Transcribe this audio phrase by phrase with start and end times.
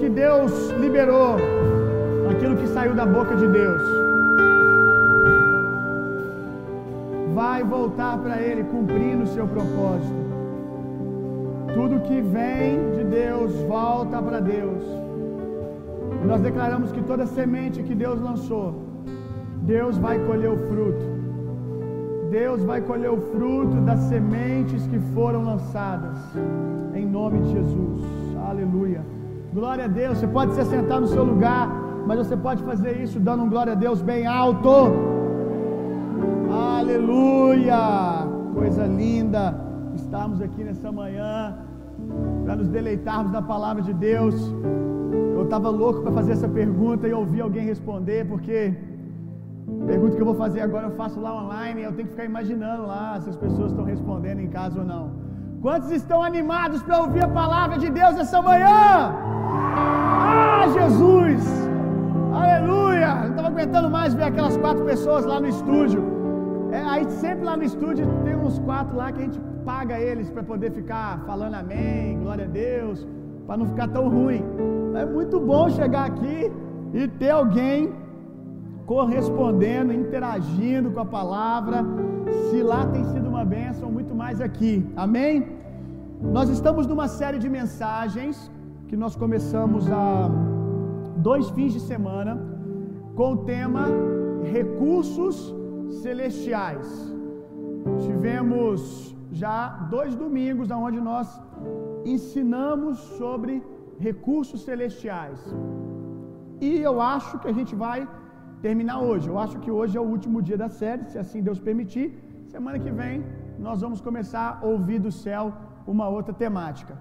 [0.00, 1.36] que Deus liberou,
[2.30, 3.82] aquilo que saiu da boca de Deus,
[7.34, 10.20] vai voltar para Ele cumprindo o seu propósito.
[11.74, 14.82] Tudo que vem de Deus volta para Deus.
[16.26, 18.82] Nós declaramos que toda semente que Deus lançou,
[19.62, 21.20] Deus vai colher o fruto.
[22.30, 26.16] Deus vai colher o fruto das sementes que foram lançadas.
[26.94, 28.02] Em nome de Jesus.
[28.48, 29.19] Aleluia.
[29.52, 30.18] Glória a Deus.
[30.18, 31.68] Você pode se assentar no seu lugar,
[32.06, 34.70] mas você pode fazer isso dando um glória a Deus bem alto.
[36.78, 38.28] Aleluia.
[38.54, 39.42] Coisa linda
[39.94, 41.58] estarmos aqui nessa manhã
[42.44, 44.36] para nos deleitarmos da palavra de Deus.
[45.34, 48.76] Eu estava louco para fazer essa pergunta e ouvir alguém responder, porque
[49.86, 52.86] pergunta que eu vou fazer agora eu faço lá online eu tenho que ficar imaginando
[52.86, 55.10] lá se as pessoas estão respondendo em casa ou não.
[55.60, 59.29] Quantos estão animados para ouvir a palavra de Deus essa manhã?
[60.60, 61.44] Ah, Jesus!
[62.34, 63.14] Aleluia!
[63.14, 66.02] Não estava aguentando mais ver aquelas quatro pessoas lá no estúdio.
[66.70, 70.28] É, aí sempre lá no estúdio tem uns quatro lá que a gente paga eles
[70.28, 73.08] para poder ficar falando amém, glória a Deus,
[73.46, 74.44] para não ficar tão ruim.
[75.02, 76.52] É muito bom chegar aqui
[76.92, 77.94] e ter alguém
[78.84, 81.78] correspondendo, interagindo com a palavra.
[82.50, 84.86] Se lá tem sido uma bênção, muito mais aqui.
[84.94, 85.34] Amém?
[86.20, 88.50] Nós estamos numa série de mensagens
[88.88, 90.49] que nós começamos há
[91.16, 92.32] dois fins de semana
[93.14, 93.86] com o tema
[94.42, 95.54] Recursos
[96.02, 96.86] Celestiais.
[98.06, 98.80] Tivemos
[99.32, 99.56] já
[99.90, 101.28] dois domingos onde nós
[102.04, 103.62] ensinamos sobre
[103.98, 105.38] recursos celestiais.
[106.60, 108.08] E eu acho que a gente vai
[108.62, 109.28] terminar hoje.
[109.28, 112.06] Eu acho que hoje é o último dia da série, se assim Deus permitir.
[112.54, 113.24] Semana que vem
[113.66, 115.52] nós vamos começar a ouvir do céu
[115.86, 116.94] uma outra temática.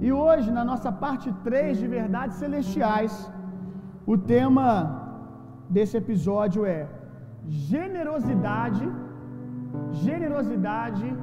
[0.00, 3.12] E hoje, na nossa parte 3 de verdades celestiais,
[4.06, 4.66] o tema
[5.68, 6.88] desse episódio é
[7.46, 8.86] generosidade,
[9.92, 11.16] generosidade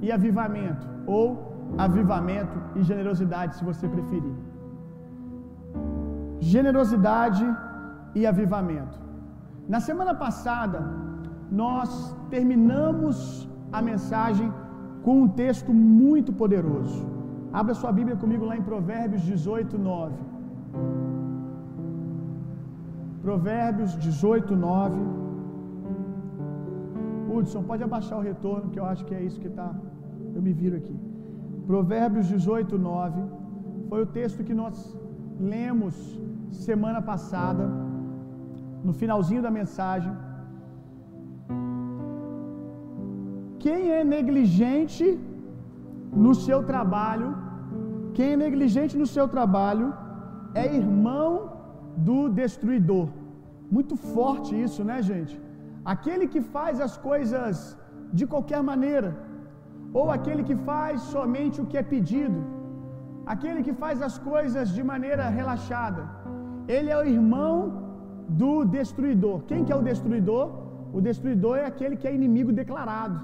[0.00, 1.24] e avivamento, ou
[1.76, 4.34] avivamento e generosidade, se você preferir.
[6.40, 7.44] Generosidade
[8.14, 8.98] e avivamento.
[9.68, 10.80] Na semana passada,
[11.50, 14.52] nós terminamos a mensagem
[15.02, 17.06] com um texto muito poderoso.
[17.52, 20.14] Abra sua Bíblia comigo lá em Provérbios 18, 9.
[23.26, 25.00] Provérbios 18, 9.
[27.32, 29.68] Hudson, pode abaixar o retorno, que eu acho que é isso que está.
[30.36, 30.96] Eu me viro aqui.
[31.70, 33.22] Provérbios 18, 9.
[33.90, 34.76] Foi o texto que nós
[35.54, 35.94] lemos
[36.68, 37.64] semana passada,
[38.86, 40.12] no finalzinho da mensagem.
[43.64, 45.06] Quem é negligente
[46.24, 47.30] no seu trabalho,
[48.16, 49.88] quem é negligente no seu trabalho,
[50.62, 51.59] é irmão
[52.08, 53.08] do destruidor.
[53.76, 55.34] Muito forte isso, né, gente?
[55.94, 57.58] Aquele que faz as coisas
[58.18, 59.10] de qualquer maneira,
[59.98, 62.40] ou aquele que faz somente o que é pedido,
[63.34, 66.02] aquele que faz as coisas de maneira relaxada,
[66.76, 67.54] ele é o irmão
[68.42, 69.38] do destruidor.
[69.50, 70.46] Quem que é o destruidor?
[70.92, 73.18] O destruidor é aquele que é inimigo declarado.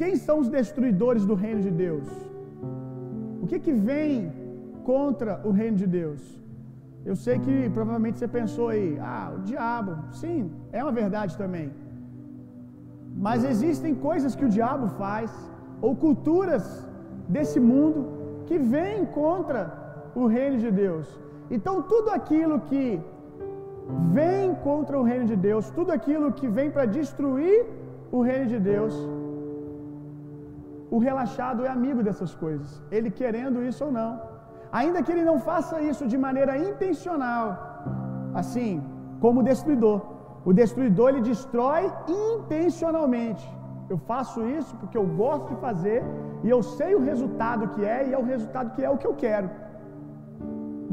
[0.00, 2.08] Quem são os destruidores do reino de Deus?
[3.42, 4.32] O que que vem
[4.84, 6.20] contra o reino de Deus?
[7.08, 9.92] Eu sei que provavelmente você pensou aí, ah, o diabo.
[10.20, 10.38] Sim,
[10.78, 11.68] é uma verdade também.
[13.26, 15.30] Mas existem coisas que o diabo faz,
[15.86, 16.64] ou culturas
[17.34, 18.00] desse mundo,
[18.48, 19.60] que vêm contra
[20.20, 21.06] o reino de Deus.
[21.56, 22.84] Então, tudo aquilo que
[24.18, 27.58] vem contra o reino de Deus, tudo aquilo que vem para destruir
[28.16, 28.94] o reino de Deus,
[30.96, 34.35] o relaxado é amigo dessas coisas, ele querendo isso ou não.
[34.78, 37.44] Ainda que ele não faça isso de maneira intencional,
[38.40, 38.72] assim,
[39.22, 39.98] como o destruidor.
[40.48, 41.84] O destruidor ele destrói
[42.30, 43.44] intencionalmente.
[43.92, 46.00] Eu faço isso porque eu gosto de fazer
[46.44, 49.08] e eu sei o resultado que é e é o resultado que é o que
[49.10, 49.48] eu quero.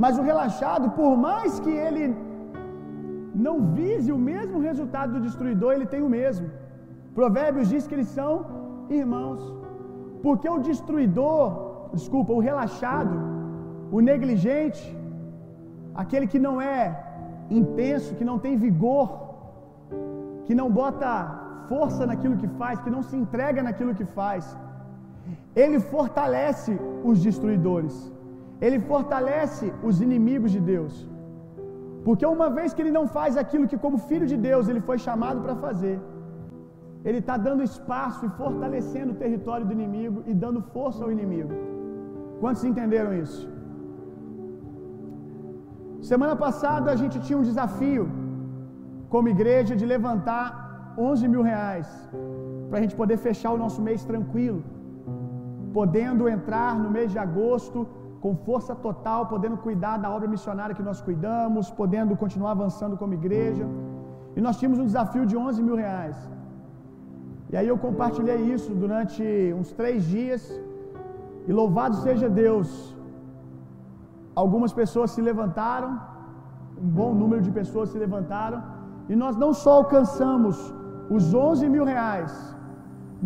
[0.03, 2.05] Mas o relaxado, por mais que ele
[3.47, 6.47] não vise o mesmo resultado do destruidor, ele tem o mesmo.
[7.19, 8.31] Provérbios diz que eles são
[9.01, 9.41] irmãos.
[10.25, 11.43] Porque o destruidor,
[11.93, 13.15] desculpa, o relaxado,
[13.95, 14.83] o negligente,
[16.01, 16.79] aquele que não é
[17.59, 19.09] intenso, que não tem vigor,
[20.45, 21.09] que não bota
[21.71, 24.43] força naquilo que faz, que não se entrega naquilo que faz,
[25.63, 26.73] ele fortalece
[27.09, 27.95] os destruidores,
[28.65, 30.95] ele fortalece os inimigos de Deus.
[32.05, 34.97] Porque uma vez que ele não faz aquilo que, como filho de Deus, ele foi
[35.07, 35.97] chamado para fazer,
[37.07, 41.53] ele está dando espaço e fortalecendo o território do inimigo e dando força ao inimigo.
[42.41, 43.52] Quantos entenderam isso?
[46.11, 48.03] Semana passada a gente tinha um desafio
[49.13, 50.47] como igreja de levantar
[50.97, 51.87] 11 mil reais
[52.69, 54.61] para a gente poder fechar o nosso mês tranquilo,
[55.77, 57.87] podendo entrar no mês de agosto
[58.23, 63.19] com força total, podendo cuidar da obra missionária que nós cuidamos, podendo continuar avançando como
[63.21, 63.65] igreja.
[64.35, 66.17] E nós tínhamos um desafio de 11 mil reais.
[67.51, 69.23] E aí eu compartilhei isso durante
[69.59, 70.43] uns três dias.
[71.47, 72.92] E louvado seja Deus,
[74.41, 75.89] algumas pessoas se levantaram,
[76.83, 78.59] um bom número de pessoas se levantaram,
[79.11, 80.57] e nós não só alcançamos
[81.15, 82.31] os 11 mil reais,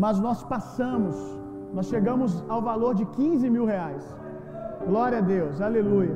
[0.04, 1.16] mas nós passamos,
[1.74, 4.04] nós chegamos ao valor de 15 mil reais.
[4.90, 6.16] Glória a Deus, aleluia.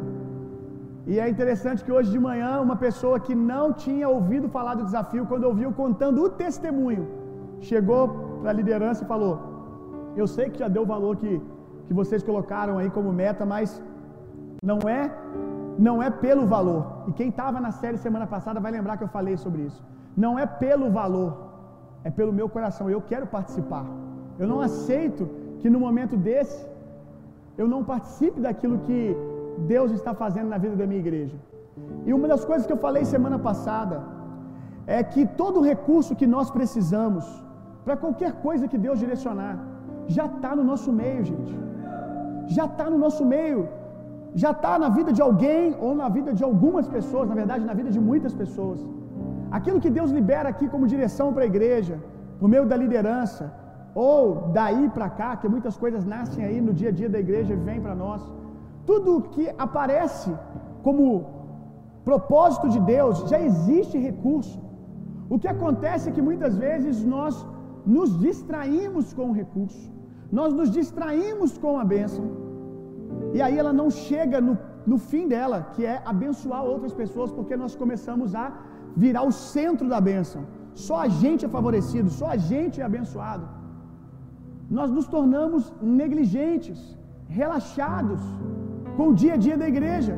[1.11, 4.85] E é interessante que hoje de manhã, uma pessoa que não tinha ouvido falar do
[4.89, 7.05] desafio, quando ouviu contando o testemunho,
[7.69, 8.01] chegou
[8.41, 9.33] para a liderança e falou:
[10.21, 11.31] Eu sei que já deu o valor que,
[11.88, 13.81] que vocês colocaram aí como meta, mas
[14.69, 15.02] não é
[15.86, 16.81] não é pelo valor.
[17.08, 19.81] E quem estava na série semana passada vai lembrar que eu falei sobre isso.
[20.24, 21.31] Não é pelo valor,
[22.04, 22.88] é pelo meu coração.
[22.90, 23.86] Eu quero participar.
[24.38, 25.24] Eu não aceito
[25.62, 26.60] que no momento desse
[27.58, 29.00] eu não participe daquilo que
[29.74, 31.38] Deus está fazendo na vida da minha igreja.
[32.06, 33.98] E uma das coisas que eu falei semana passada
[34.86, 37.25] é que todo recurso que nós precisamos
[37.84, 39.56] para qualquer coisa que Deus direcionar
[40.08, 41.54] já está no nosso meio, gente.
[42.58, 43.62] Já está no nosso meio.
[44.33, 47.74] Já está na vida de alguém ou na vida de algumas pessoas, na verdade, na
[47.74, 48.80] vida de muitas pessoas.
[49.57, 52.00] Aquilo que Deus libera aqui como direção para a igreja,
[52.39, 53.54] por meio da liderança,
[53.94, 54.24] ou
[54.54, 57.57] daí para cá, que muitas coisas nascem aí no dia a dia da igreja e
[57.57, 58.22] vêm para nós.
[58.86, 60.31] Tudo que aparece
[60.81, 61.06] como
[62.10, 64.60] propósito de Deus, já existe recurso.
[65.30, 67.45] O que acontece é que muitas vezes nós
[67.86, 69.92] nos distraímos com o recurso,
[70.31, 72.25] nós nos distraímos com a bênção,
[73.36, 74.54] e aí ela não chega no,
[74.92, 78.46] no fim dela, que é abençoar outras pessoas, porque nós começamos a
[79.04, 80.42] virar o centro da bênção.
[80.88, 83.46] Só a gente é favorecido, só a gente é abençoado.
[84.78, 85.63] Nós nos tornamos
[86.02, 86.80] negligentes,
[87.40, 88.22] relaxados
[88.98, 90.13] com o dia a dia da igreja.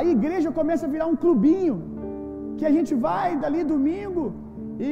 [0.00, 1.76] A igreja começa a virar um clubinho
[2.58, 4.24] que a gente vai dali domingo
[4.88, 4.90] e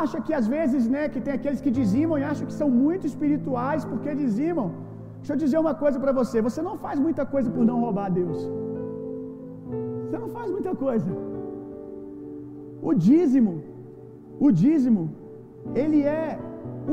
[0.00, 3.06] acha que às vezes, né, que tem aqueles que dizimam e acham que são muito
[3.12, 4.68] espirituais porque dizimam.
[5.26, 8.08] Deixa eu dizer uma coisa para você: você não faz muita coisa por não roubar
[8.18, 8.40] Deus.
[10.02, 11.08] Você não faz muita coisa.
[12.88, 13.54] O dízimo,
[14.46, 15.02] o dízimo,
[15.82, 16.38] ele é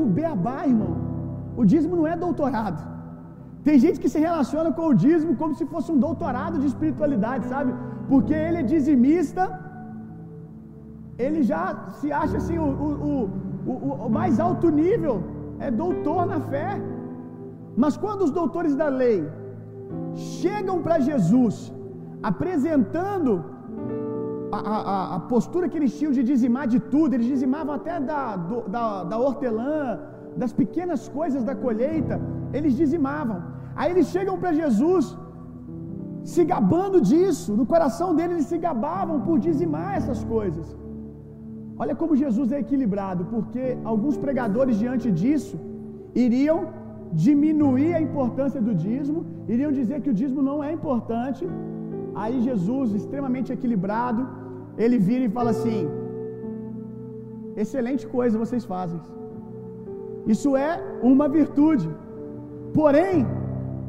[0.00, 0.94] o beabá, irmão.
[1.60, 2.80] O dízimo não é doutorado.
[3.66, 7.44] Tem gente que se relaciona com o dízimo como se fosse um doutorado de espiritualidade,
[7.52, 7.72] sabe?
[8.08, 9.44] Porque ele é dizimista,
[11.26, 11.62] ele já
[12.00, 13.30] se acha assim, o, o,
[13.72, 13.72] o,
[14.08, 15.16] o mais alto nível,
[15.66, 16.68] é doutor na fé.
[17.82, 19.18] Mas quando os doutores da lei
[20.40, 21.56] chegam para Jesus,
[22.30, 23.32] apresentando
[24.56, 28.20] a, a, a, postura que eles tinham de dizimar de tudo, eles dizimavam até da,
[28.48, 29.80] do, da, da hortelã,
[30.42, 32.16] das pequenas coisas da colheita,
[32.56, 33.38] eles dizimavam.
[33.78, 35.04] Aí eles chegam para Jesus,
[36.32, 40.66] se gabando disso, no coração deles eles se gabavam por dizimar essas coisas.
[41.82, 45.56] Olha como Jesus é equilibrado, porque alguns pregadores diante disso
[46.24, 46.58] iriam
[47.12, 49.20] diminuir a importância do dízimo,
[49.52, 51.44] iriam dizer que o dízimo não é importante.
[52.22, 54.22] Aí Jesus, extremamente equilibrado,
[54.84, 55.80] ele vira e fala assim:
[57.62, 59.00] excelente coisa vocês fazem.
[60.34, 60.72] Isso é
[61.12, 61.88] uma virtude.
[62.78, 63.26] Porém,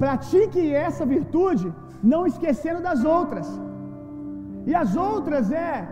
[0.04, 1.68] pratique essa virtude,
[2.14, 3.48] não esquecendo das outras.
[4.70, 5.88] E as outras é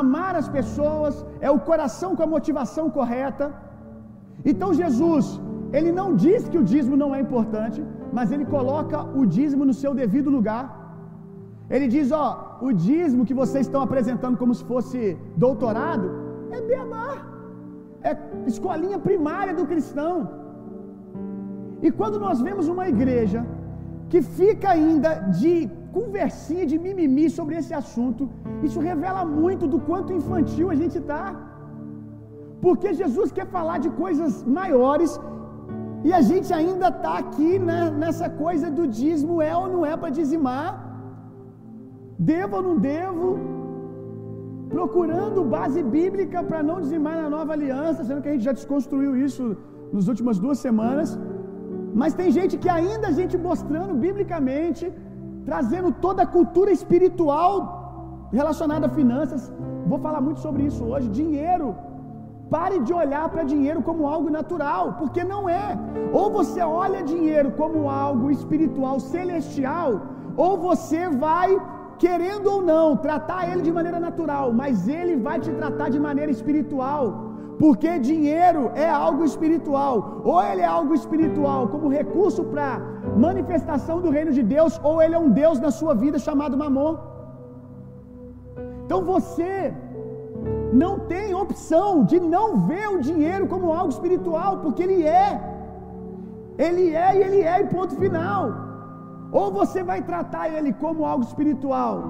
[0.00, 3.46] amar as pessoas, é o coração com a motivação correta.
[4.50, 5.26] Então Jesus,
[5.72, 7.80] ele não diz que o dízimo não é importante,
[8.16, 10.64] mas ele coloca o dízimo no seu devido lugar.
[11.74, 14.98] Ele diz: ó, o dízimo que vocês estão apresentando como se fosse
[15.36, 16.06] doutorado
[16.56, 17.12] é beabá,
[18.10, 18.12] é
[18.52, 20.14] escolinha primária do cristão.
[21.86, 23.40] E quando nós vemos uma igreja
[24.10, 25.52] que fica ainda de
[25.96, 28.22] conversinha, de mimimi sobre esse assunto,
[28.66, 31.22] isso revela muito do quanto infantil a gente está.
[32.64, 35.12] Porque Jesus quer falar de coisas maiores
[36.06, 39.94] e a gente ainda está aqui né, nessa coisa do dízimo: é ou não é
[40.00, 40.68] para dizimar?
[42.32, 43.28] Devo ou não devo?
[44.74, 49.12] Procurando base bíblica para não dizimar na nova aliança, sendo que a gente já desconstruiu
[49.26, 49.44] isso
[49.94, 51.10] nas últimas duas semanas.
[52.00, 54.84] Mas tem gente que ainda a gente mostrando biblicamente,
[55.48, 57.54] trazendo toda a cultura espiritual
[58.40, 59.42] relacionada a finanças.
[59.90, 61.08] Vou falar muito sobre isso hoje.
[61.20, 61.68] Dinheiro
[62.54, 65.68] Pare de olhar para dinheiro como algo natural, porque não é.
[66.12, 69.90] Ou você olha dinheiro como algo espiritual, celestial,
[70.36, 71.50] ou você vai,
[71.98, 76.30] querendo ou não, tratar ele de maneira natural, mas ele vai te tratar de maneira
[76.30, 77.02] espiritual.
[77.62, 79.94] Porque dinheiro é algo espiritual.
[80.30, 82.70] Ou ele é algo espiritual como recurso para
[83.26, 86.96] manifestação do reino de Deus, ou ele é um Deus na sua vida chamado Mamon.
[88.84, 89.74] Então você
[90.72, 95.40] não tem opção de não ver o dinheiro como algo espiritual, porque ele é.
[96.58, 98.66] Ele é e ele é, e ponto final.
[99.30, 102.04] Ou você vai tratar ele como algo espiritual,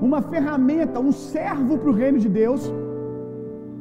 [0.00, 2.72] uma ferramenta, um servo para o reino de Deus,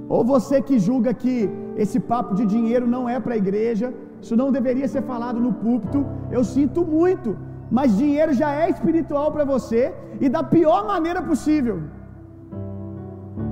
[0.09, 4.35] ou você que julga que esse papo de dinheiro não é para a igreja, isso
[4.35, 7.37] não deveria ser falado no púlpito, eu sinto muito,
[7.71, 11.83] mas dinheiro já é espiritual para você e da pior maneira possível.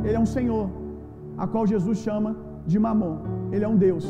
[0.07, 0.65] Ele é um Senhor,
[1.43, 2.31] a qual Jesus chama
[2.71, 3.17] de Mamon.
[3.51, 4.05] Ele é um Deus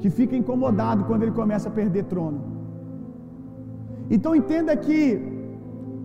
[0.00, 2.40] que fica incomodado quando ele começa a perder trono.
[4.16, 5.00] Então entenda que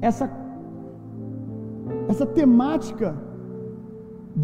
[0.09, 0.25] essa
[2.11, 3.09] essa temática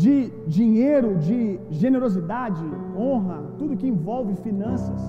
[0.04, 0.14] de
[0.58, 1.40] dinheiro, de
[1.84, 2.64] generosidade,
[2.98, 5.02] honra, tudo que envolve finanças,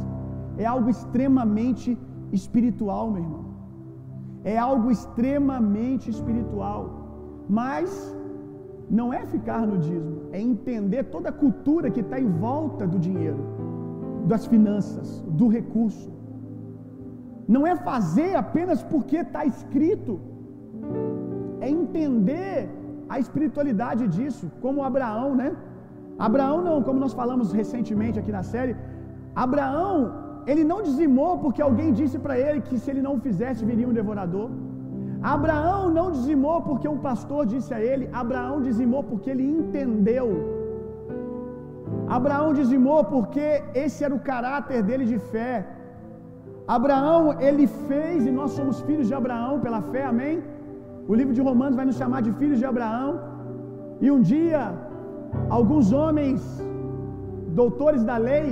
[0.56, 1.90] é algo extremamente
[2.38, 3.44] espiritual, meu irmão.
[4.52, 6.82] É algo extremamente espiritual.
[7.60, 7.90] Mas
[8.98, 12.98] não é ficar no dízimo, é entender toda a cultura que está em volta do
[13.06, 13.42] dinheiro,
[14.32, 15.08] das finanças,
[15.40, 16.10] do recurso.
[17.54, 20.12] Não é fazer apenas porque está escrito,
[21.60, 22.56] é entender
[23.14, 25.50] a espiritualidade disso, como Abraão, né?
[26.28, 28.74] Abraão não, como nós falamos recentemente aqui na série,
[29.44, 29.96] Abraão,
[30.50, 33.96] ele não dizimou porque alguém disse para ele que se ele não fizesse viria um
[34.00, 34.48] devorador.
[35.22, 40.28] Abraão não dizimou porque um pastor disse a ele, Abraão dizimou porque ele entendeu.
[42.18, 43.46] Abraão dizimou porque
[43.82, 45.66] esse era o caráter dele de fé.
[46.76, 50.36] Abraão, ele fez, e nós somos filhos de Abraão pela fé, amém?
[51.10, 53.10] O livro de Romanos vai nos chamar de filhos de Abraão.
[54.04, 54.62] E um dia,
[55.58, 56.40] alguns homens,
[57.60, 58.46] doutores da lei,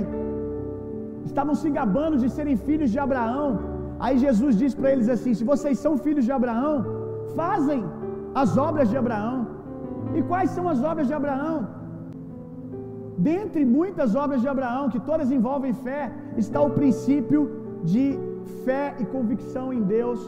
[1.29, 3.47] estavam se gabando de serem filhos de Abraão.
[4.05, 6.75] Aí Jesus disse para eles assim: Se vocês são filhos de Abraão,
[7.39, 7.81] fazem
[8.41, 9.37] as obras de Abraão.
[10.17, 11.57] E quais são as obras de Abraão?
[13.31, 16.01] Dentre muitas obras de Abraão, que todas envolvem fé,
[16.43, 17.41] está o princípio
[17.91, 18.05] de
[18.65, 20.19] fé e convicção em Deus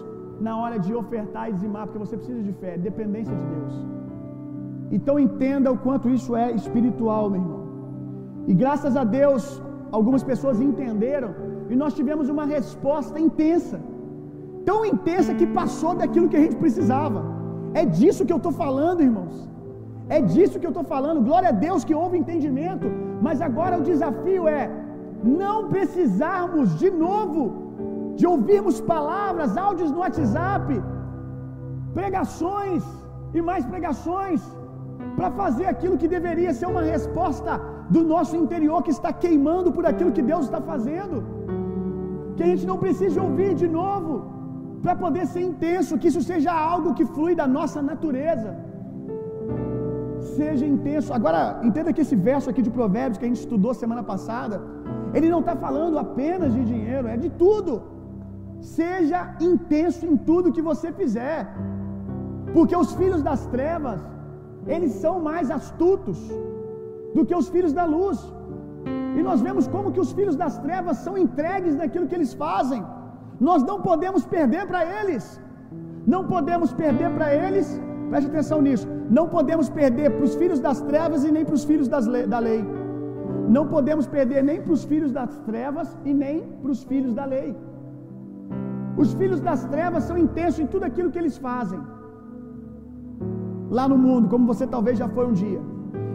[0.47, 3.75] na hora de ofertar e dizimar, porque você precisa de fé, dependência de Deus.
[4.97, 7.61] Então entenda o quanto isso é espiritual, meu irmão.
[8.51, 9.43] E graças a Deus,
[9.97, 11.31] algumas pessoas entenderam
[11.71, 13.77] e nós tivemos uma resposta intensa.
[14.69, 17.21] Tão intensa que passou daquilo que a gente precisava.
[17.81, 19.35] É disso que eu estou falando, irmãos.
[20.15, 21.25] É disso que eu estou falando.
[21.29, 22.87] Glória a Deus que houve entendimento.
[23.27, 24.63] Mas agora o desafio é
[25.39, 27.41] não precisarmos de novo
[28.19, 30.67] de ouvirmos palavras, áudios no WhatsApp,
[31.99, 32.83] pregações
[33.33, 34.41] e mais pregações,
[35.17, 37.51] para fazer aquilo que deveria ser uma resposta
[37.95, 41.15] do nosso interior que está queimando por aquilo que Deus está fazendo.
[42.41, 44.13] Que a gente não precise ouvir de novo,
[44.83, 48.51] para poder ser intenso, que isso seja algo que flui da nossa natureza.
[50.37, 51.09] Seja intenso.
[51.17, 54.57] Agora, entenda que esse verso aqui de Provérbios que a gente estudou semana passada,
[55.17, 57.73] ele não está falando apenas de dinheiro, é de tudo.
[58.79, 59.21] Seja
[59.51, 61.39] intenso em tudo que você fizer,
[62.55, 64.01] porque os filhos das trevas,
[64.75, 66.19] eles são mais astutos
[67.15, 68.19] do que os filhos da luz.
[69.17, 72.81] E nós vemos como que os filhos das trevas são entregues naquilo que eles fazem.
[73.47, 75.25] Nós não podemos perder para eles.
[76.13, 77.67] Não podemos perder para eles.
[78.09, 78.87] Preste atenção nisso.
[79.17, 82.39] Não podemos perder para os filhos das trevas e nem para os filhos le da
[82.39, 82.61] lei.
[83.55, 87.25] Não podemos perder nem para os filhos das trevas e nem para os filhos da
[87.25, 87.49] lei.
[89.03, 91.79] Os filhos das trevas são intensos em tudo aquilo que eles fazem.
[93.77, 95.61] Lá no mundo, como você talvez já foi um dia.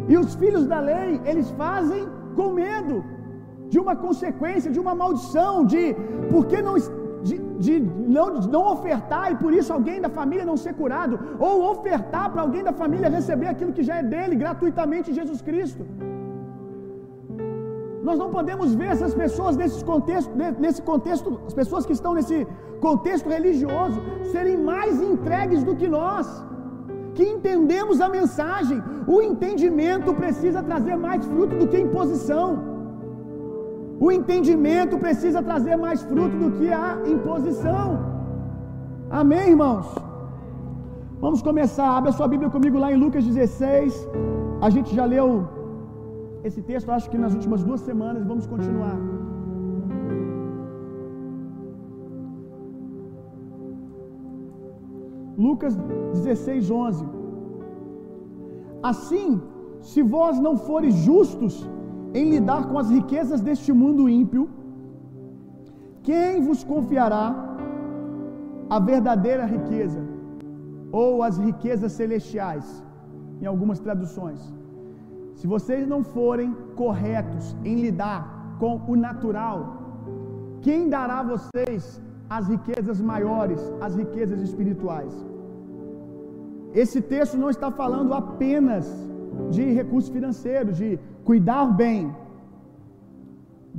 [0.08, 2.02] E os filhos da lei, eles fazem
[2.38, 2.96] com medo
[3.72, 5.82] de uma consequência, de uma maldição, de
[6.32, 6.76] porque não
[7.28, 7.74] de, de
[8.16, 11.14] não, de não ofertar e por isso alguém da família não ser curado,
[11.46, 15.40] ou ofertar para alguém da família receber aquilo que já é dele gratuitamente em Jesus
[15.48, 15.84] Cristo.
[18.08, 20.32] Nós não podemos ver essas pessoas nesse contexto,
[20.64, 22.36] nesse contexto, as pessoas que estão nesse
[22.86, 23.98] contexto religioso,
[24.32, 26.26] serem mais entregues do que nós,
[27.16, 28.78] que entendemos a mensagem.
[29.14, 32.48] O entendimento precisa trazer mais fruto do que imposição.
[34.06, 37.88] O entendimento precisa trazer mais fruto do que a imposição.
[39.20, 39.88] Amém, irmãos?
[41.24, 41.88] Vamos começar.
[41.98, 44.08] Abra sua Bíblia comigo lá em Lucas 16.
[44.66, 45.28] A gente já leu
[46.48, 48.96] esse texto, acho que nas últimas duas semanas, vamos continuar.
[55.36, 55.76] Lucas
[56.14, 57.04] 16, 11.
[58.82, 59.40] Assim,
[59.80, 61.68] se vós não fores justos
[62.14, 64.48] em lidar com as riquezas deste mundo ímpio,
[66.02, 67.24] quem vos confiará
[68.70, 70.00] a verdadeira riqueza?
[70.92, 72.82] Ou as riquezas celestiais,
[73.40, 74.40] em algumas traduções.
[75.34, 79.58] Se vocês não forem corretos em lidar com o natural,
[80.62, 85.12] quem dará a vocês as riquezas maiores, as riquezas espirituais?
[86.82, 88.86] Esse texto não está falando apenas
[89.50, 92.14] de recurso financeiro, de cuidar bem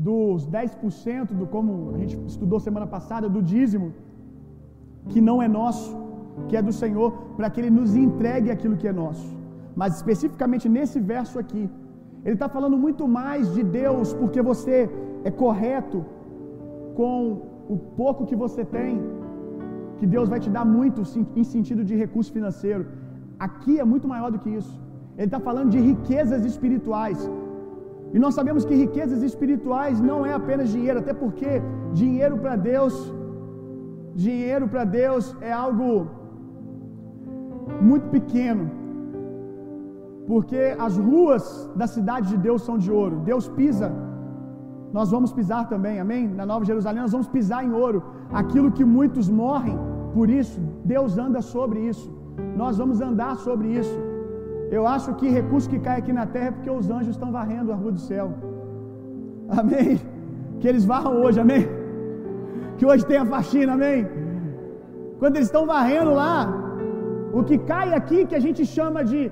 [0.07, 3.87] dos 10% do como a gente estudou semana passada do dízimo
[5.11, 5.89] que não é nosso,
[6.47, 9.27] que é do Senhor, para que ele nos entregue aquilo que é nosso.
[9.75, 11.63] Mas especificamente nesse verso aqui,
[12.25, 14.89] ele está falando muito mais de Deus, porque você
[15.23, 16.05] é correto
[16.95, 17.17] com
[17.73, 18.91] o pouco que você tem,
[19.99, 21.01] que Deus vai te dar muito
[21.39, 22.83] em sentido de recurso financeiro.
[23.47, 24.75] Aqui é muito maior do que isso.
[25.17, 27.19] Ele está falando de riquezas espirituais.
[28.15, 31.51] E nós sabemos que riquezas espirituais não é apenas dinheiro, até porque
[32.01, 32.95] dinheiro para Deus,
[34.25, 35.89] dinheiro para Deus é algo
[37.89, 38.65] muito pequeno.
[40.31, 41.43] Porque as ruas
[41.81, 43.17] da cidade de Deus são de ouro.
[43.31, 43.89] Deus pisa,
[44.93, 46.27] nós vamos pisar também, amém?
[46.27, 48.03] Na Nova Jerusalém nós vamos pisar em ouro.
[48.41, 49.77] Aquilo que muitos morrem
[50.13, 52.07] por isso, Deus anda sobre isso.
[52.55, 53.97] Nós vamos andar sobre isso.
[54.71, 57.71] Eu acho que recurso que cai aqui na terra é porque os anjos estão varrendo
[57.71, 58.27] a rua do céu.
[59.59, 59.99] Amém?
[60.59, 61.63] Que eles varram hoje, amém?
[62.77, 63.99] Que hoje tem a faxina, amém?
[65.19, 66.35] Quando eles estão varrendo lá,
[67.33, 69.31] o que cai aqui que a gente chama de.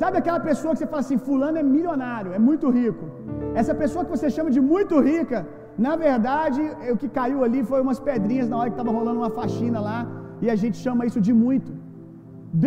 [0.00, 3.04] Sabe aquela pessoa que você fala assim, fulano é milionário, é muito rico.
[3.60, 5.38] Essa pessoa que você chama de muito rica,
[5.86, 6.60] na verdade,
[6.92, 9.98] o que caiu ali foi umas pedrinhas na hora que estava rolando uma faxina lá,
[10.44, 11.70] e a gente chama isso de muito.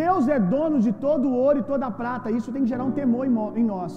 [0.02, 2.86] Deus é dono de todo o ouro e toda a prata, isso tem que gerar
[2.90, 3.26] um temor
[3.62, 3.94] em nós.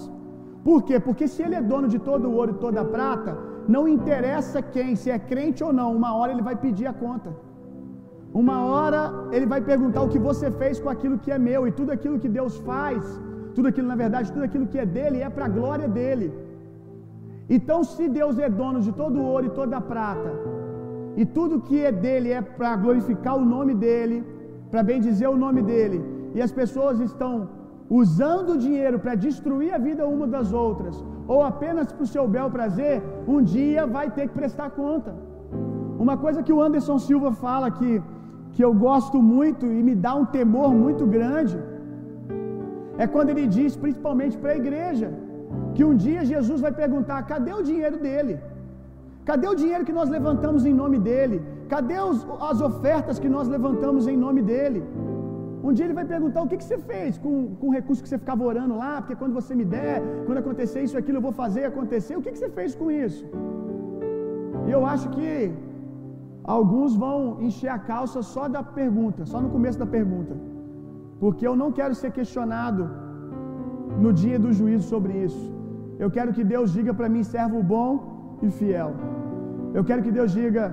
[0.67, 0.99] Por quê?
[1.05, 3.31] Porque se Ele é dono de todo o ouro e toda a prata,
[3.75, 7.29] não interessa quem, se é crente ou não, uma hora Ele vai pedir a conta.
[8.41, 9.01] Uma hora
[9.35, 12.19] Ele vai perguntar o que você fez com aquilo que é meu, e tudo aquilo
[12.23, 13.01] que Deus faz,
[13.55, 16.27] tudo aquilo na verdade, tudo aquilo que é dele é para a glória dele.
[17.57, 20.31] Então, se Deus é dono de todo o ouro e toda a prata,
[21.21, 24.17] e tudo que é dele é para glorificar o nome dele,
[24.71, 25.99] para bem dizer o nome dele,
[26.35, 27.33] e as pessoas estão
[28.01, 30.95] usando o dinheiro para destruir a vida uma das outras,
[31.27, 35.11] ou apenas para o seu bel prazer, um dia vai ter que prestar conta.
[36.05, 37.91] Uma coisa que o Anderson Silva fala que,
[38.53, 41.57] que eu gosto muito e me dá um temor muito grande,
[43.03, 45.09] é quando ele diz, principalmente para a igreja,
[45.75, 48.35] que um dia Jesus vai perguntar: cadê o dinheiro dele?
[49.29, 51.37] Cadê o dinheiro que nós levantamos em nome dele?
[51.73, 52.19] Cadê os,
[52.51, 54.81] as ofertas que nós levantamos em nome dele?
[55.67, 58.09] Um dia ele vai perguntar: o que, que você fez com, com o recurso que
[58.09, 58.93] você ficava orando lá?
[59.01, 62.15] Porque quando você me der, quando acontecer isso, aquilo, eu vou fazer acontecer.
[62.17, 63.25] O que, que você fez com isso?
[64.67, 65.29] E eu acho que
[66.57, 70.35] alguns vão encher a calça só da pergunta, só no começo da pergunta.
[71.21, 72.83] Porque eu não quero ser questionado
[74.03, 75.58] no dia do juízo sobre isso.
[76.03, 77.89] Eu quero que Deus diga para mim, servo bom
[78.45, 78.91] e fiel.
[79.77, 80.63] Eu quero que Deus diga,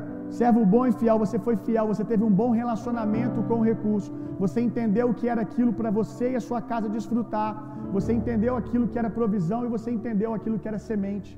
[0.40, 4.10] servo bom e fiel, você foi fiel, você teve um bom relacionamento com o recurso,
[4.42, 7.52] você entendeu o que era aquilo para você e a sua casa desfrutar,
[7.96, 11.30] você entendeu aquilo que era provisão e você entendeu aquilo que era semente,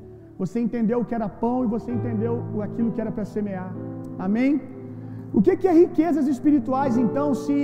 [0.43, 2.35] você entendeu o que era pão e você entendeu
[2.69, 3.71] aquilo que era para semear.
[4.27, 4.51] Amém?
[5.33, 7.59] O que, que é riquezas espirituais então, se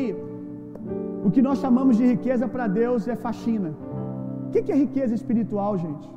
[1.26, 3.70] o que nós chamamos de riqueza para Deus é faxina?
[4.54, 6.08] Que, que é riqueza espiritual, gente?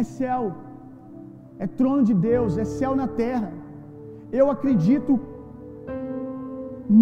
[0.00, 0.42] É céu,
[1.64, 3.50] é trono de Deus, é céu na terra.
[4.40, 5.12] Eu acredito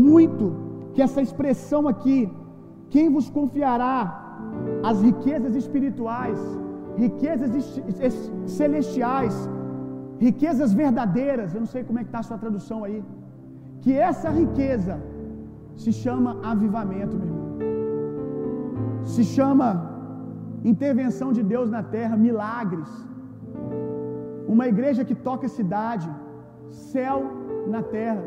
[0.04, 0.44] muito
[0.92, 2.18] que essa expressão aqui,
[2.90, 3.96] quem vos confiará
[4.90, 6.38] as riquezas espirituais,
[6.96, 7.50] riquezas
[8.58, 9.34] celestiais,
[10.26, 13.02] riquezas verdadeiras, eu não sei como é que está a sua tradução aí,
[13.80, 14.96] que essa riqueza
[15.74, 17.48] se chama avivamento, meu irmão.
[19.14, 19.93] Se chama
[20.72, 22.90] intervenção de Deus na terra, milagres.
[24.54, 26.08] Uma igreja que toca cidade,
[26.92, 27.18] céu
[27.74, 28.24] na terra.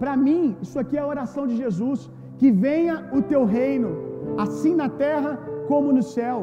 [0.00, 3.90] Para mim, isso aqui é a oração de Jesus, que venha o teu reino,
[4.44, 5.32] assim na terra
[5.70, 6.38] como no céu.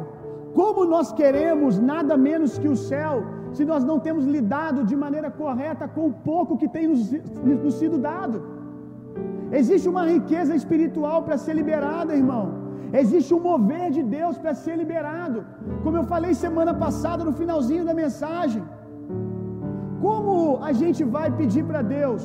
[0.59, 3.15] Como nós queremos nada menos que o céu,
[3.55, 7.11] se nós não temos lidado de maneira correta com o pouco que tem nos,
[7.63, 8.37] nos sido dado.
[9.51, 12.68] Existe uma riqueza espiritual para ser liberada, irmão.
[13.01, 15.39] Existe um mover de Deus para ser liberado.
[15.83, 18.63] Como eu falei semana passada no finalzinho da mensagem.
[20.05, 20.33] Como
[20.69, 22.23] a gente vai pedir para Deus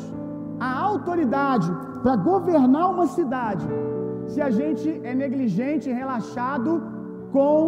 [0.69, 1.71] a autoridade
[2.03, 3.67] para governar uma cidade
[4.33, 6.73] se a gente é negligente e relaxado
[7.37, 7.59] com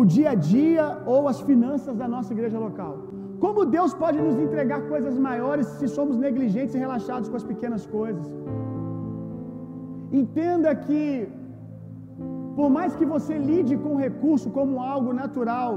[0.00, 2.94] o dia a dia ou as finanças da nossa igreja local?
[3.44, 7.84] Como Deus pode nos entregar coisas maiores se somos negligentes e relaxados com as pequenas
[7.98, 8.26] coisas?
[10.20, 11.00] Entenda que,
[12.60, 15.72] por mais que você lide com o recurso como algo natural,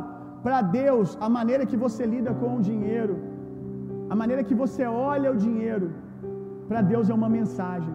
[0.45, 3.15] para Deus, a maneira que você lida com o dinheiro,
[4.13, 5.87] a maneira que você olha o dinheiro,
[6.69, 7.93] para Deus é uma mensagem.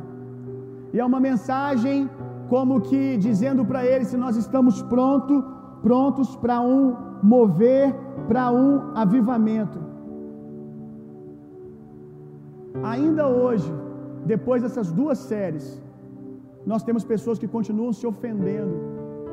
[0.93, 1.97] E é uma mensagem
[2.53, 5.35] como que dizendo para Ele se nós estamos pronto,
[5.89, 6.83] prontos para um
[7.35, 7.87] mover,
[8.31, 8.71] para um
[9.05, 9.81] avivamento.
[12.95, 13.71] Ainda hoje,
[14.33, 15.69] depois dessas duas séries,
[16.67, 18.77] nós temos pessoas que continuam se ofendendo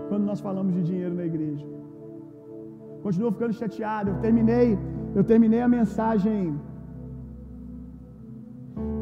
[0.09, 1.65] quando nós falamos de dinheiro na igreja.
[3.05, 4.13] Continuam ficando chateados.
[4.13, 4.67] Eu terminei,
[5.17, 6.39] eu terminei a mensagem.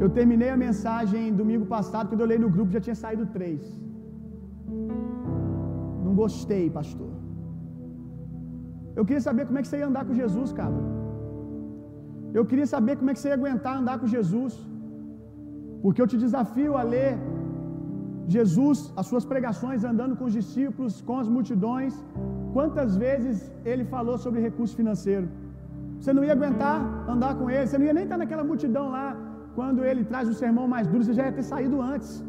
[0.04, 3.62] Eu terminei a mensagem domingo passado, quando eu olhei no grupo já tinha saído três.
[6.06, 7.12] Não gostei, pastor.
[8.98, 10.80] Eu queria saber como é que você ia andar com Jesus, cara.
[12.38, 14.54] Eu queria saber como é que você ia aguentar andar com Jesus.
[15.84, 17.12] Porque eu te desafio a ler
[18.28, 21.94] Jesus, as suas pregações andando com os discípulos, com as multidões.
[22.54, 25.28] Quantas vezes ele falou sobre recurso financeiro?
[26.00, 26.78] Você não ia aguentar
[27.14, 29.16] andar com ele, você não ia nem estar naquela multidão lá.
[29.56, 32.24] Quando ele traz o sermão mais duro, você já ia ter saído antes.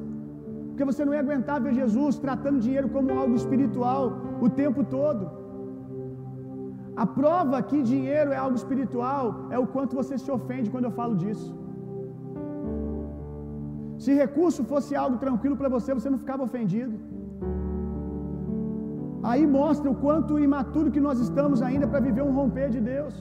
[0.69, 4.01] Porque você não ia aguentar ver Jesus tratando dinheiro como algo espiritual
[4.41, 5.25] o tempo todo.
[6.97, 10.95] A prova que dinheiro é algo espiritual é o quanto você se ofende quando eu
[11.01, 11.64] falo disso.
[14.05, 16.97] Se recurso fosse algo tranquilo para você, você não ficava ofendido.
[19.31, 23.15] Aí mostra o quanto imaturo que nós estamos ainda para viver um romper de Deus.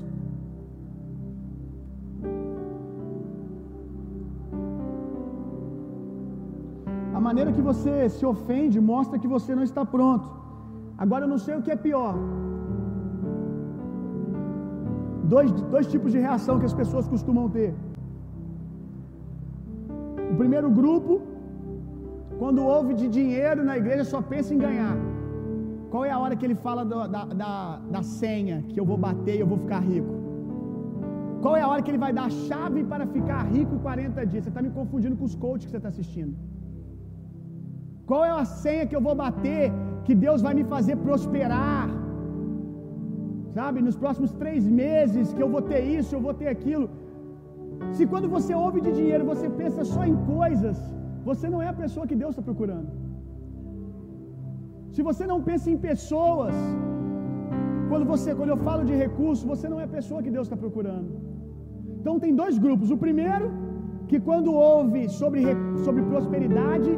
[7.17, 10.27] A maneira que você se ofende mostra que você não está pronto.
[11.05, 12.13] Agora eu não sei o que é pior.
[15.33, 17.71] Dois, dois tipos de reação que as pessoas costumam ter.
[20.33, 21.13] O primeiro grupo,
[22.41, 24.95] quando ouve de dinheiro na igreja, só pensa em ganhar.
[25.91, 27.53] Qual é a hora que ele fala do, da, da,
[27.95, 30.13] da senha que eu vou bater e eu vou ficar rico?
[31.43, 34.25] Qual é a hora que ele vai dar a chave para ficar rico em 40
[34.31, 34.43] dias?
[34.43, 36.33] Você está me confundindo com os coaches que você está assistindo.
[38.09, 39.63] Qual é a senha que eu vou bater
[40.05, 41.85] que Deus vai me fazer prosperar?
[43.57, 46.85] Sabe, nos próximos três meses que eu vou ter isso, eu vou ter aquilo.
[47.97, 50.77] Se quando você ouve de dinheiro você pensa só em coisas,
[51.29, 52.89] você não é a pessoa que Deus está procurando.
[54.95, 56.55] Se você não pensa em pessoas,
[57.89, 60.57] quando você, quando eu falo de recursos, você não é a pessoa que Deus está
[60.65, 61.09] procurando.
[61.99, 62.89] Então tem dois grupos.
[62.95, 63.47] O primeiro,
[64.09, 65.41] que quando ouve sobre,
[65.85, 66.91] sobre prosperidade,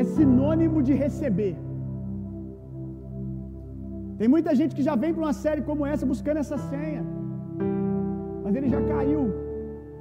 [0.00, 1.54] é sinônimo de receber.
[4.20, 7.02] Tem muita gente que já vem para uma série como essa buscando essa senha,
[8.42, 9.22] mas ele já caiu,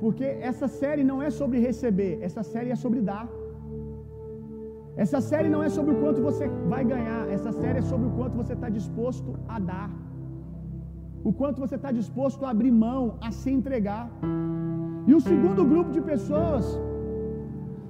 [0.02, 3.28] porque essa série não é sobre receber, essa série é sobre dar.
[5.04, 8.14] Essa série não é sobre o quanto você vai ganhar, essa série é sobre o
[8.18, 9.90] quanto você está disposto a dar,
[11.30, 14.06] o quanto você está disposto a abrir mão, a se entregar.
[15.10, 16.66] E o segundo grupo de pessoas,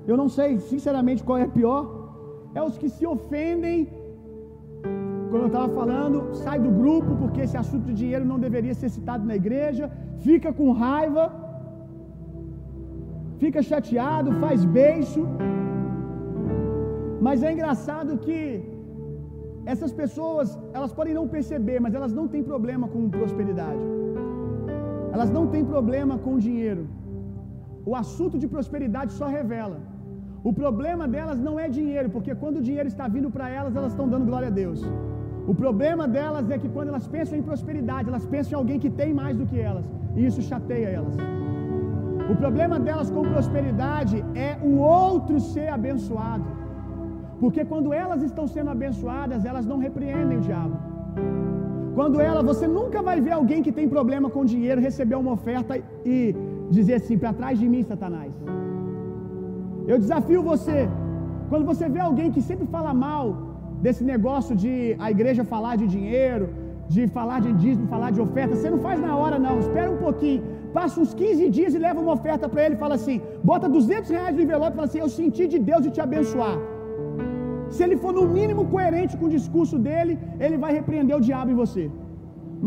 [0.07, 1.81] eu não sei sinceramente qual é pior,
[2.53, 3.79] é os que se ofendem.
[5.31, 8.89] Como eu estava falando, sai do grupo porque esse assunto de dinheiro não deveria ser
[8.89, 9.91] citado na igreja,
[10.27, 11.23] fica com raiva,
[13.43, 15.23] fica chateado, faz beijo.
[17.27, 18.39] Mas é engraçado que
[19.73, 20.47] essas pessoas,
[20.77, 23.83] elas podem não perceber, mas elas não têm problema com prosperidade.
[25.15, 26.83] Elas não têm problema com dinheiro.
[27.89, 29.79] O assunto de prosperidade só revela.
[30.49, 33.91] O problema delas não é dinheiro, porque quando o dinheiro está vindo para elas, elas
[33.93, 34.81] estão dando glória a Deus.
[35.51, 38.91] O problema delas é que quando elas pensam em prosperidade, elas pensam em alguém que
[39.01, 41.15] tem mais do que elas, e isso chateia elas.
[42.31, 46.47] O problema delas com prosperidade é o outro ser abençoado.
[47.41, 50.77] Porque quando elas estão sendo abençoadas, elas não repreendem o diabo.
[51.97, 55.73] Quando ela, você nunca vai ver alguém que tem problema com dinheiro receber uma oferta
[56.13, 56.17] e
[56.77, 58.31] dizer assim: para trás de mim, Satanás.
[59.91, 60.79] Eu desafio você,
[61.49, 63.25] quando você vê alguém que sempre fala mal
[63.85, 64.73] desse negócio de
[65.05, 66.47] a igreja falar de dinheiro,
[66.95, 70.01] de falar de dízimo, falar de oferta, você não faz na hora não, espera um
[70.07, 70.43] pouquinho,
[70.77, 73.17] passa uns 15 dias e leva uma oferta para ele e fala assim,
[73.51, 76.57] bota 200 reais no envelope e fala assim, eu senti de Deus de te abençoar.
[77.75, 80.13] Se ele for no mínimo coerente com o discurso dele,
[80.45, 81.85] ele vai repreender o diabo em você.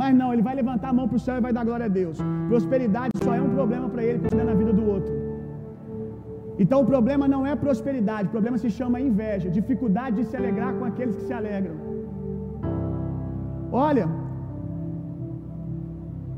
[0.01, 1.95] Mas não, ele vai levantar a mão para o céu e vai dar glória a
[2.01, 2.19] Deus.
[2.53, 5.13] Prosperidade só é um problema para ele quando é na vida do outro.
[6.63, 10.73] Então o problema não é prosperidade, o problema se chama inveja, dificuldade de se alegrar
[10.79, 11.77] com aqueles que se alegram.
[13.73, 14.07] Olha,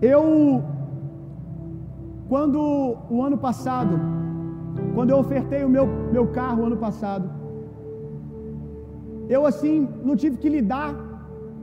[0.00, 0.24] eu
[2.32, 2.58] quando
[3.14, 3.94] o ano passado,
[4.94, 7.26] quando eu ofertei o meu, meu carro ano passado,
[9.34, 10.90] eu assim não tive que lidar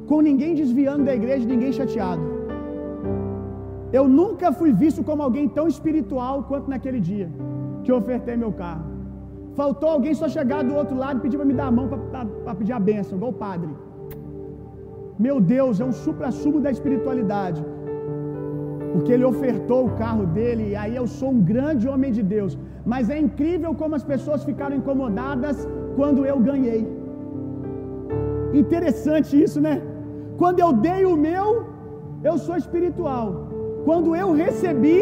[0.09, 2.23] com ninguém desviando da igreja, ninguém chateado.
[3.97, 7.29] Eu nunca fui visto como alguém tão espiritual quanto naquele dia
[7.83, 8.85] que eu ofertei meu carro.
[9.59, 12.55] Faltou alguém só chegar do outro lado e pedir para me dar a mão para
[12.59, 13.71] pedir a bênção, igual o padre.
[15.25, 17.61] Meu Deus, é um supra-sumo da espiritualidade.
[18.93, 22.53] Porque ele ofertou o carro dele, e aí eu sou um grande homem de Deus.
[22.93, 25.57] Mas é incrível como as pessoas ficaram incomodadas
[25.97, 26.81] quando eu ganhei.
[28.61, 29.75] Interessante isso, né?
[30.41, 31.47] Quando eu dei o meu,
[32.29, 33.27] eu sou espiritual.
[33.85, 34.99] Quando eu recebi,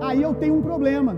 [0.00, 1.14] aí eu tenho um problema.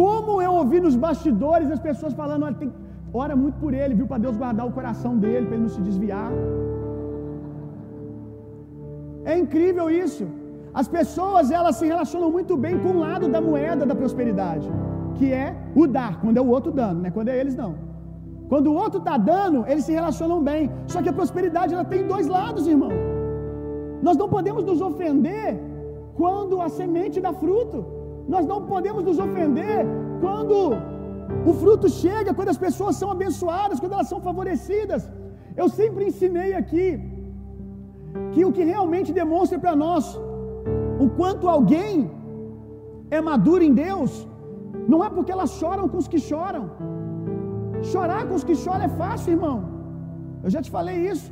[0.00, 2.72] Como eu ouvi nos bastidores as pessoas falando, olha, tem,
[3.12, 5.82] ora muito por ele, viu, para Deus guardar o coração dele, para ele não se
[5.88, 6.30] desviar.
[9.24, 10.26] É incrível isso.
[10.72, 14.68] As pessoas elas se relacionam muito bem com o lado da moeda da prosperidade,
[15.16, 17.10] que é o dar, quando é o outro dando, né?
[17.10, 17.72] Quando é eles não.
[18.48, 20.70] Quando o outro está dando, eles se relacionam bem.
[20.86, 22.90] Só que a prosperidade ela tem dois lados, irmão.
[24.02, 25.58] Nós não podemos nos ofender
[26.14, 27.78] quando a semente dá fruto.
[28.28, 29.86] Nós não podemos nos ofender
[30.20, 30.56] quando
[31.50, 35.10] o fruto chega, quando as pessoas são abençoadas, quando elas são favorecidas.
[35.56, 36.84] Eu sempre ensinei aqui
[38.32, 40.04] que o que realmente demonstra para nós
[41.04, 41.94] o quanto alguém
[43.16, 44.12] é maduro em Deus,
[44.92, 46.64] não é porque elas choram com os que choram.
[47.92, 49.56] Chorar com os que choram é fácil, irmão.
[50.44, 51.30] Eu já te falei isso.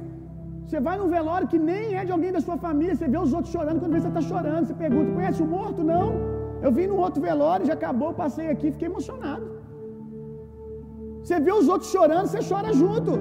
[0.64, 3.33] Você vai num velório que nem é de alguém da sua família, você vê os
[3.37, 5.81] outros chorando, quando você está chorando, você pergunta, conhece o morto?
[5.92, 6.07] Não.
[6.66, 9.47] Eu vim num outro velório, já acabou, passei aqui, fiquei emocionado.
[11.23, 13.12] Você vê os outros chorando, você chora junto.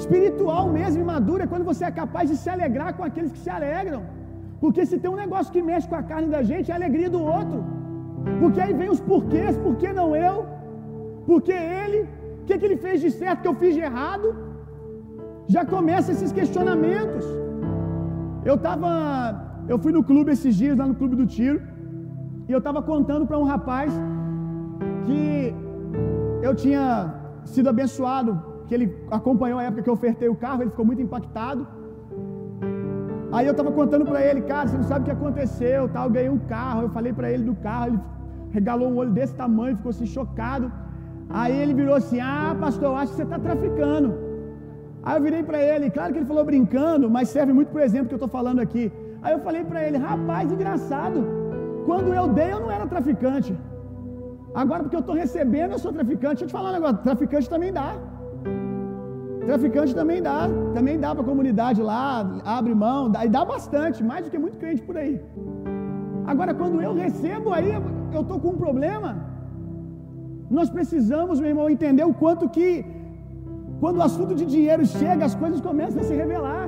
[0.00, 3.50] Espiritual mesmo maduro é quando você é capaz de se alegrar com aqueles que se
[3.58, 4.02] alegram.
[4.62, 7.10] Porque se tem um negócio que mexe com a carne da gente, é a alegria
[7.16, 7.58] do outro.
[8.40, 10.36] Porque aí vem os porquês, por que não eu?
[11.28, 12.00] Por que ele?
[12.40, 14.28] O que, que ele fez de certo que eu fiz de errado?
[15.54, 17.24] Já começa esses questionamentos.
[18.50, 18.90] Eu tava,
[19.72, 21.60] eu fui no clube esses dias, lá no clube do tiro,
[22.48, 23.92] e eu estava contando para um rapaz
[25.06, 25.22] que
[26.46, 26.86] eu tinha
[27.54, 28.32] sido abençoado
[28.68, 31.66] que ele acompanhou a época que eu ofertei o carro, ele ficou muito impactado.
[33.32, 36.12] Aí eu estava contando para ele, cara, você não sabe o que aconteceu, tal, eu
[36.16, 38.00] ganhei um carro, eu falei para ele do carro, ele
[38.50, 40.70] regalou um olho desse tamanho, ficou assim chocado.
[41.40, 44.08] Aí ele virou assim: "Ah, pastor, eu acho que você está traficando".
[45.02, 48.08] Aí eu virei para ele, claro que ele falou brincando, mas serve muito por exemplo
[48.08, 48.84] que eu estou falando aqui.
[49.22, 51.20] Aí eu falei para ele: "Rapaz, engraçado.
[51.88, 53.52] Quando eu dei eu não era traficante.
[54.54, 56.36] Agora porque eu estou recebendo eu sou traficante.
[56.36, 57.90] Deixa eu te falar um negócio, traficante também dá.
[59.48, 60.40] Traficante também dá,
[60.76, 62.00] também dá para a comunidade lá,
[62.56, 65.14] abre mão, dá, e dá bastante, mais do que muito crente por aí.
[66.32, 67.70] Agora, quando eu recebo, aí
[68.16, 69.10] eu estou com um problema.
[70.56, 72.68] Nós precisamos, meu irmão, entender o quanto que,
[73.82, 76.66] quando o assunto de dinheiro chega, as coisas começam a se revelar.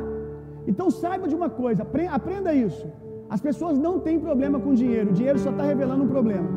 [0.70, 1.82] Então, saiba de uma coisa,
[2.18, 2.86] aprenda isso.
[3.28, 6.48] As pessoas não têm problema com dinheiro, o dinheiro só está revelando um problema.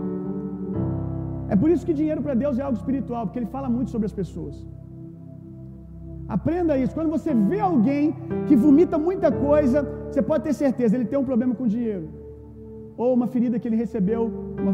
[1.50, 4.06] É por isso que dinheiro para Deus é algo espiritual, porque ele fala muito sobre
[4.12, 4.56] as pessoas.
[6.28, 6.94] Aprenda isso.
[6.94, 8.16] Quando você vê alguém
[8.48, 12.10] que vomita muita coisa, você pode ter certeza, ele tem um problema com dinheiro.
[12.98, 14.72] Ou uma ferida que ele recebeu, uma,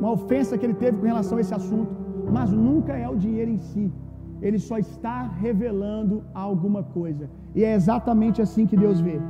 [0.00, 1.90] uma ofensa que ele teve com relação a esse assunto.
[2.30, 3.92] Mas nunca é o dinheiro em si.
[4.42, 7.28] Ele só está revelando alguma coisa.
[7.54, 9.20] E é exatamente assim que Deus vê.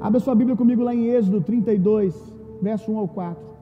[0.00, 2.14] Abra sua Bíblia comigo lá em Êxodo 32,
[2.62, 3.55] verso 1 ao 4.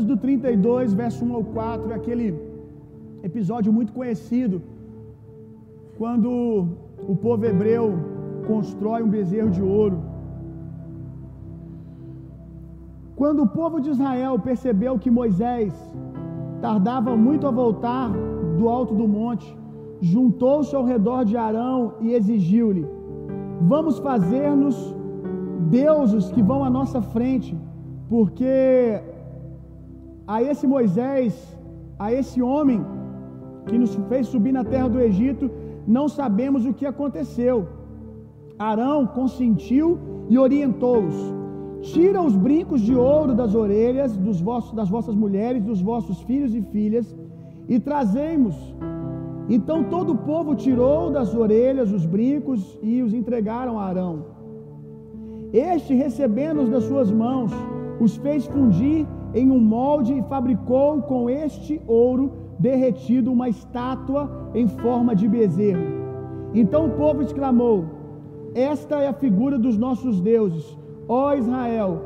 [0.00, 2.28] Êxodo 32, verso 1 ao 4, é aquele
[3.22, 4.62] episódio muito conhecido,
[5.98, 6.30] quando
[7.12, 7.86] o povo hebreu
[8.46, 9.98] constrói um bezerro de ouro.
[13.14, 15.74] Quando o povo de Israel percebeu que Moisés
[16.62, 18.08] tardava muito a voltar
[18.56, 19.54] do alto do monte,
[20.00, 22.86] juntou-se ao redor de Arão e exigiu-lhe:
[23.74, 24.76] Vamos fazer-nos
[25.78, 27.54] deuses que vão à nossa frente,
[28.08, 29.09] porque
[30.34, 31.32] a esse Moisés,
[32.04, 32.80] a esse homem
[33.68, 35.50] que nos fez subir na terra do Egito,
[35.96, 37.56] não sabemos o que aconteceu.
[38.70, 39.98] Arão consentiu
[40.32, 41.16] e orientou-os:
[41.92, 46.54] Tira os brincos de ouro das orelhas dos vossos, das vossas mulheres, dos vossos filhos
[46.54, 47.06] e filhas,
[47.68, 48.56] e trazemos.
[49.56, 54.26] Então todo o povo tirou das orelhas os brincos e os entregaram a Arão.
[55.52, 57.50] Este, recebendo-os das suas mãos,
[57.98, 64.66] os fez fundir em um molde e fabricou com este ouro derretido uma estátua em
[64.68, 66.00] forma de bezerro.
[66.54, 67.84] Então o povo exclamou:
[68.54, 70.76] Esta é a figura dos nossos deuses,
[71.08, 72.02] ó Israel,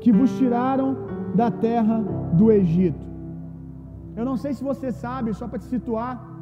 [0.00, 0.96] que vos tiraram
[1.34, 1.98] da terra
[2.32, 3.04] do Egito.
[4.16, 6.34] Eu não sei se você sabe, só para te situar,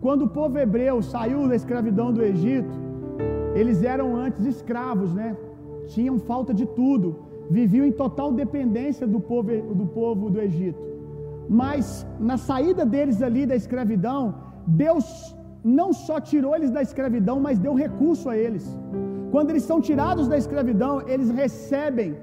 [0.00, 2.78] quando o povo hebreu saiu da escravidão do Egito,
[3.54, 5.36] eles eram antes escravos, né?
[5.88, 10.80] Tinham falta de tudo, viviam em total dependência do povo do, povo do Egito.
[11.48, 14.34] Mas na saída deles ali da escravidão,
[14.66, 18.66] Deus não só tirou eles da escravidão, mas deu recurso a eles.
[19.30, 22.16] Quando eles são tirados da escravidão, eles recebem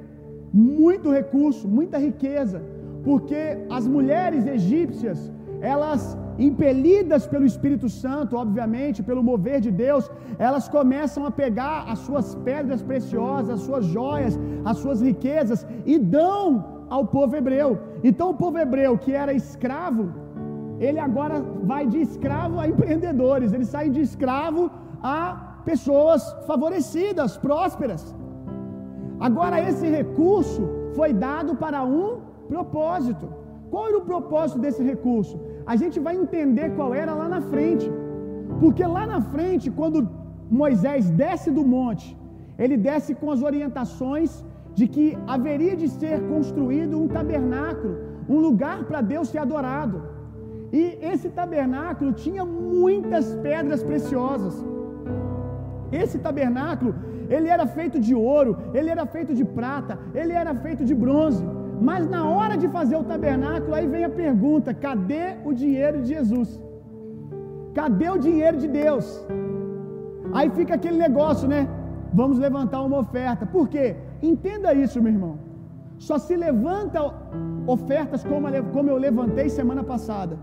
[0.54, 2.62] muito recurso, muita riqueza,
[3.04, 5.32] porque as mulheres egípcias,
[5.62, 12.00] elas impelidas pelo Espírito Santo, obviamente, pelo mover de Deus, elas começam a pegar as
[12.00, 17.80] suas pedras preciosas, as suas joias, as suas riquezas e dão ao povo hebreu.
[18.04, 20.12] Então, o povo hebreu que era escravo,
[20.80, 24.70] ele agora vai de escravo a empreendedores, ele sai de escravo
[25.02, 25.18] a
[25.66, 28.16] pessoas favorecidas, prósperas.
[29.20, 30.64] Agora, esse recurso
[30.96, 33.28] foi dado para um propósito.
[33.72, 35.40] Qual era o propósito desse recurso?
[35.66, 37.90] A gente vai entender qual era lá na frente.
[38.60, 40.10] Porque lá na frente, quando
[40.50, 42.08] Moisés desce do monte,
[42.58, 44.44] ele desce com as orientações
[44.76, 47.96] de que haveria de ser construído um tabernáculo,
[48.28, 49.98] um lugar para Deus ser adorado.
[50.72, 54.56] E esse tabernáculo tinha muitas pedras preciosas.
[55.92, 56.96] Esse tabernáculo,
[57.30, 61.44] ele era feito de ouro, ele era feito de prata, ele era feito de bronze.
[61.82, 66.10] Mas na hora de fazer o tabernáculo, aí vem a pergunta: cadê o dinheiro de
[66.10, 66.62] Jesus?
[67.74, 69.06] Cadê o dinheiro de Deus?
[70.34, 71.68] Aí fica aquele negócio, né?
[72.14, 73.46] Vamos levantar uma oferta.
[73.46, 73.96] Por quê?
[74.22, 75.36] Entenda isso, meu irmão.
[75.98, 77.00] Só se levanta
[77.66, 80.38] ofertas como, como eu levantei semana passada.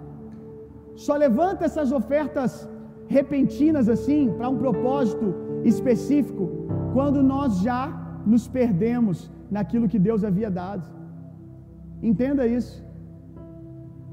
[0.95, 2.69] Só levanta essas ofertas
[3.07, 6.49] repentinas assim, para um propósito específico,
[6.93, 7.83] quando nós já
[8.25, 11.00] nos perdemos naquilo que Deus havia dado.
[12.03, 12.75] Entenda isso.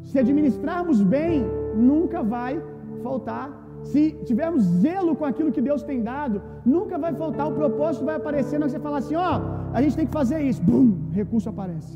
[0.09, 1.45] Se administrarmos bem,
[1.75, 2.61] nunca vai
[3.03, 3.47] faltar.
[3.83, 7.47] Se tivermos zelo com aquilo que Deus tem dado, nunca vai faltar.
[7.47, 8.59] O propósito vai aparecer.
[8.59, 9.41] Não você falar assim: ó,
[9.73, 10.61] a gente tem que fazer isso.
[10.69, 10.85] Bum,
[11.19, 11.93] recurso aparece.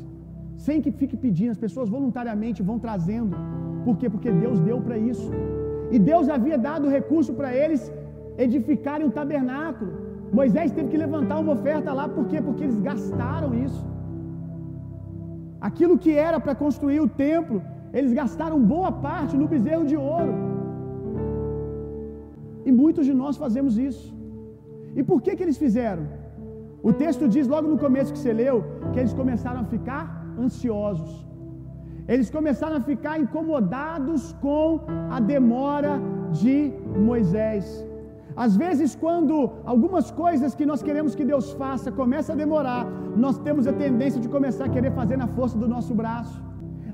[0.56, 3.36] Sem que fique pedindo, as pessoas voluntariamente vão trazendo.
[3.84, 4.08] Por quê?
[4.08, 5.30] Porque Deus deu para isso.
[5.90, 7.92] E Deus havia dado recurso para eles
[8.38, 9.92] edificarem um tabernáculo.
[10.32, 12.40] Moisés teve que levantar uma oferta lá, por quê?
[12.40, 13.82] Porque eles gastaram isso.
[15.68, 17.58] Aquilo que era para construir o templo,
[17.98, 20.34] eles gastaram boa parte no bezerro de ouro.
[22.68, 24.08] E muitos de nós fazemos isso.
[24.98, 26.04] E por que que eles fizeram?
[26.88, 28.56] O texto diz logo no começo que você leu
[28.92, 30.02] que eles começaram a ficar
[30.44, 31.12] ansiosos.
[32.12, 34.80] Eles começaram a ficar incomodados com
[35.16, 35.94] a demora
[36.40, 36.56] de
[37.08, 37.64] Moisés.
[38.36, 42.84] Às vezes, quando algumas coisas que nós queremos que Deus faça começa a demorar,
[43.16, 46.40] nós temos a tendência de começar a querer fazer na força do nosso braço.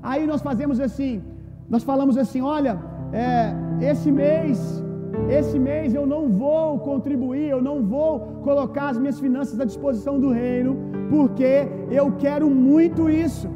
[0.01, 1.21] Aí nós fazemos assim,
[1.69, 2.79] nós falamos assim: olha,
[3.11, 3.53] é,
[3.91, 4.83] esse mês,
[5.29, 10.19] esse mês eu não vou contribuir, eu não vou colocar as minhas finanças à disposição
[10.19, 10.77] do reino,
[11.09, 13.49] porque eu quero muito isso.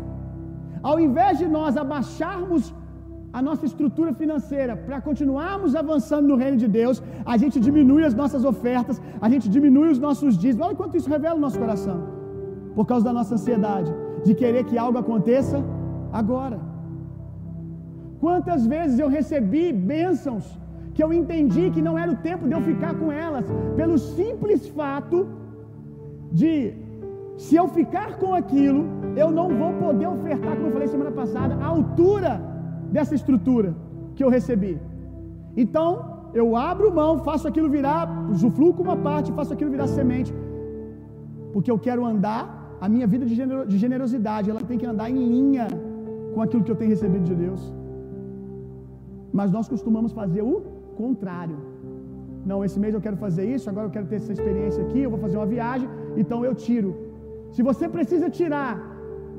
[0.82, 2.74] Ao invés de nós abaixarmos
[3.38, 6.98] a nossa estrutura financeira para continuarmos avançando no reino de Deus,
[7.34, 10.68] a gente diminui as nossas ofertas, a gente diminui os nossos dízimos.
[10.68, 11.98] Olha quanto isso revela o nosso coração,
[12.76, 13.92] por causa da nossa ansiedade
[14.24, 15.58] de querer que algo aconteça
[16.22, 16.60] agora.
[18.20, 20.46] Quantas vezes eu recebi bênçãos
[20.94, 24.68] que eu entendi que não era o tempo de eu ficar com elas, pelo simples
[24.68, 25.28] fato
[26.32, 26.52] de
[27.36, 31.56] se eu ficar com aquilo, eu não vou poder ofertar, como eu falei semana passada,
[31.56, 32.53] a altura
[32.96, 33.70] dessa estrutura
[34.16, 34.74] que eu recebi.
[35.64, 35.88] Então,
[36.42, 38.02] eu abro mão, faço aquilo virar,
[38.34, 40.32] usufruo com uma parte, faço aquilo virar semente,
[41.54, 42.44] porque eu quero andar,
[42.86, 43.26] a minha vida
[43.72, 45.68] de generosidade, ela tem que andar em linha
[46.34, 47.62] com aquilo que eu tenho recebido de Deus.
[49.40, 50.56] Mas nós costumamos fazer o
[51.02, 51.58] contrário.
[52.50, 55.12] Não, esse mês eu quero fazer isso, agora eu quero ter essa experiência aqui, eu
[55.14, 55.88] vou fazer uma viagem,
[56.22, 56.92] então eu tiro.
[57.56, 58.72] Se você precisa tirar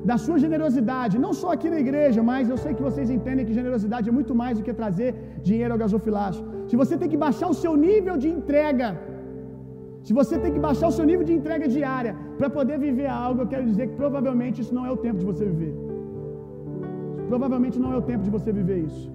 [0.09, 3.59] da sua generosidade, não só aqui na igreja, mas eu sei que vocês entendem que
[3.59, 5.09] generosidade é muito mais do que trazer
[5.49, 6.43] dinheiro ao gasofilacho.
[6.69, 8.89] Se você tem que baixar o seu nível de entrega,
[10.07, 13.39] Se você tem que baixar o seu nível de entrega diária para poder viver algo,
[13.41, 15.73] eu quero dizer que provavelmente isso não é o tempo de você viver.
[17.31, 19.05] Provavelmente não é o tempo de você viver isso.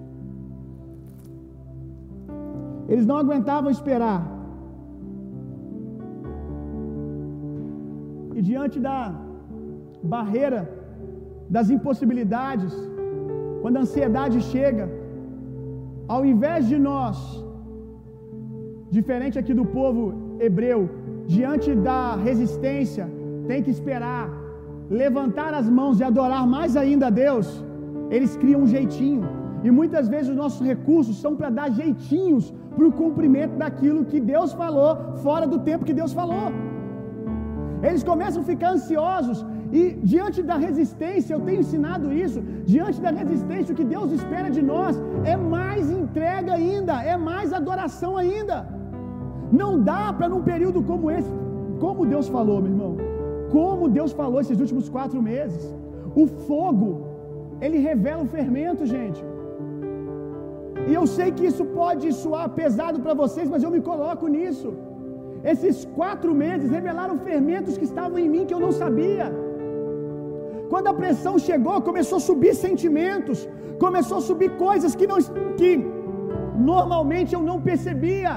[2.91, 4.19] Eles não aguentavam esperar.
[8.37, 8.97] E diante da
[10.15, 10.59] barreira
[11.55, 12.73] das impossibilidades,
[13.61, 14.85] quando a ansiedade chega,
[16.15, 17.17] ao invés de nós,
[18.97, 20.03] diferente aqui do povo
[20.45, 20.81] hebreu,
[21.35, 23.05] diante da resistência,
[23.49, 24.25] tem que esperar,
[25.03, 27.47] levantar as mãos e adorar mais ainda a Deus,
[28.15, 29.23] eles criam um jeitinho.
[29.65, 32.45] E muitas vezes os nossos recursos são para dar jeitinhos
[32.75, 34.91] para o cumprimento daquilo que Deus falou,
[35.25, 36.47] fora do tempo que Deus falou.
[37.87, 39.39] Eles começam a ficar ansiosos
[39.79, 42.39] e diante da resistência, eu tenho ensinado isso,
[42.73, 44.95] diante da resistência, o que Deus espera de nós
[45.33, 48.57] é mais entrega ainda, é mais adoração ainda.
[49.61, 51.31] Não dá para num período como esse,
[51.83, 52.93] como Deus falou, meu irmão,
[53.55, 55.63] como Deus falou esses últimos quatro meses,
[56.23, 56.89] o fogo,
[57.65, 59.21] ele revela o fermento, gente.
[60.89, 64.69] E eu sei que isso pode soar pesado para vocês, mas eu me coloco nisso.
[65.51, 69.25] Esses quatro meses revelaram fermentos que estavam em mim que eu não sabia.
[70.71, 73.39] Quando a pressão chegou, começou a subir sentimentos,
[73.85, 75.17] começou a subir coisas que, não,
[75.59, 75.71] que
[76.71, 78.33] normalmente eu não percebia.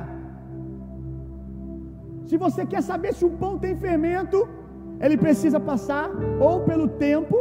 [2.29, 4.39] Se você quer saber se um pão tem fermento,
[5.05, 6.07] ele precisa passar
[6.41, 7.37] ou pelo tempo,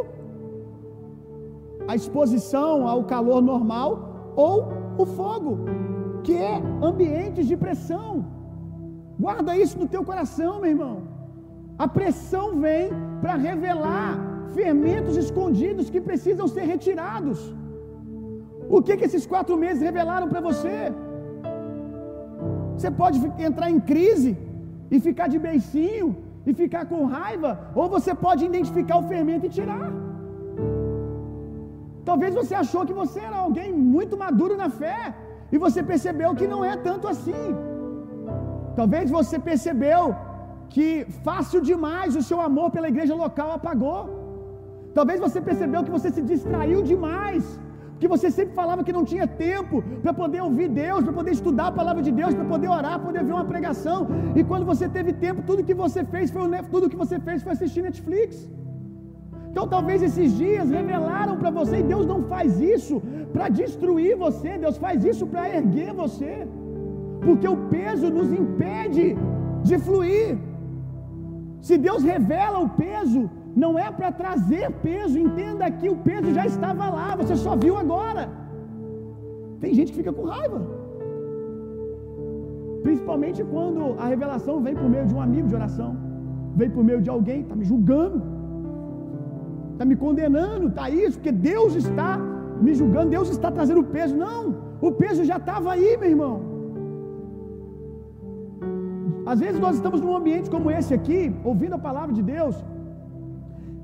[1.88, 3.90] a exposição ao calor normal,
[4.36, 4.56] ou
[5.04, 5.52] o fogo,
[6.24, 8.26] que é ambientes de pressão.
[9.20, 10.98] Guarda isso no teu coração, meu irmão.
[11.80, 12.92] A pressão vem
[13.22, 17.40] para revelar fermentos escondidos que precisam ser retirados.
[18.76, 20.78] O que, que esses quatro meses revelaram para você?
[22.76, 23.18] Você pode
[23.50, 24.32] entrar em crise
[24.94, 26.10] e ficar de beicinho
[26.46, 29.90] e ficar com raiva, ou você pode identificar o fermento e tirar.
[32.10, 35.00] Talvez você achou que você era alguém muito maduro na fé
[35.52, 37.46] e você percebeu que não é tanto assim.
[38.80, 40.02] Talvez você percebeu
[40.74, 40.88] que
[41.28, 44.23] fácil demais o seu amor pela igreja local apagou.
[44.98, 47.44] Talvez você percebeu que você se distraiu demais,
[48.00, 51.68] que você sempre falava que não tinha tempo para poder ouvir Deus, para poder estudar
[51.70, 54.00] a palavra de Deus, para poder orar, para poder ver uma pregação.
[54.40, 56.42] E quando você teve tempo, tudo que você fez foi
[56.74, 58.30] tudo que você fez foi assistir Netflix.
[59.50, 62.96] Então talvez esses dias revelaram para você, e Deus não faz isso
[63.34, 66.34] para destruir você, Deus faz isso para erguer você,
[67.26, 69.06] porque o peso nos impede
[69.70, 70.32] de fluir.
[71.68, 73.22] Se Deus revela o peso,
[73.56, 77.76] não é para trazer peso, entenda que o peso já estava lá, você só viu
[77.78, 78.30] agora.
[79.62, 80.62] Tem gente que fica com raiva,
[82.82, 85.92] principalmente quando a revelação vem por meio de um amigo de oração,
[86.56, 88.22] vem por meio de alguém, está me julgando
[89.74, 92.10] está me condenando, está isso, porque Deus está
[92.66, 94.16] me julgando, Deus está trazendo o peso.
[94.26, 94.42] Não,
[94.88, 96.36] o peso já estava aí, meu irmão.
[99.32, 102.56] Às vezes nós estamos num ambiente como esse aqui, ouvindo a palavra de Deus,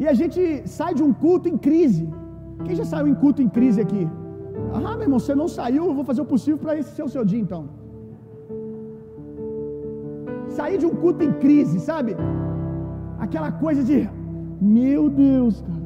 [0.02, 0.42] e a gente
[0.78, 2.06] sai de um culto em crise.
[2.66, 4.04] Quem já saiu em culto em crise aqui?
[4.74, 7.14] Ah, meu irmão, você não saiu, eu vou fazer o possível para esse ser o
[7.16, 7.64] seu dia então.
[10.58, 12.16] Sair de um culto em crise, sabe?
[13.26, 13.98] Aquela coisa de,
[14.80, 15.80] meu Deus, cara.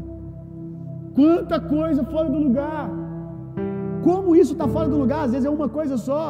[1.19, 2.89] Quanta coisa fora do lugar.
[4.07, 5.21] Como isso está fora do lugar?
[5.25, 6.25] Às vezes é uma coisa só.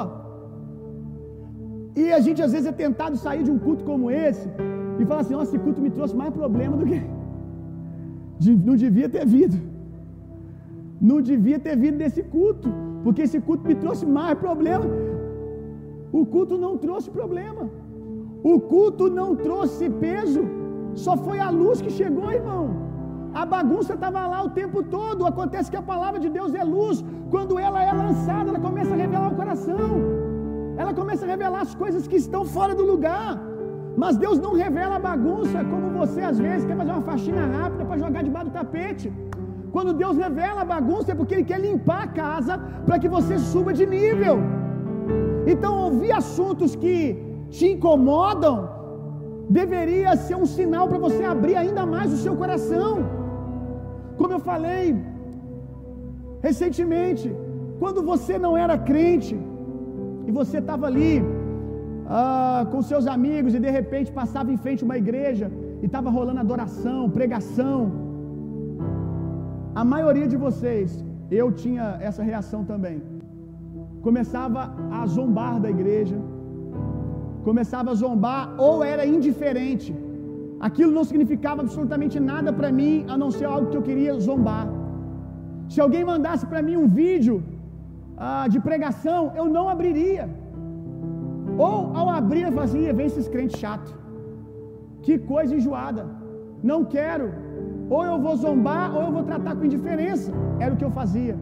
[1.96, 4.48] E a gente às vezes é tentado sair de um culto como esse
[5.00, 7.02] e falar assim: nossa, esse culto me trouxe mais problema do que.
[8.40, 9.58] Não devia ter vindo.
[11.00, 12.70] Não devia ter vindo desse culto,
[13.04, 14.86] porque esse culto me trouxe mais problema.
[16.12, 17.70] O culto não trouxe problema.
[18.44, 20.42] O culto não trouxe peso.
[20.96, 22.66] Só foi a luz que chegou, irmão.
[23.34, 25.26] A bagunça estava lá o tempo todo.
[25.26, 27.04] Acontece que a palavra de Deus é luz.
[27.32, 29.90] Quando ela é lançada, ela começa a revelar o coração.
[30.78, 33.30] Ela começa a revelar as coisas que estão fora do lugar.
[34.02, 37.86] Mas Deus não revela a bagunça como você às vezes quer fazer uma faxina rápida
[37.86, 39.08] para jogar debaixo do tapete.
[39.72, 43.38] Quando Deus revela a bagunça é porque Ele quer limpar a casa para que você
[43.52, 44.36] suba de nível.
[45.54, 46.98] Então, ouvir assuntos que
[47.56, 48.56] te incomodam
[49.60, 52.92] deveria ser um sinal para você abrir ainda mais o seu coração.
[54.18, 54.86] Como eu falei
[56.48, 57.28] recentemente,
[57.82, 59.36] quando você não era crente
[60.28, 61.14] e você estava ali
[62.08, 65.52] ah, com seus amigos e de repente passava em frente uma igreja
[65.82, 67.80] e estava rolando adoração, pregação,
[69.82, 72.98] a maioria de vocês, eu tinha essa reação também,
[74.08, 74.62] começava
[75.00, 76.18] a zombar da igreja,
[77.48, 79.92] começava a zombar ou era indiferente.
[80.68, 84.68] Aquilo não significava absolutamente nada para mim, a não ser algo que eu queria zombar.
[85.68, 87.36] Se alguém mandasse para mim um vídeo
[88.16, 90.26] ah, de pregação, eu não abriria.
[91.58, 93.92] Ou ao abrir eu fazia, vem esses crentes chato.
[95.02, 96.06] Que coisa enjoada.
[96.72, 97.28] Não quero.
[97.90, 100.32] Ou eu vou zombar, ou eu vou tratar com indiferença.
[100.60, 101.36] Era o que eu fazia.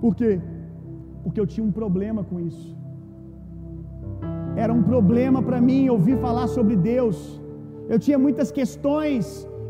[0.00, 0.40] Por quê?
[1.22, 2.68] Porque eu tinha um problema com isso.
[4.56, 7.40] Era um problema para mim ouvir falar sobre Deus.
[7.88, 9.24] Eu tinha muitas questões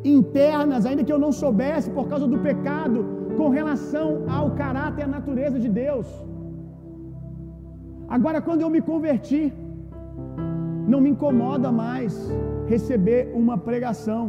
[0.05, 2.99] internas, ainda que eu não soubesse por causa do pecado,
[3.39, 4.09] com relação
[4.39, 6.09] ao caráter e a natureza de Deus.
[8.17, 9.43] Agora, quando eu me converti,
[10.93, 12.13] não me incomoda mais
[12.73, 14.23] receber uma pregação,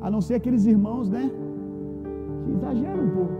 [0.00, 1.30] a não ser aqueles irmãos, né?
[2.42, 3.36] Que exageram um pouco.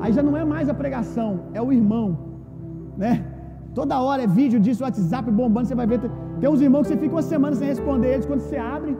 [0.00, 2.18] Aí já não é mais a pregação, é o irmão,
[2.96, 3.12] né?
[3.74, 6.00] Toda hora é vídeo disso, WhatsApp bombando, você vai ver.
[6.40, 8.96] Tem uns irmãos que você fica uma semana sem responder eles, quando você abre,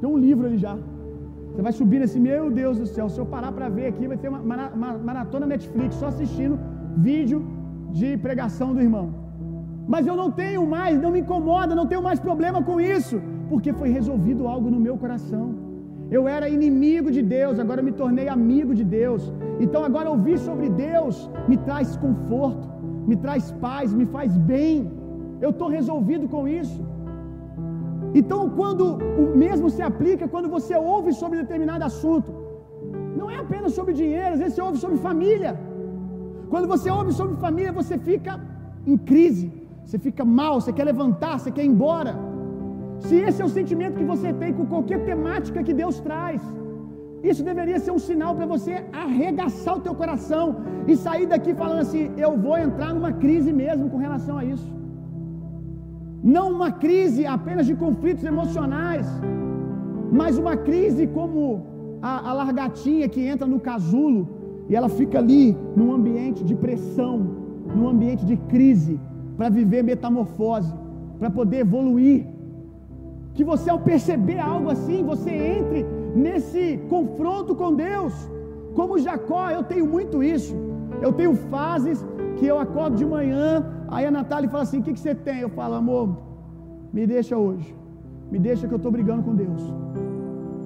[0.00, 0.76] tem um livro ali já.
[1.50, 4.16] Você vai subindo assim, meu Deus do céu, se eu parar para ver aqui, vai
[4.16, 4.42] ter uma
[5.10, 6.58] maratona Netflix só assistindo
[6.96, 7.44] vídeo
[7.90, 9.21] de pregação do irmão.
[9.86, 13.72] Mas eu não tenho mais, não me incomoda, não tenho mais problema com isso, porque
[13.72, 15.54] foi resolvido algo no meu coração.
[16.10, 19.32] Eu era inimigo de Deus, agora me tornei amigo de Deus.
[19.64, 22.68] Então agora ouvir sobre Deus me traz conforto,
[23.06, 24.90] me traz paz, me faz bem.
[25.40, 26.80] Eu estou resolvido com isso.
[28.14, 28.84] Então, quando
[29.22, 32.30] o mesmo se aplica quando você ouve sobre determinado assunto,
[33.16, 35.58] não é apenas sobre dinheiro, às vezes você ouve sobre família.
[36.50, 38.38] Quando você ouve sobre família, você fica
[38.86, 39.46] em crise,
[39.84, 42.14] você fica mal, você quer levantar, você quer ir embora.
[43.06, 46.40] Se esse é o sentimento que você tem com qualquer temática que Deus traz,
[47.30, 48.74] isso deveria ser um sinal para você
[49.04, 50.44] arregaçar o teu coração
[50.90, 54.70] e sair daqui falando assim: eu vou entrar numa crise mesmo com relação a isso.
[56.36, 59.06] Não uma crise apenas de conflitos emocionais,
[60.20, 61.38] mas uma crise como
[62.00, 64.20] a, a largatinha que entra no casulo
[64.68, 67.14] e ela fica ali num ambiente de pressão,
[67.76, 69.00] num ambiente de crise,
[69.36, 70.72] para viver metamorfose,
[71.18, 72.26] para poder evoluir.
[73.34, 78.14] Que você, ao perceber algo assim, você entre nesse confronto com Deus.
[78.74, 80.54] Como Jacó, eu tenho muito isso.
[81.00, 82.04] Eu tenho fases
[82.36, 85.40] que eu acordo de manhã, aí a Natália fala assim: O que, que você tem?
[85.40, 86.16] Eu falo, amor,
[86.92, 87.74] me deixa hoje.
[88.30, 89.62] Me deixa que eu estou brigando com Deus.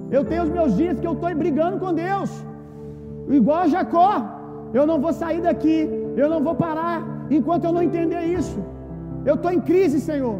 [0.09, 2.31] Eu tenho os meus dias que eu estou brigando com Deus.
[3.29, 4.11] Igual Jacó.
[4.73, 5.89] Eu não vou sair daqui.
[6.15, 8.59] Eu não vou parar enquanto eu não entender isso.
[9.25, 10.37] Eu estou em crise, Senhor.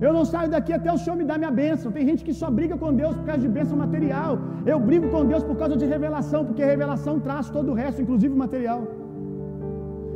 [0.00, 1.92] Eu não saio daqui até o Senhor me dar minha bênção.
[1.96, 4.32] Tem gente que só briga com Deus por causa de bênção material.
[4.66, 8.34] Eu brigo com Deus por causa de revelação, porque revelação traz todo o resto, inclusive
[8.44, 8.80] material.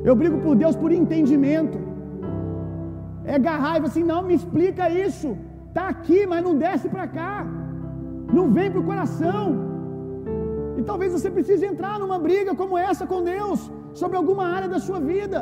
[0.09, 1.79] Eu brigo por Deus por entendimento.
[3.25, 5.37] É garraiva assim, não, me explica isso.
[5.69, 7.47] Está aqui, mas não desce para cá.
[8.39, 9.45] Não vem para o coração.
[10.79, 14.79] E talvez você precise entrar numa briga como essa com Deus, sobre alguma área da
[14.79, 15.39] sua vida.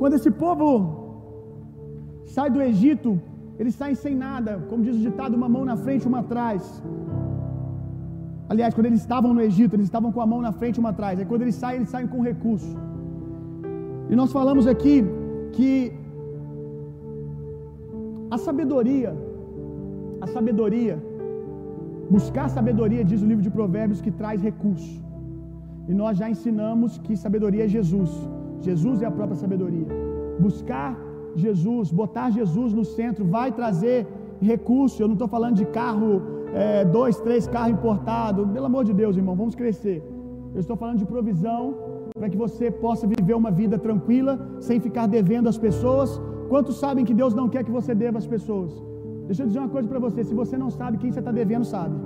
[0.00, 0.68] Quando esse povo
[2.34, 3.10] sai do Egito,
[3.60, 6.62] eles saem sem nada, como diz o ditado, uma mão na frente, uma atrás.
[8.52, 11.14] Aliás, quando eles estavam no Egito, eles estavam com a mão na frente uma atrás.
[11.18, 12.72] Aí quando eles saem, eles saem com recurso.
[14.10, 14.96] E nós falamos aqui
[15.56, 15.70] que
[18.36, 19.12] a sabedoria,
[20.24, 20.96] a sabedoria,
[22.16, 24.94] buscar sabedoria, diz o livro de Provérbios, que traz recurso.
[25.90, 28.12] E nós já ensinamos que sabedoria é Jesus.
[28.68, 29.86] Jesus é a própria sabedoria.
[30.38, 30.90] Buscar
[31.44, 33.98] Jesus, botar Jesus no centro, vai trazer
[34.40, 35.02] recurso.
[35.02, 38.48] Eu não estou falando de carro, é, dois, três carros importados.
[38.56, 39.98] Pelo amor de Deus, irmão, vamos crescer.
[40.54, 41.62] Eu estou falando de provisão
[42.18, 44.32] para que você possa viver uma vida tranquila,
[44.68, 46.20] sem ficar devendo às pessoas.
[46.48, 48.72] Quantos sabem que Deus não quer que você deva às pessoas?
[49.26, 51.64] Deixa eu dizer uma coisa para você: se você não sabe quem você está devendo,
[51.64, 51.96] sabe.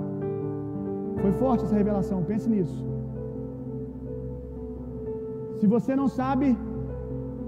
[1.21, 2.94] Foi forte essa revelação, pense nisso.
[5.59, 6.47] Se você não sabe,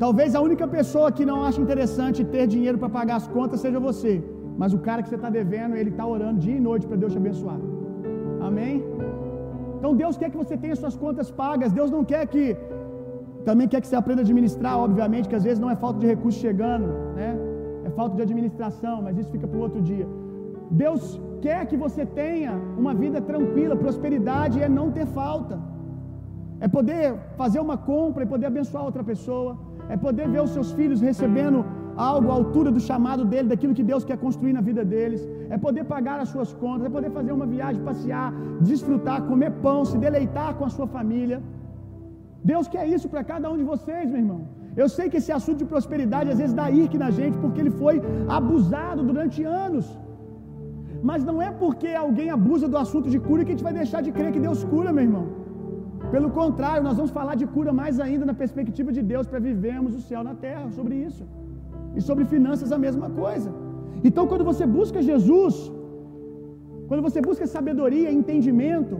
[0.03, 3.79] talvez a única pessoa que não acha interessante ter dinheiro para pagar as contas seja
[3.89, 4.13] você.
[4.61, 7.13] Mas o cara que você está devendo, ele está orando dia e noite para Deus
[7.15, 7.59] te abençoar.
[8.47, 8.75] Amém?
[9.77, 11.71] Então Deus quer que você tenha suas contas pagas.
[11.79, 12.45] Deus não quer que.
[13.47, 16.07] Também quer que você aprenda a administrar, obviamente, que às vezes não é falta de
[16.13, 16.87] recurso chegando,
[17.19, 17.29] né?
[17.87, 20.07] É falta de administração, mas isso fica para outro dia.
[20.83, 21.03] Deus
[21.45, 25.57] quer que você tenha uma vida tranquila, prosperidade é não ter falta.
[26.65, 27.05] É poder
[27.41, 29.51] fazer uma compra e poder abençoar outra pessoa.
[29.93, 31.59] É poder ver os seus filhos recebendo
[32.09, 35.21] algo à altura do chamado dele, daquilo que Deus quer construir na vida deles,
[35.53, 38.27] é poder pagar as suas contas, é poder fazer uma viagem, passear,
[38.69, 41.39] desfrutar, comer pão, se deleitar com a sua família.
[42.51, 44.41] Deus quer isso para cada um de vocês, meu irmão.
[44.81, 47.73] Eu sei que esse assunto de prosperidade às vezes dá irque na gente, porque ele
[47.81, 47.95] foi
[48.39, 49.87] abusado durante anos.
[51.09, 54.01] Mas não é porque alguém abusa do assunto de cura que a gente vai deixar
[54.07, 55.25] de crer que Deus cura, meu irmão.
[56.15, 59.93] Pelo contrário, nós vamos falar de cura mais ainda na perspectiva de Deus para vivermos
[59.99, 61.23] o céu na terra, sobre isso.
[61.97, 63.49] E sobre finanças a mesma coisa.
[64.07, 65.55] Então, quando você busca Jesus,
[66.87, 68.97] quando você busca sabedoria, entendimento,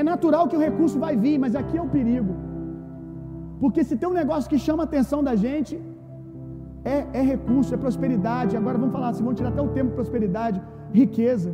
[0.00, 2.34] é natural que o recurso vai vir, mas aqui é o perigo.
[3.62, 5.74] Porque se tem um negócio que chama a atenção da gente,
[6.94, 8.56] é, é recurso, é prosperidade.
[8.60, 10.60] Agora vamos falar assim, vamos tirar até o termo prosperidade,
[10.92, 11.50] riqueza.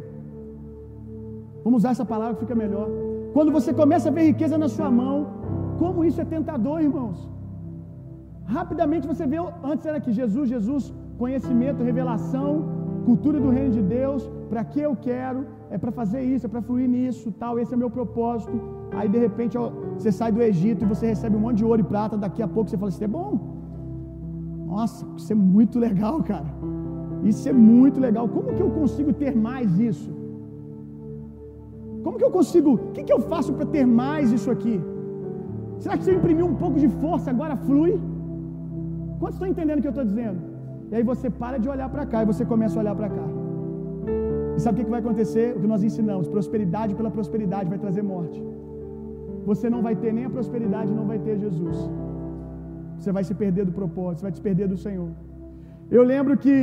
[1.65, 2.89] Vamos usar essa palavra que fica melhor.
[3.35, 5.16] Quando você começa a ver riqueza na sua mão,
[5.81, 7.18] como isso é tentador, irmãos.
[8.57, 9.39] Rapidamente você vê,
[9.70, 10.85] antes era que Jesus, Jesus,
[11.22, 12.51] conhecimento, revelação,
[13.05, 16.62] cultura do reino de Deus, para que eu quero, é para fazer isso, é para
[16.62, 18.57] fluir nisso, tal, esse é meu propósito.
[18.99, 21.81] Aí de repente ó, você sai do Egito e você recebe um monte de ouro
[21.81, 23.33] e prata, daqui a pouco você fala, isso é bom.
[24.66, 26.51] Nossa, isso é muito legal, cara.
[27.24, 28.29] Isso é muito legal.
[28.29, 30.11] Como que eu consigo ter mais isso?
[32.05, 32.70] Como que eu consigo?
[32.74, 34.76] O que, que eu faço para ter mais isso aqui?
[35.82, 37.92] Será que se eu imprimir um pouco de força agora flui?
[39.18, 40.38] Quantos estão entendendo o que eu estou dizendo?
[40.90, 43.26] E aí você para de olhar para cá e você começa a olhar para cá.
[44.57, 45.46] E sabe o que, que vai acontecer?
[45.57, 48.38] O que nós ensinamos: prosperidade pela prosperidade vai trazer morte.
[49.51, 51.78] Você não vai ter nem a prosperidade, não vai ter Jesus.
[52.99, 55.11] Você vai se perder do propósito, você vai se perder do Senhor.
[55.90, 56.57] Eu lembro que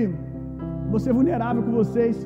[1.05, 2.17] ser vulnerável com vocês.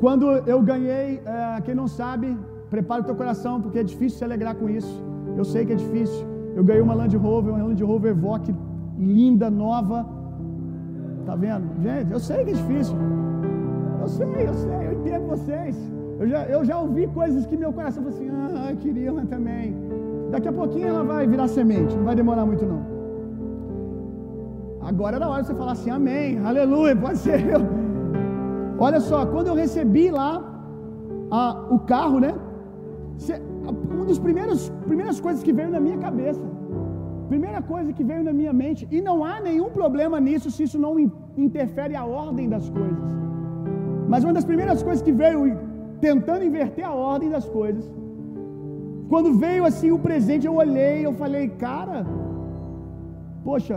[0.00, 2.36] Quando eu ganhei, é, quem não sabe,
[2.70, 5.02] prepara o teu coração, porque é difícil se alegrar com isso.
[5.36, 6.26] Eu sei que é difícil.
[6.54, 8.54] Eu ganhei uma Land Rover, uma Land Rover Evoque
[8.98, 10.06] linda, nova.
[11.26, 11.66] Tá vendo?
[11.82, 12.96] Gente, eu sei que é difícil.
[14.00, 15.76] Eu sei, eu sei, eu entendo vocês.
[16.18, 19.24] Eu já, eu já ouvi coisas que meu coração falou assim, ah, eu queria uma
[19.26, 19.74] também.
[20.30, 22.82] Daqui a pouquinho ela vai virar semente, não vai demorar muito não.
[24.80, 27.87] Agora era hora de você falar assim, amém, aleluia, pode ser eu.
[28.86, 30.32] Olha só, quando eu recebi lá
[31.30, 32.32] a, o carro, né?
[33.94, 36.40] Uma das primeiras, primeiras coisas que veio na minha cabeça,
[37.28, 40.78] primeira coisa que veio na minha mente, e não há nenhum problema nisso se isso
[40.78, 40.92] não
[41.46, 43.08] interfere a ordem das coisas.
[44.12, 45.40] Mas uma das primeiras coisas que veio
[46.00, 47.84] tentando inverter a ordem das coisas,
[49.08, 52.06] quando veio assim o presente, eu olhei, eu falei, cara,
[53.44, 53.76] poxa,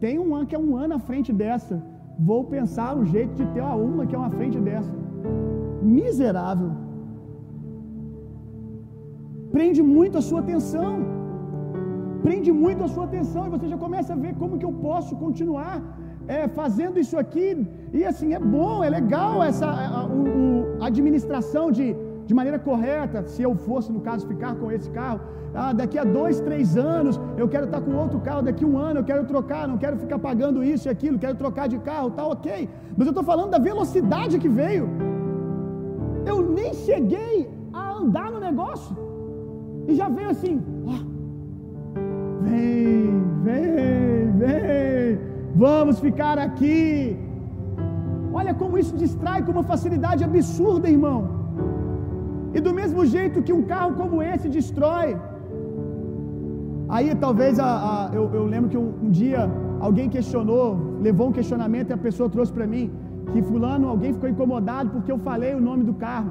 [0.00, 1.76] tem um ano que é um ano à frente dessa.
[2.18, 4.92] Vou pensar um jeito de ter uma que é uma frente dessa.
[5.82, 6.70] Miserável.
[9.50, 10.92] Prende muito a sua atenção.
[12.22, 15.14] Prende muito a sua atenção e você já começa a ver como que eu posso
[15.16, 15.76] continuar
[16.26, 17.66] é, fazendo isso aqui.
[17.92, 20.08] E assim, é bom, é legal essa a, a,
[20.82, 21.86] a administração de
[22.26, 25.20] de maneira correta, se eu fosse, no caso, ficar com esse carro,
[25.54, 28.76] ah, daqui a dois, três anos eu quero estar com outro carro, daqui a um
[28.76, 32.10] ano eu quero trocar, não quero ficar pagando isso e aquilo, quero trocar de carro,
[32.10, 32.68] tá ok.
[32.96, 34.88] Mas eu estou falando da velocidade que veio.
[36.26, 38.96] Eu nem cheguei a andar no negócio.
[39.86, 40.96] E já veio assim, ó,
[42.42, 45.20] vem, vem, vem,
[45.54, 47.16] vamos ficar aqui.
[48.32, 51.35] Olha como isso distrai com uma facilidade absurda, irmão.
[52.96, 55.08] Mesmo jeito que um carro como esse destrói.
[56.94, 59.40] Aí talvez a, a, eu, eu, lembro que um, um, dia
[59.86, 60.66] alguém questionou,
[61.06, 62.84] levou um questionamento e a pessoa trouxe para mim
[63.32, 66.30] que fulano, alguém ficou incomodado porque eu falei o nome do carro.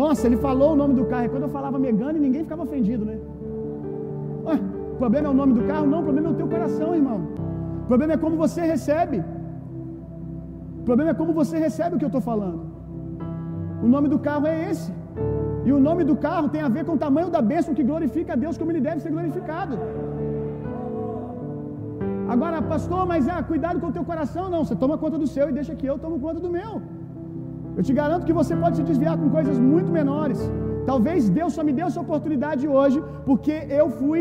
[0.00, 1.24] Nossa, ele falou o nome do carro.
[1.28, 3.16] E quando eu falava Megane, ninguém ficava ofendido, né?
[4.48, 4.58] Ué,
[4.94, 5.86] o problema é o nome do carro?
[5.92, 7.18] Não, o problema é o teu coração, irmão.
[7.84, 9.24] O problema é como você recebe.
[10.80, 12.60] O problema é como você recebe o que eu estou falando.
[13.82, 14.92] O nome do carro é esse.
[15.68, 18.32] E o nome do carro tem a ver com o tamanho da bênção que glorifica
[18.34, 19.74] a Deus como ele deve ser glorificado.
[22.34, 24.44] Agora, pastor, mas é, cuidado com o teu coração.
[24.54, 26.72] Não, você toma conta do seu e deixa que eu tomo conta do meu.
[27.78, 30.40] Eu te garanto que você pode se desviar com coisas muito menores.
[30.90, 32.98] Talvez Deus só me deu essa oportunidade hoje
[33.28, 34.20] porque eu fui,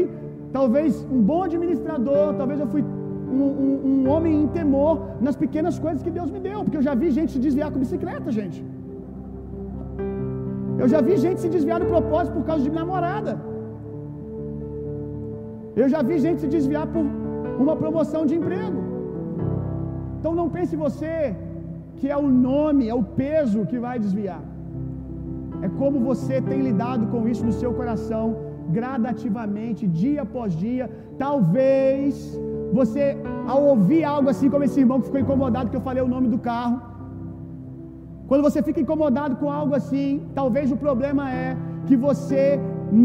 [0.58, 2.84] talvez, um bom administrador, talvez eu fui
[3.36, 4.94] um, um, um homem em temor
[5.28, 6.60] nas pequenas coisas que Deus me deu.
[6.64, 8.60] Porque eu já vi gente se desviar com bicicleta, gente.
[10.82, 13.34] Eu já vi gente se desviar do propósito por causa de namorada.
[15.82, 17.06] Eu já vi gente se desviar por
[17.64, 18.80] uma promoção de emprego.
[20.18, 21.14] Então não pense você
[21.98, 24.42] que é o nome, é o peso que vai desviar.
[25.66, 28.26] É como você tem lidado com isso no seu coração,
[28.78, 30.86] gradativamente, dia após dia.
[31.18, 32.16] Talvez
[32.80, 33.06] você,
[33.48, 36.28] ao ouvir algo assim como esse irmão que ficou incomodado que eu falei o nome
[36.28, 36.76] do carro,
[38.30, 40.08] quando você fica incomodado com algo assim,
[40.40, 41.50] talvez o problema é
[41.88, 42.44] que você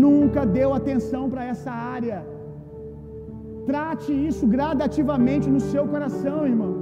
[0.05, 2.19] nunca deu atenção para essa área.
[3.71, 6.73] Trate isso gradativamente no seu coração, irmão,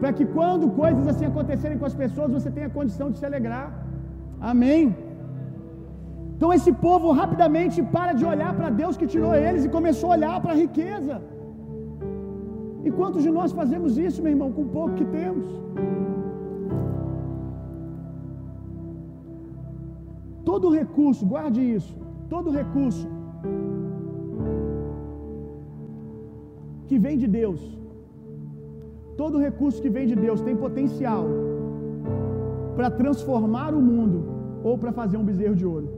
[0.00, 3.66] para que quando coisas assim acontecerem com as pessoas, você tenha condição de se alegrar.
[4.52, 4.84] Amém.
[6.34, 10.16] Então esse povo rapidamente para de olhar para Deus que tirou eles e começou a
[10.16, 11.16] olhar para a riqueza.
[12.86, 15.46] E quantos de nós fazemos isso, meu irmão, com o pouco que temos?
[20.56, 21.94] Todo recurso, guarde isso,
[22.30, 23.06] todo recurso
[26.86, 27.60] que vem de Deus,
[29.18, 31.26] todo recurso que vem de Deus tem potencial
[32.74, 34.18] para transformar o mundo
[34.64, 35.88] ou para fazer um bezerro de ouro.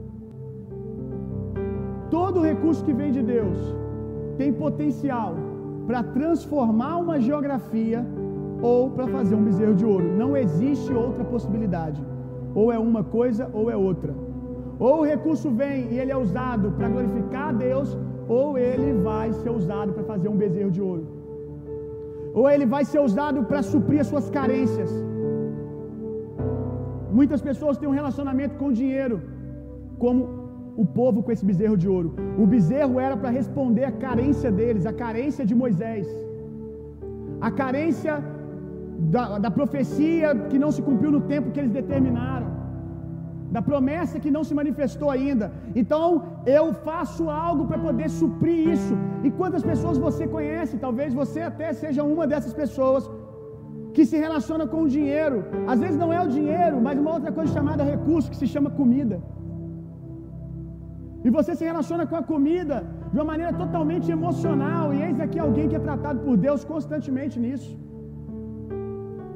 [2.17, 3.57] Todo recurso que vem de Deus
[4.37, 5.35] tem potencial
[5.87, 8.05] para transformar uma geografia
[8.61, 10.17] ou para fazer um bezerro de ouro.
[10.23, 12.01] Não existe outra possibilidade.
[12.53, 14.13] Ou é uma coisa ou é outra.
[14.87, 17.89] Ou o recurso vem e ele é usado para glorificar a Deus,
[18.37, 21.05] ou ele vai ser usado para fazer um bezerro de ouro.
[22.39, 24.91] Ou ele vai ser usado para suprir as suas carências.
[27.19, 29.17] Muitas pessoas têm um relacionamento com o dinheiro
[30.03, 30.19] como
[30.83, 32.09] o povo com esse bezerro de ouro.
[32.43, 36.07] O bezerro era para responder a carência deles, a carência de Moisés,
[37.47, 38.13] a carência
[39.15, 42.48] da, da profecia que não se cumpriu no tempo que eles determinaram,
[43.55, 45.47] da promessa que não se manifestou ainda.
[45.81, 46.03] Então
[46.57, 48.95] eu faço algo para poder suprir isso.
[49.27, 50.83] E quantas pessoas você conhece?
[50.85, 53.09] Talvez você até seja uma dessas pessoas
[53.95, 55.37] que se relaciona com o dinheiro.
[55.73, 58.69] Às vezes não é o dinheiro, mas uma outra coisa chamada recurso que se chama
[58.81, 59.17] comida.
[61.27, 62.77] E você se relaciona com a comida
[63.11, 64.85] de uma maneira totalmente emocional.
[64.93, 67.71] E eis aqui alguém que é tratado por Deus constantemente nisso.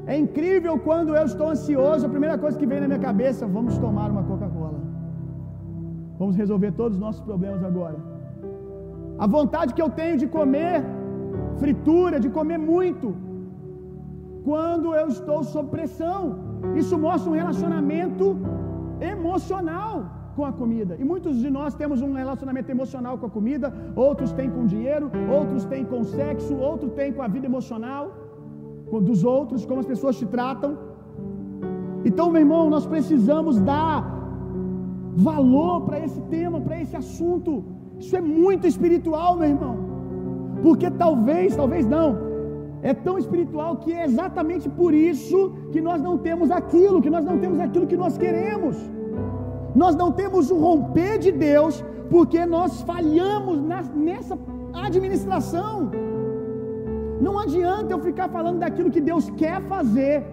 [0.06, 3.78] É incrível quando eu estou ansioso, a primeira coisa que vem na minha cabeça, vamos
[3.78, 4.80] tomar uma Coca-Cola.
[6.20, 7.98] Vamos resolver todos os nossos problemas agora.
[9.18, 10.84] A vontade que eu tenho de comer
[11.62, 13.16] fritura, de comer muito,
[14.44, 16.20] quando eu estou sob pressão.
[16.76, 18.38] Isso mostra um relacionamento
[19.00, 20.96] emocional com a comida.
[21.00, 25.10] E muitos de nós temos um relacionamento emocional com a comida, outros têm com dinheiro,
[25.38, 28.12] outros têm com sexo, outros têm com a vida emocional
[29.02, 30.78] dos outros, como as pessoas te tratam.
[32.06, 34.14] Então, meu irmão, nós precisamos dar
[35.16, 37.64] valor para esse tema, para esse assunto.
[38.00, 39.78] Isso é muito espiritual, meu irmão.
[40.62, 42.18] Porque talvez, talvez não,
[42.82, 47.24] é tão espiritual que é exatamente por isso que nós não temos aquilo, que nós
[47.24, 48.78] não temos aquilo que nós queremos.
[49.76, 53.60] Nós não temos o romper de Deus porque nós falhamos
[53.96, 54.38] nessa
[54.74, 55.90] administração.
[57.22, 60.24] Não adianta eu ficar falando daquilo que Deus quer fazer,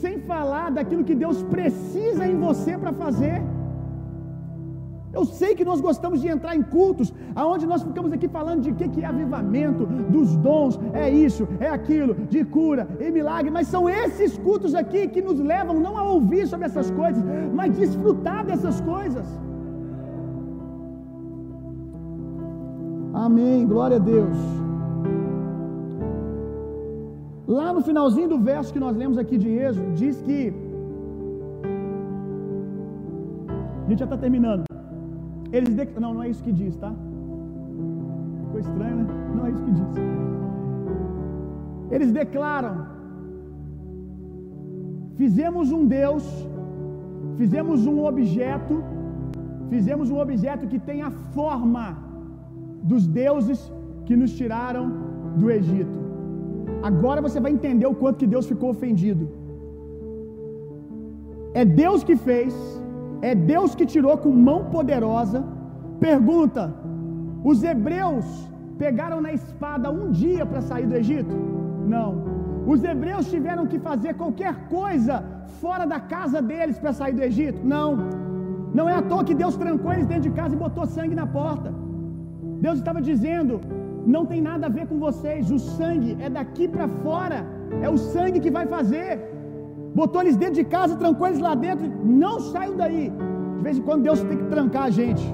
[0.00, 3.42] sem falar daquilo que Deus precisa em você para fazer.
[5.12, 8.72] Eu sei que nós gostamos de entrar em cultos, aonde nós ficamos aqui falando de
[8.72, 13.66] que, que é avivamento, dos dons, é isso, é aquilo, de cura e milagre, mas
[13.66, 17.22] são esses cultos aqui que nos levam não a ouvir sobre essas coisas,
[17.52, 19.26] mas desfrutar dessas coisas.
[23.12, 24.69] Amém, glória a Deus.
[27.56, 30.40] Lá no finalzinho do verso que nós lemos aqui de Êxodo, diz que.
[33.84, 34.62] A gente já está terminando.
[35.52, 35.84] Eles de...
[36.04, 36.92] Não, não é isso que diz, tá?
[38.42, 39.06] Ficou estranho, né?
[39.36, 39.88] Não é isso que diz.
[41.90, 42.74] Eles declaram:
[45.16, 46.24] Fizemos um Deus,
[47.36, 48.76] fizemos um objeto,
[49.68, 51.98] fizemos um objeto que tem a forma
[52.90, 53.72] dos deuses
[54.06, 54.84] que nos tiraram
[55.36, 56.09] do Egito.
[56.82, 59.24] Agora você vai entender o quanto que Deus ficou ofendido.
[61.60, 62.54] É Deus que fez,
[63.30, 65.40] é Deus que tirou com mão poderosa.
[66.08, 66.62] Pergunta:
[67.50, 68.26] os hebreus
[68.78, 71.34] pegaram na espada um dia para sair do Egito?
[71.94, 72.10] Não.
[72.72, 75.16] Os hebreus tiveram que fazer qualquer coisa
[75.60, 77.60] fora da casa deles para sair do Egito?
[77.74, 77.90] Não.
[78.78, 81.26] Não é à toa que Deus trancou eles dentro de casa e botou sangue na
[81.26, 81.70] porta.
[82.66, 83.54] Deus estava dizendo:
[84.06, 87.46] não tem nada a ver com vocês, o sangue é daqui para fora,
[87.82, 89.10] é o sangue que vai fazer.
[89.94, 93.12] Botou eles dentro de casa, trancou eles lá dentro, não saiam daí.
[93.56, 95.24] De vez em quando Deus tem que trancar a gente.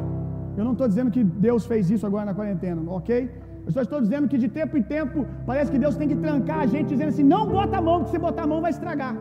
[0.57, 3.31] Eu não estou dizendo que Deus fez isso agora na quarentena, ok?
[3.67, 6.61] Eu só estou dizendo que de tempo em tempo parece que Deus tem que trancar
[6.61, 9.15] a gente, dizendo assim: não bota a mão, porque se botar a mão vai estragar.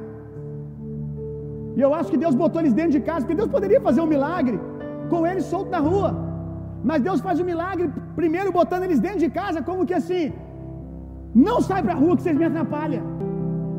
[1.77, 4.07] E eu acho que Deus botou eles dentro de casa, porque Deus poderia fazer um
[4.07, 4.59] milagre
[5.09, 6.24] com eles solto na rua.
[6.89, 7.85] Mas Deus faz o milagre
[8.19, 10.25] primeiro botando eles dentro de casa, como que assim?
[11.47, 13.03] Não sai para a rua que vocês me atrapalham.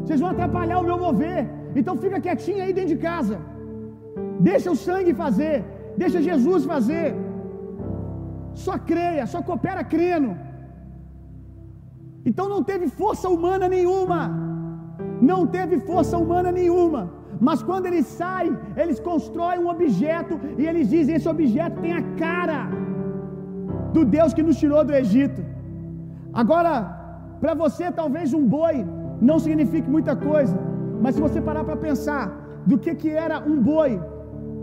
[0.00, 1.42] Vocês vão atrapalhar o meu mover.
[1.78, 3.36] Então fica quietinho aí dentro de casa.
[4.48, 5.56] Deixa o sangue fazer.
[6.02, 7.06] Deixa Jesus fazer.
[8.64, 10.30] Só creia, só coopera crendo.
[12.28, 14.20] Então não teve força humana nenhuma.
[15.30, 17.02] Não teve força humana nenhuma.
[17.48, 18.52] Mas quando eles saem,
[18.82, 22.60] eles constroem um objeto e eles dizem: esse objeto tem a cara
[23.96, 25.40] do Deus que nos tirou do Egito.
[26.42, 26.72] Agora,
[27.42, 28.76] para você, talvez um boi
[29.28, 30.56] não signifique muita coisa,
[31.02, 32.24] mas se você parar para pensar
[32.70, 33.92] do que, que era um boi,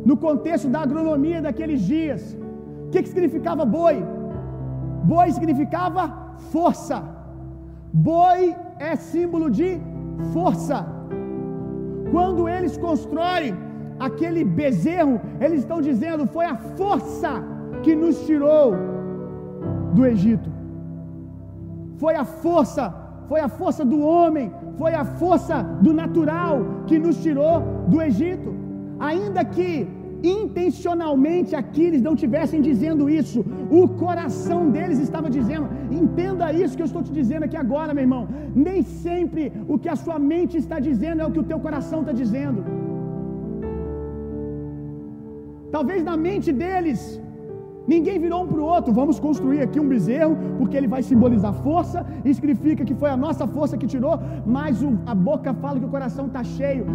[0.09, 2.21] no contexto da agronomia daqueles dias,
[2.86, 3.95] o que, que significava boi?
[5.11, 6.03] Boi significava
[6.53, 6.97] força.
[8.09, 8.39] Boi
[8.89, 9.69] é símbolo de
[10.36, 10.77] força.
[12.13, 13.53] Quando eles constroem
[14.07, 17.31] aquele bezerro, eles estão dizendo: foi a força
[17.84, 18.65] que nos tirou
[19.97, 20.49] do Egito.
[22.01, 22.83] Foi a força,
[23.29, 24.47] foi a força do homem,
[24.81, 26.55] foi a força do natural
[26.87, 27.55] que nos tirou
[27.91, 28.49] do Egito.
[29.09, 29.71] Ainda que
[30.35, 33.39] intencionalmente aqui eles não tivessem dizendo isso,
[33.79, 35.67] o coração deles estava dizendo.
[36.01, 38.23] Entenda isso que eu estou te dizendo aqui agora, meu irmão.
[38.67, 41.99] Nem sempre o que a sua mente está dizendo é o que o teu coração
[42.01, 42.61] está dizendo.
[45.75, 47.01] Talvez na mente deles
[47.86, 51.53] Ninguém virou um para o outro, vamos construir aqui um bezerro, porque ele vai simbolizar
[51.53, 55.79] força, e significa que foi a nossa força que tirou, mas o, a boca fala
[55.79, 56.86] que o coração está cheio.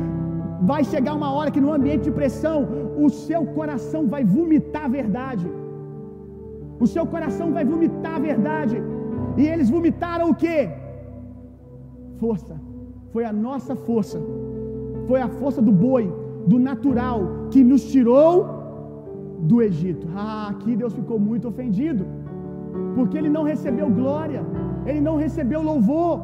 [0.63, 2.67] Vai chegar uma hora que no ambiente de pressão,
[2.97, 5.47] o seu coração vai vomitar a verdade.
[6.81, 8.83] O seu coração vai vomitar a verdade.
[9.37, 10.69] E eles vomitaram o que?
[12.19, 12.55] Força.
[13.13, 14.19] Foi a nossa força.
[15.07, 16.13] Foi a força do boi,
[16.47, 17.21] do natural,
[17.51, 18.58] que nos tirou
[19.39, 20.07] do Egito.
[20.15, 22.07] Ah, aqui Deus ficou muito ofendido,
[22.95, 24.43] porque ele não recebeu glória,
[24.87, 26.15] ele não recebeu louvor.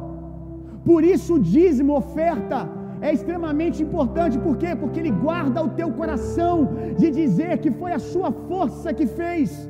[0.83, 2.69] Por isso o dízimo, oferta,
[3.01, 4.75] é extremamente importante, por quê?
[4.81, 9.69] Porque ele guarda o teu coração de dizer que foi a sua força que fez.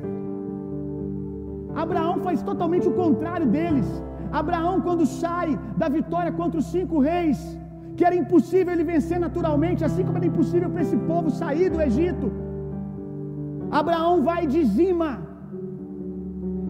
[1.84, 3.88] Abraão faz totalmente o contrário deles.
[4.40, 7.38] Abraão, quando sai da vitória contra os cinco reis,
[7.96, 11.80] que era impossível ele vencer naturalmente, assim como era impossível para esse povo sair do
[11.80, 12.30] Egito.
[13.70, 15.10] Abraão vai e dizima.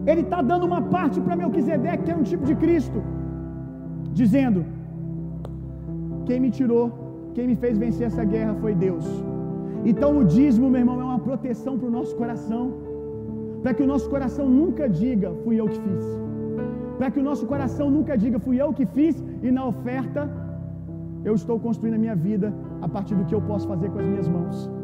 [0.05, 3.01] Ele está dando uma parte para Melquisedeque, que era um tipo de Cristo,
[4.13, 4.65] dizendo:
[6.25, 6.85] Quem me tirou,
[7.33, 9.05] quem me fez vencer essa guerra foi Deus.
[9.85, 12.63] Então o dízimo, meu irmão, é uma proteção para o nosso coração,
[13.61, 16.05] para que o nosso coração nunca diga: Fui eu que fiz.
[16.97, 20.29] Para que o nosso coração nunca diga: Fui eu que fiz, e na oferta
[21.23, 24.05] eu estou construindo a minha vida a partir do que eu posso fazer com as
[24.05, 24.76] minhas mãos.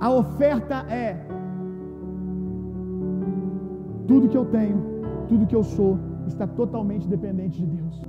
[0.00, 1.16] A oferta é
[4.06, 4.78] tudo que eu tenho,
[5.28, 8.02] tudo que eu sou, está totalmente dependente de Deus.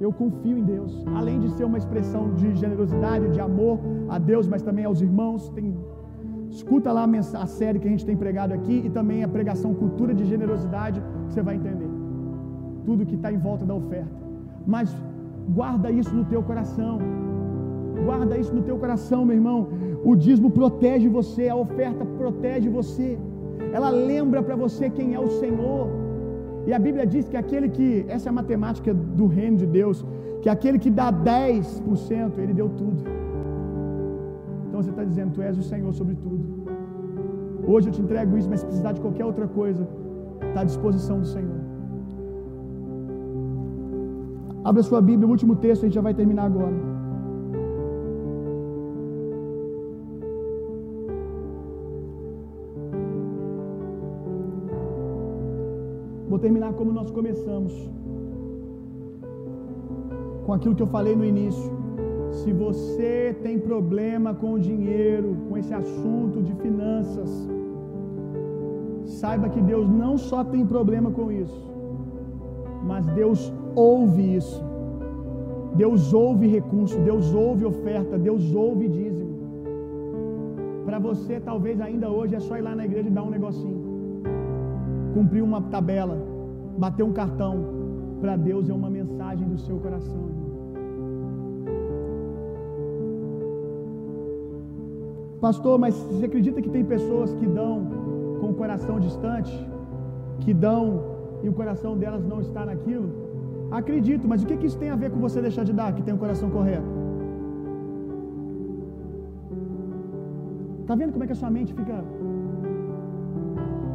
[0.00, 4.46] Eu confio em Deus, além de ser uma expressão de generosidade, de amor a Deus,
[4.46, 5.48] mas também aos irmãos.
[5.50, 5.74] Tem,
[6.50, 7.04] escuta lá
[7.44, 11.00] a série que a gente tem pregado aqui e também a pregação Cultura de Generosidade,
[11.26, 11.90] que você vai entender.
[12.84, 14.14] Tudo que está em volta da oferta.
[14.66, 14.96] Mas
[15.48, 16.98] guarda isso no teu coração.
[18.06, 19.68] Guarda isso no teu coração, meu irmão.
[20.04, 23.18] O dízimo protege você, a oferta protege você.
[23.72, 25.88] Ela lembra para você quem é o Senhor.
[26.66, 30.04] E a Bíblia diz que aquele que, essa é a matemática do reino de Deus,
[30.42, 33.02] que aquele que dá 10%, ele deu tudo.
[34.66, 36.44] Então você está dizendo, Tu és o Senhor sobre tudo.
[37.66, 39.86] Hoje eu te entrego isso, mas se precisar de qualquer outra coisa,
[40.48, 41.60] está à disposição do Senhor.
[44.64, 46.91] Abra sua Bíblia, o último texto, a gente já vai terminar agora.
[56.44, 57.72] Terminar como nós começamos.
[60.44, 61.70] Com aquilo que eu falei no início.
[62.40, 67.30] Se você tem problema com o dinheiro, com esse assunto de finanças,
[69.20, 71.62] saiba que Deus não só tem problema com isso,
[72.90, 74.60] mas Deus ouve isso.
[75.82, 79.30] Deus ouve recurso, Deus ouve oferta, Deus ouve dízimo.
[80.86, 83.92] Para você, talvez ainda hoje é só ir lá na igreja e dar um negocinho
[85.12, 86.16] cumprir uma tabela,
[86.78, 87.54] bater um cartão,
[88.20, 90.30] para Deus é uma mensagem do seu coração.
[95.40, 97.86] Pastor, mas você acredita que tem pessoas que dão
[98.40, 99.52] com o coração distante,
[100.40, 100.84] que dão
[101.42, 103.08] e o coração delas não está naquilo?
[103.72, 106.02] Acredito, mas o que, que isso tem a ver com você deixar de dar, que
[106.02, 106.86] tem o coração correto?
[110.82, 112.04] Está vendo como é que a sua mente fica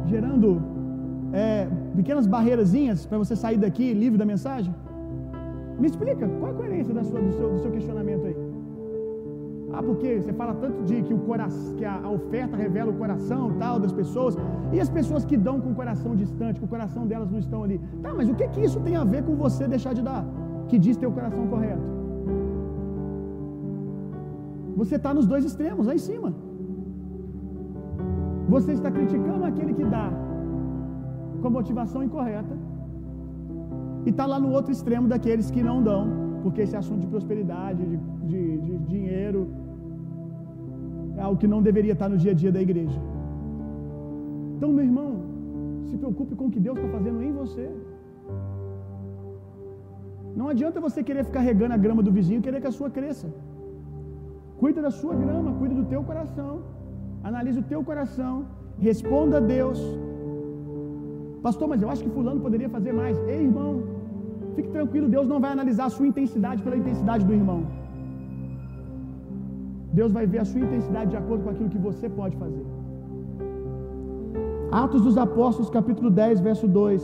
[0.06, 0.60] gerando
[1.32, 4.74] é, pequenas barreirazinhas para você sair daqui livre da mensagem?
[5.78, 8.36] Me explica, qual a coerência da sua, do, seu, do seu questionamento aí?
[9.72, 12.96] Ah, porque você fala tanto de que, o coração, que a, a, oferta revela o
[13.02, 14.36] coração tal das pessoas,
[14.72, 17.62] e as pessoas que dão com o coração distante, que o coração delas não estão
[17.64, 17.78] ali.
[18.02, 20.24] Tá, mas o que que isso tem a ver com você deixar de dar?
[20.68, 21.86] Que diz ter o coração correto.
[24.76, 26.32] Você está nos dois extremos, lá em cima.
[28.48, 30.10] Você está criticando aquele que dá
[31.40, 32.54] com a motivação incorreta,
[34.06, 36.04] e está lá no outro extremo daqueles que não dão,
[36.42, 37.96] porque esse assunto de prosperidade, de,
[38.30, 39.40] de, de dinheiro,
[41.16, 43.00] é algo que não deveria estar no dia a dia da igreja.
[44.56, 45.10] Então, meu irmão,
[45.88, 47.66] se preocupe com o que Deus está fazendo em você.
[50.40, 52.90] Não adianta você querer ficar regando a grama do vizinho e querer que a sua
[52.96, 53.28] cresça.
[54.60, 56.52] Cuida da sua grama, cuida do teu coração.
[57.30, 58.34] Analise o teu coração.
[58.78, 59.80] Responda a Deus.
[61.46, 63.16] Pastor, mas eu acho que fulano poderia fazer mais.
[63.32, 63.82] Ei, irmão,
[64.56, 67.60] fique tranquilo, Deus não vai analisar a sua intensidade pela intensidade do irmão.
[69.92, 72.66] Deus vai ver a sua intensidade de acordo com aquilo que você pode fazer.
[74.82, 77.02] Atos dos Apóstolos, capítulo 10, verso 2.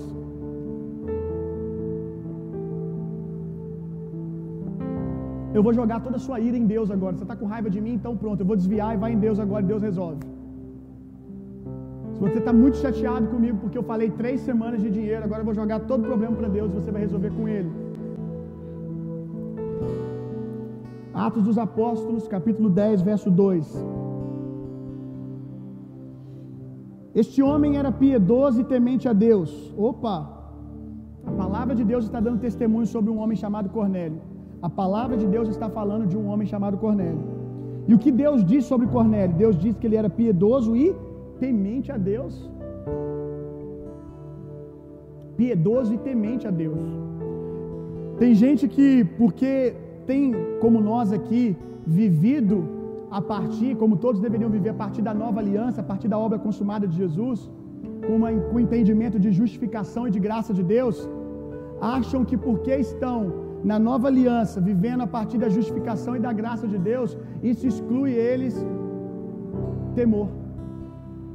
[5.56, 7.16] Eu vou jogar toda a sua ira em Deus agora.
[7.16, 9.38] Você está com raiva de mim, então pronto, eu vou desviar e vai em Deus
[9.38, 10.33] agora, Deus resolve.
[12.24, 15.56] Você está muito chateado comigo porque eu falei três semanas de dinheiro, agora eu vou
[15.62, 17.70] jogar todo o problema para Deus e você vai resolver com Ele.
[21.26, 23.84] Atos dos Apóstolos, capítulo 10, verso 2.
[27.22, 29.50] Este homem era piedoso e temente a Deus.
[29.76, 30.16] Opa!
[31.26, 34.20] A palavra de Deus está dando testemunho sobre um homem chamado Cornélio.
[34.62, 37.22] A palavra de Deus está falando de um homem chamado Cornélio.
[37.86, 39.36] E o que Deus diz sobre Cornélio?
[39.36, 40.86] Deus diz que ele era piedoso e
[41.42, 42.34] temente a Deus.
[45.38, 46.84] Piedoso e temente a Deus.
[48.20, 48.88] Tem gente que,
[49.20, 49.52] porque
[50.10, 50.22] tem,
[50.62, 51.44] como nós aqui,
[51.86, 52.58] vivido
[53.18, 56.38] a partir, como todos deveriam viver, a partir da nova aliança, a partir da obra
[56.46, 57.38] consumada de Jesus,
[58.06, 58.18] com,
[58.50, 60.96] com entendimento de justificação e de graça de Deus,
[61.80, 63.18] acham que porque estão
[63.72, 68.12] na nova aliança, vivendo a partir da justificação e da graça de Deus, isso exclui
[68.12, 68.54] eles
[69.94, 70.28] temor.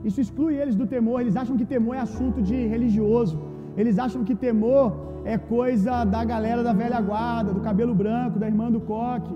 [0.03, 1.21] Isso exclui eles do temor.
[1.21, 3.37] Eles acham que temor é assunto de religioso.
[3.77, 4.85] Eles acham que temor
[5.25, 9.35] é coisa da galera da velha guarda, do cabelo branco, da irmã do coque.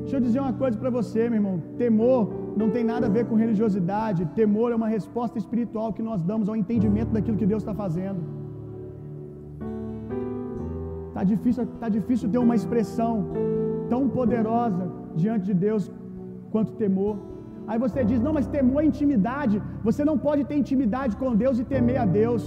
[0.00, 1.62] Deixa eu dizer uma coisa para você, meu irmão.
[1.78, 2.20] Temor
[2.56, 4.26] não tem nada a ver com religiosidade.
[4.40, 8.20] Temor é uma resposta espiritual que nós damos ao entendimento daquilo que Deus está fazendo.
[11.14, 13.12] Tá difícil, tá difícil ter uma expressão
[13.88, 15.90] tão poderosa diante de Deus
[16.50, 17.33] quanto temor.
[17.70, 19.56] Aí você diz: não, mas temor é intimidade.
[19.88, 22.44] Você não pode ter intimidade com Deus e temer a Deus.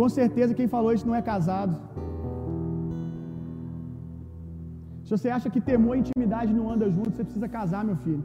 [0.00, 1.74] Com certeza quem falou isso não é casado.
[5.04, 8.24] Se você acha que temor e intimidade não andam juntos, você precisa casar, meu filho.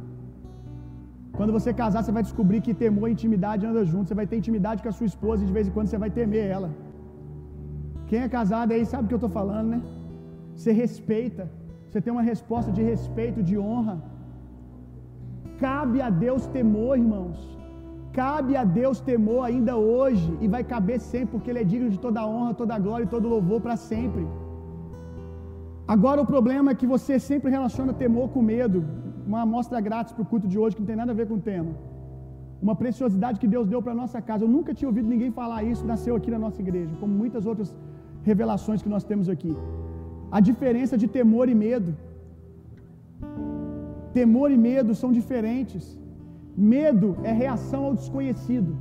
[1.38, 4.10] Quando você casar, você vai descobrir que temor e intimidade andam juntos.
[4.10, 6.12] Você vai ter intimidade com a sua esposa e de vez em quando você vai
[6.18, 6.70] temer ela.
[8.10, 9.82] Quem é casado aí sabe o que eu estou falando, né?
[10.56, 11.44] Você respeita.
[11.88, 13.96] Você tem uma resposta de respeito, de honra.
[15.60, 17.38] Cabe a Deus temor, irmãos.
[18.22, 22.00] Cabe a Deus temor ainda hoje e vai caber sempre, porque Ele é digno de
[22.06, 24.26] toda honra, toda glória e todo louvor para sempre.
[25.94, 28.80] Agora o problema é que você sempre relaciona temor com medo.
[29.30, 31.36] Uma amostra grátis para o culto de hoje que não tem nada a ver com
[31.36, 31.72] o tema.
[32.66, 34.44] Uma preciosidade que Deus deu para nossa casa.
[34.46, 37.70] Eu nunca tinha ouvido ninguém falar isso, nasceu aqui na nossa igreja, como muitas outras
[38.24, 39.54] revelações que nós temos aqui.
[40.32, 41.92] A diferença de temor e medo.
[44.18, 45.86] Temor e medo são diferentes.
[46.74, 48.72] Medo é reação ao desconhecido.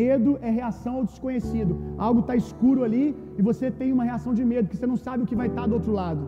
[0.00, 1.72] Medo é reação ao desconhecido.
[2.06, 3.06] Algo está escuro ali
[3.38, 5.62] e você tem uma reação de medo, que você não sabe o que vai estar
[5.62, 6.22] tá do outro lado.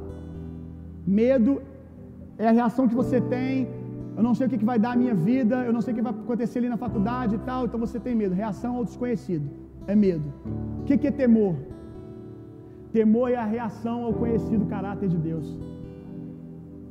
[1.07, 1.61] Medo
[2.39, 3.69] é a reação que você tem.
[4.17, 5.97] Eu não sei o que, que vai dar a minha vida, eu não sei o
[5.97, 8.35] que vai acontecer ali na faculdade e tal, então você tem medo.
[8.35, 9.47] Reação ao desconhecido
[9.87, 10.27] é medo.
[10.81, 11.55] O que, que é temor?
[12.93, 15.72] Temor é a reação ao conhecido caráter de Deus.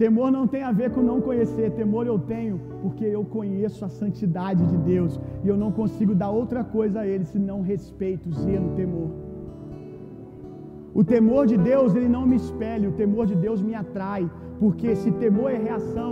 [0.02, 3.90] Temor não tem a ver com não conhecer, temor eu tenho porque eu conheço a
[3.98, 8.70] santidade de Deus e eu não consigo dar outra coisa a Ele senão respeito, zelo,
[8.80, 9.10] temor.
[11.00, 14.24] O temor de Deus, ele não me espelha, o temor de Deus me atrai,
[14.60, 16.12] porque se temor é reação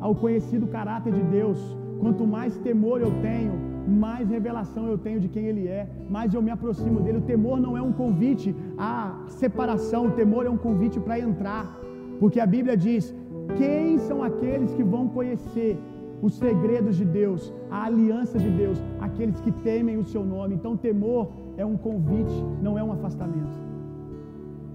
[0.00, 1.58] ao conhecido caráter de Deus,
[1.98, 3.54] quanto mais temor eu tenho,
[3.88, 7.18] mais revelação eu tenho de quem Ele é, mais eu me aproximo dele.
[7.18, 11.85] O temor não é um convite à separação, o temor é um convite para entrar.
[12.20, 13.14] Porque a Bíblia diz:
[13.58, 15.78] quem são aqueles que vão conhecer
[16.22, 20.54] os segredos de Deus, a aliança de Deus, aqueles que temem o seu nome.
[20.54, 23.56] Então, temor é um convite, não é um afastamento.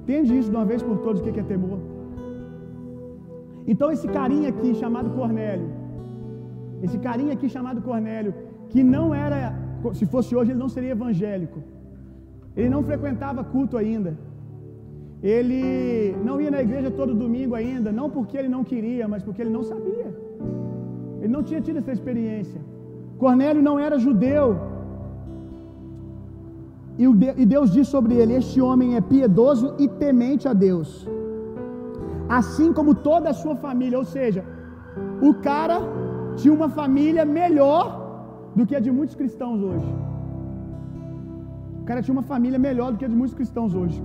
[0.03, 1.79] Entende isso de uma vez por todas o que é temor?
[3.67, 5.69] Então, esse carinha aqui chamado Cornélio,
[6.85, 8.33] esse carinha aqui chamado Cornélio,
[8.69, 9.39] que não era,
[9.93, 11.59] se fosse hoje, ele não seria evangélico,
[12.55, 14.17] ele não frequentava culto ainda,
[15.23, 19.41] ele não ia na igreja todo domingo ainda, não porque ele não queria, mas porque
[19.43, 20.09] ele não sabia.
[21.21, 22.59] Ele não tinha tido essa experiência.
[23.23, 24.47] Cornélio não era judeu.
[27.41, 30.89] E Deus diz sobre ele: Este homem é piedoso e temente a Deus,
[32.39, 33.97] assim como toda a sua família.
[34.03, 34.43] Ou seja,
[35.29, 35.77] o cara
[36.35, 37.83] tinha uma família melhor
[38.55, 39.91] do que a de muitos cristãos hoje.
[41.81, 44.01] O cara tinha uma família melhor do que a de muitos cristãos hoje.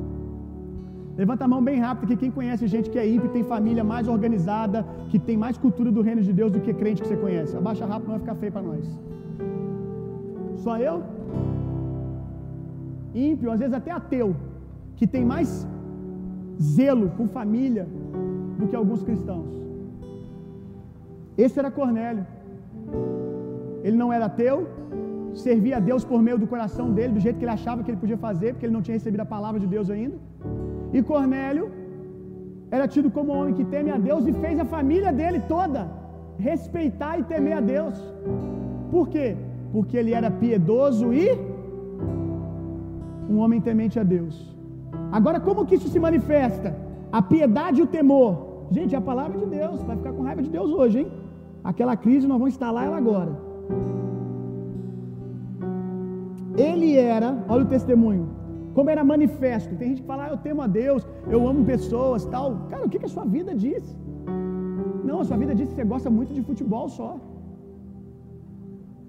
[1.20, 4.06] Levanta a mão bem rápido, que quem conhece gente que é ímpio tem família mais
[4.14, 7.56] organizada, que tem mais cultura do reino de Deus do que crente que você conhece.
[7.56, 8.84] Abaixa rápido, não vai ficar feio para nós.
[10.64, 10.96] Só eu?
[13.14, 14.36] Ímpio, às vezes até ateu,
[14.96, 15.66] que tem mais
[16.60, 17.86] zelo com família
[18.58, 19.50] do que alguns cristãos.
[21.44, 22.26] Esse era Cornélio.
[23.82, 24.68] Ele não era ateu,
[25.34, 28.02] servia a Deus por meio do coração dele, do jeito que ele achava que ele
[28.04, 30.16] podia fazer, porque ele não tinha recebido a palavra de Deus ainda.
[30.92, 31.70] E Cornélio
[32.70, 35.88] era tido como homem que teme a Deus e fez a família dele toda
[36.38, 37.94] respeitar e temer a Deus.
[38.90, 39.36] Por quê?
[39.72, 41.26] Porque ele era piedoso e
[43.28, 44.54] um homem temente a Deus.
[45.10, 46.76] Agora, como que isso se manifesta?
[47.10, 48.66] A piedade e o temor.
[48.70, 49.82] Gente, é a palavra de Deus.
[49.82, 51.08] Vai ficar com raiva de Deus hoje, hein?
[51.62, 53.32] Aquela crise, nós vamos instalar ela agora.
[56.56, 58.28] Ele era, olha o testemunho,
[58.76, 59.74] como era manifesto.
[59.80, 61.02] Tem gente que fala, ah, eu temo a Deus,
[61.34, 62.48] eu amo pessoas, tal.
[62.70, 63.84] Cara, o que, que a sua vida diz?
[65.08, 67.10] Não, a sua vida diz que você gosta muito de futebol só.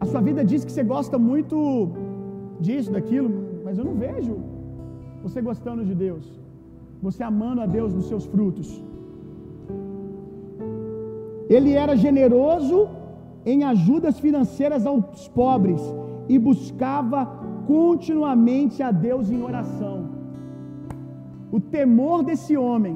[0.03, 1.57] A sua vida diz que você gosta muito
[2.65, 3.29] disso, daquilo,
[3.65, 4.35] mas eu não vejo
[5.25, 6.25] você gostando de Deus,
[7.07, 8.69] você amando a Deus nos seus frutos.
[11.55, 12.77] Ele era generoso
[13.45, 15.81] em ajudas financeiras aos pobres
[16.29, 17.19] e buscava
[17.67, 19.97] continuamente a Deus em oração.
[21.55, 22.95] O temor desse homem,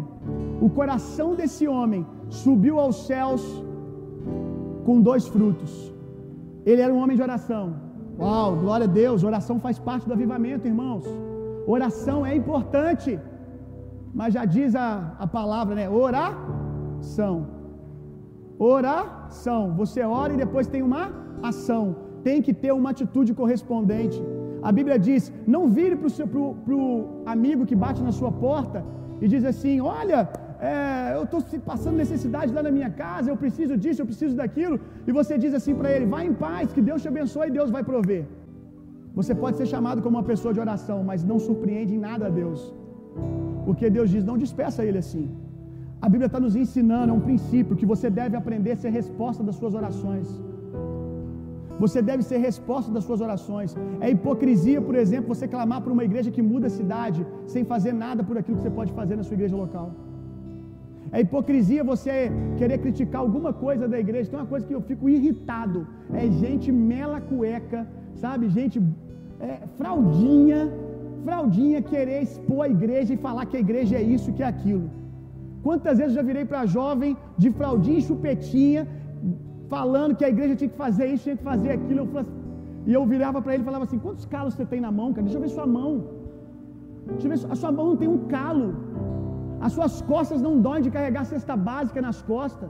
[0.66, 2.02] o coração desse homem
[2.42, 3.44] subiu aos céus
[4.86, 5.72] com dois frutos.
[6.66, 7.66] Ele era um homem de oração.
[8.20, 11.06] Uau, glória a Deus, oração faz parte do avivamento, irmãos.
[11.76, 13.20] Oração é importante,
[14.20, 15.90] mas já diz a, a palavra, né?
[15.90, 17.36] Oração.
[18.60, 19.62] Oração.
[19.82, 21.04] Você ora e depois tem uma
[21.52, 21.84] ação.
[22.28, 24.22] Tem que ter uma atitude correspondente.
[24.70, 25.24] A Bíblia diz:
[25.56, 26.88] não vire para o
[27.36, 28.80] amigo que bate na sua porta
[29.24, 30.20] e diz assim: Olha,
[30.70, 30.74] é,
[31.18, 31.42] eu estou
[31.72, 34.78] passando necessidade lá na minha casa, eu preciso disso, eu preciso daquilo.
[35.08, 37.72] E você diz assim para ele: Vá em paz, que Deus te abençoe e Deus
[37.78, 38.24] vai prover.
[39.20, 42.34] Você pode ser chamado como uma pessoa de oração, mas não surpreende em nada a
[42.42, 42.60] Deus.
[43.66, 45.26] Porque Deus diz: Não despeça ele assim.
[46.06, 49.44] A Bíblia está nos ensinando, é um princípio que você deve aprender a ser resposta
[49.48, 50.28] das suas orações.
[51.80, 53.76] Você deve ser resposta das suas orações.
[54.00, 57.94] É hipocrisia, por exemplo, você clamar para uma igreja que muda a cidade sem fazer
[57.94, 59.92] nada por aquilo que você pode fazer na sua igreja local.
[61.12, 64.30] É hipocrisia você querer criticar alguma coisa da igreja.
[64.30, 65.80] Tem uma coisa que eu fico irritado:
[66.14, 67.82] é gente mela cueca,
[68.24, 68.48] sabe?
[68.50, 68.82] Gente
[69.40, 70.62] é, fraudinha,
[71.26, 74.90] fraudinha querer expor a igreja e falar que a igreja é isso, que é aquilo.
[75.66, 78.88] Quantas vezes eu já virei para jovem de fraldinha e chupetinha
[79.74, 82.00] falando que a igreja tinha que fazer isso, tinha que fazer aquilo.
[82.02, 82.38] Eu assim,
[82.90, 85.26] e eu virava para ele e falava assim: quantos calos você tem na mão, cara?
[85.28, 85.92] Deixa eu ver sua mão.
[87.12, 88.68] Deixa eu ver, a sua mão não tem um calo.
[89.68, 92.70] As suas costas não doem de carregar cesta básica nas costas.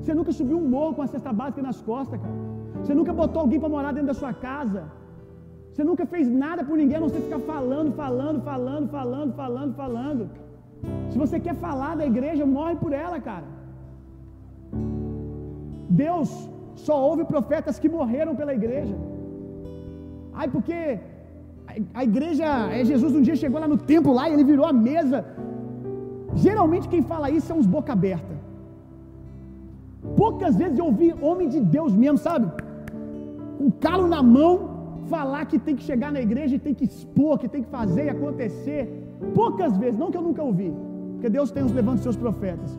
[0.00, 2.38] Você nunca subiu um morro com a cesta básica nas costas, cara.
[2.82, 4.82] Você nunca botou alguém para morar dentro da sua casa.
[5.70, 9.72] Você nunca fez nada por ninguém, a não ser ficar falando, falando, falando, falando, falando,
[9.82, 10.24] falando.
[11.10, 13.48] Se você quer falar da igreja, morre por ela, cara.
[16.02, 16.28] Deus
[16.84, 18.94] só houve profetas que morreram pela igreja.
[20.40, 20.98] Ai, porque
[22.00, 22.46] a igreja,
[22.90, 25.18] Jesus um dia chegou lá no templo lá e ele virou a mesa.
[26.46, 28.34] Geralmente quem fala isso é uns boca aberta.
[30.22, 32.46] Poucas vezes eu ouvi homem de Deus mesmo, sabe?
[33.58, 34.52] Com calo na mão,
[35.14, 38.04] falar que tem que chegar na igreja e tem que expor, que tem que fazer
[38.06, 38.82] e acontecer.
[39.34, 40.70] Poucas vezes, não que eu nunca ouvi,
[41.12, 42.70] porque Deus tem os levando seus profetas.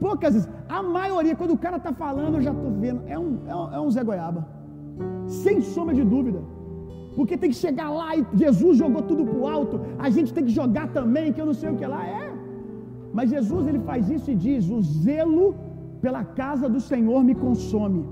[0.00, 3.32] Poucas vezes, a maioria, quando o cara está falando, eu já estou vendo, é um,
[3.46, 4.42] é, um, é um Zé Goiaba.
[5.42, 6.40] Sem sombra de dúvida.
[7.16, 10.44] Porque tem que chegar lá e Jesus jogou tudo para o alto, a gente tem
[10.44, 12.02] que jogar também, que eu não sei o que lá.
[12.06, 12.32] É.
[13.12, 15.46] Mas Jesus ele faz isso e diz: O zelo
[16.00, 18.04] pela casa do Senhor me consome.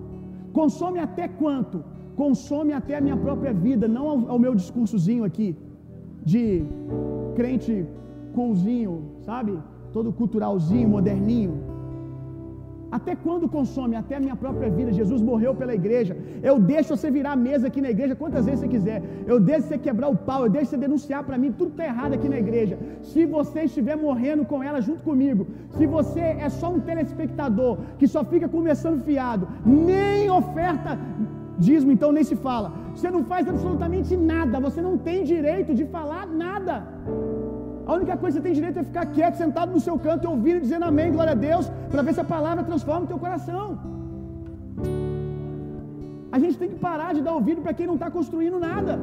[0.52, 1.84] Consome até quanto?
[2.16, 5.56] Consome até a minha própria vida, não ao, ao meu discursozinho aqui
[6.24, 6.64] de
[7.36, 7.86] crente
[8.34, 8.94] coolzinho,
[9.28, 9.56] sabe?
[9.92, 11.54] Todo culturalzinho, moderninho.
[12.90, 13.94] Até quando consome?
[13.96, 14.92] Até a minha própria vida.
[14.92, 16.16] Jesus morreu pela igreja.
[16.42, 19.02] Eu deixo você virar a mesa aqui na igreja quantas vezes você quiser.
[19.26, 20.44] Eu deixo você quebrar o pau.
[20.44, 22.78] Eu deixo você denunciar para mim tudo está errado aqui na igreja.
[23.02, 25.46] Se você estiver morrendo com ela junto comigo,
[25.76, 30.98] se você é só um telespectador que só fica começando fiado, nem oferta
[31.58, 32.72] dízimo então nem se fala.
[32.94, 34.60] Você não faz absolutamente nada.
[34.60, 36.74] Você não tem direito de falar nada.
[37.88, 40.28] A única coisa que você tem direito é ficar quieto, sentado no seu canto e
[40.32, 43.66] ouvindo, dizendo amém, glória a Deus, para ver se a palavra transforma o teu coração.
[46.30, 48.98] A gente tem que parar de dar ouvido para quem não está construindo nada.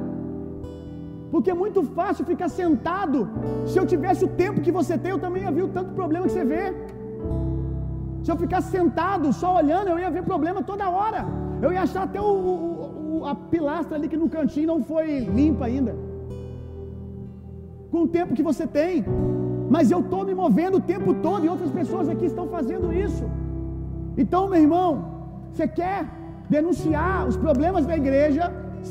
[1.32, 3.28] Porque é muito fácil ficar sentado.
[3.66, 6.28] Se eu tivesse o tempo que você tem, eu também ia ver o tanto problema
[6.28, 6.66] que você vê.
[8.24, 11.26] Se eu ficasse sentado, só olhando, eu ia ver problema toda hora.
[11.60, 12.34] Eu ia achar até o,
[13.14, 16.05] o, a pilastra ali que no cantinho não foi limpa ainda
[17.96, 18.94] com o tempo que você tem.
[19.76, 23.26] Mas eu estou me movendo o tempo todo e outras pessoas aqui estão fazendo isso.
[24.24, 24.90] Então, meu irmão,
[25.52, 26.00] você quer
[26.56, 28.46] denunciar os problemas da igreja?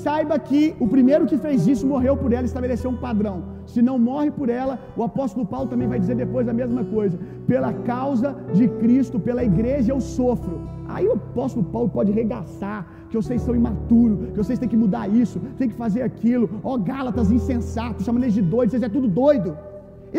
[0.05, 3.37] Saiba que o primeiro que fez isso morreu por ela estabeleceu um padrão.
[3.73, 7.17] Se não morre por ela, o apóstolo Paulo também vai dizer depois a mesma coisa.
[7.47, 10.57] Pela causa de Cristo, pela igreja eu sofro.
[10.89, 12.81] Aí o apóstolo Paulo pode regaçar,
[13.15, 16.47] que vocês são imaturos, que vocês têm que mudar isso, tem que fazer aquilo.
[16.63, 19.51] Ó, oh, Gálatas insensatos, chamando eles de doido, vocês é tudo doido.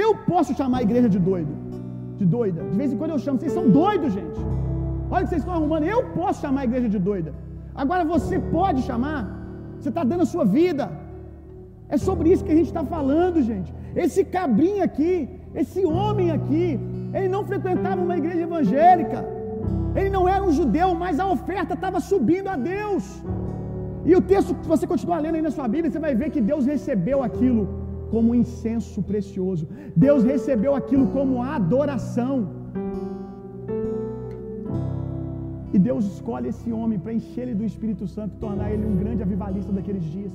[0.04, 1.54] Eu posso chamar a igreja de doido,
[2.20, 2.62] de doida.
[2.72, 4.40] De vez em quando eu chamo, vocês são doidos, gente.
[5.12, 5.84] Olha o que vocês estão arrumando.
[5.96, 7.34] Eu posso chamar a igreja de doida.
[7.84, 9.22] Agora você pode chamar.
[9.80, 10.86] Você está dando a sua vida.
[11.90, 13.72] É sobre isso que a gente está falando, gente.
[14.04, 16.80] Esse cabrinho aqui, esse homem aqui,
[17.14, 19.35] ele não frequentava uma igreja evangélica.
[20.00, 23.06] Ele não era um judeu, mas a oferta estava subindo a Deus.
[24.10, 26.42] E o texto, se você continuar lendo aí na sua Bíblia, você vai ver que
[26.52, 27.64] Deus recebeu aquilo
[28.14, 29.64] como um incenso precioso.
[30.06, 32.36] Deus recebeu aquilo como adoração.
[35.76, 38.98] E Deus escolhe esse homem para encher ele do Espírito Santo e tornar ele um
[39.02, 40.34] grande avivalista daqueles dias.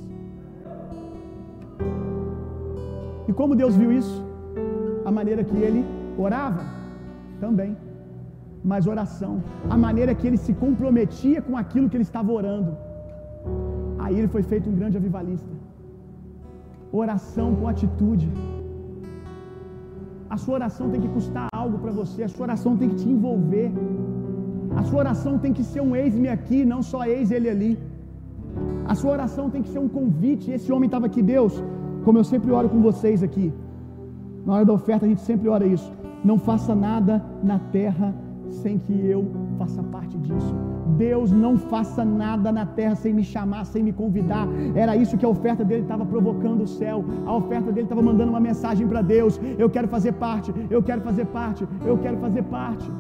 [3.28, 4.18] E como Deus viu isso?
[5.04, 5.82] A maneira que ele
[6.26, 6.64] orava
[7.44, 7.72] também
[8.62, 12.72] mas oração, a maneira que ele se comprometia com aquilo que ele estava orando.
[13.98, 15.50] Aí ele foi feito um grande avivalista.
[16.92, 18.28] Oração com atitude.
[20.28, 23.08] A sua oração tem que custar algo para você, a sua oração tem que te
[23.08, 23.70] envolver.
[24.80, 27.78] A sua oração tem que ser um ex-me aqui, não só ex ele ali.
[28.86, 30.50] A sua oração tem que ser um convite.
[30.50, 31.62] Esse homem estava aqui, Deus,
[32.04, 33.52] como eu sempre oro com vocês aqui.
[34.44, 35.90] Na hora da oferta a gente sempre ora isso.
[36.24, 38.14] Não faça nada na terra
[38.50, 39.26] sem que eu
[39.58, 40.54] faça parte disso.
[40.96, 44.46] Deus não faça nada na terra sem me chamar, sem me convidar.
[44.74, 47.04] Era isso que a oferta dele estava provocando o céu.
[47.26, 51.00] A oferta dele estava mandando uma mensagem para Deus: eu quero fazer parte, eu quero
[51.00, 52.90] fazer parte, eu quero fazer parte.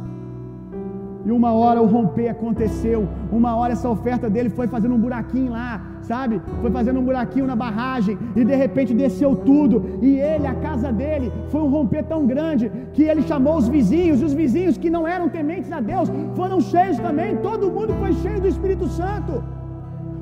[1.24, 3.08] E uma hora o romper aconteceu.
[3.30, 6.40] Uma hora essa oferta dele foi fazendo um buraquinho lá, sabe?
[6.60, 9.98] Foi fazendo um buraquinho na barragem e de repente desceu tudo.
[10.00, 14.20] E ele, a casa dele, foi um romper tão grande que ele chamou os vizinhos,
[14.20, 17.36] e os vizinhos que não eram tementes a Deus foram cheios também.
[17.36, 19.42] Todo mundo foi cheio do Espírito Santo.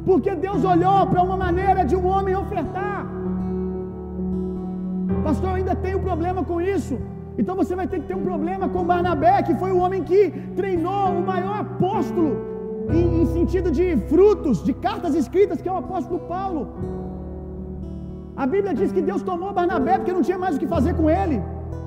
[0.04, 3.06] Porque Deus olhou para uma maneira de um homem ofertar.
[5.22, 6.98] Pastor, eu ainda tenho problema com isso.
[7.40, 10.20] Então você vai ter que ter um problema com Barnabé, que foi o homem que
[10.60, 12.31] treinou o maior apóstolo
[12.98, 16.62] em, em sentido de frutos, de cartas escritas, que é o apóstolo Paulo.
[18.36, 21.09] A Bíblia diz que Deus tomou Barnabé porque não tinha mais o que fazer com
[21.09, 21.39] ele.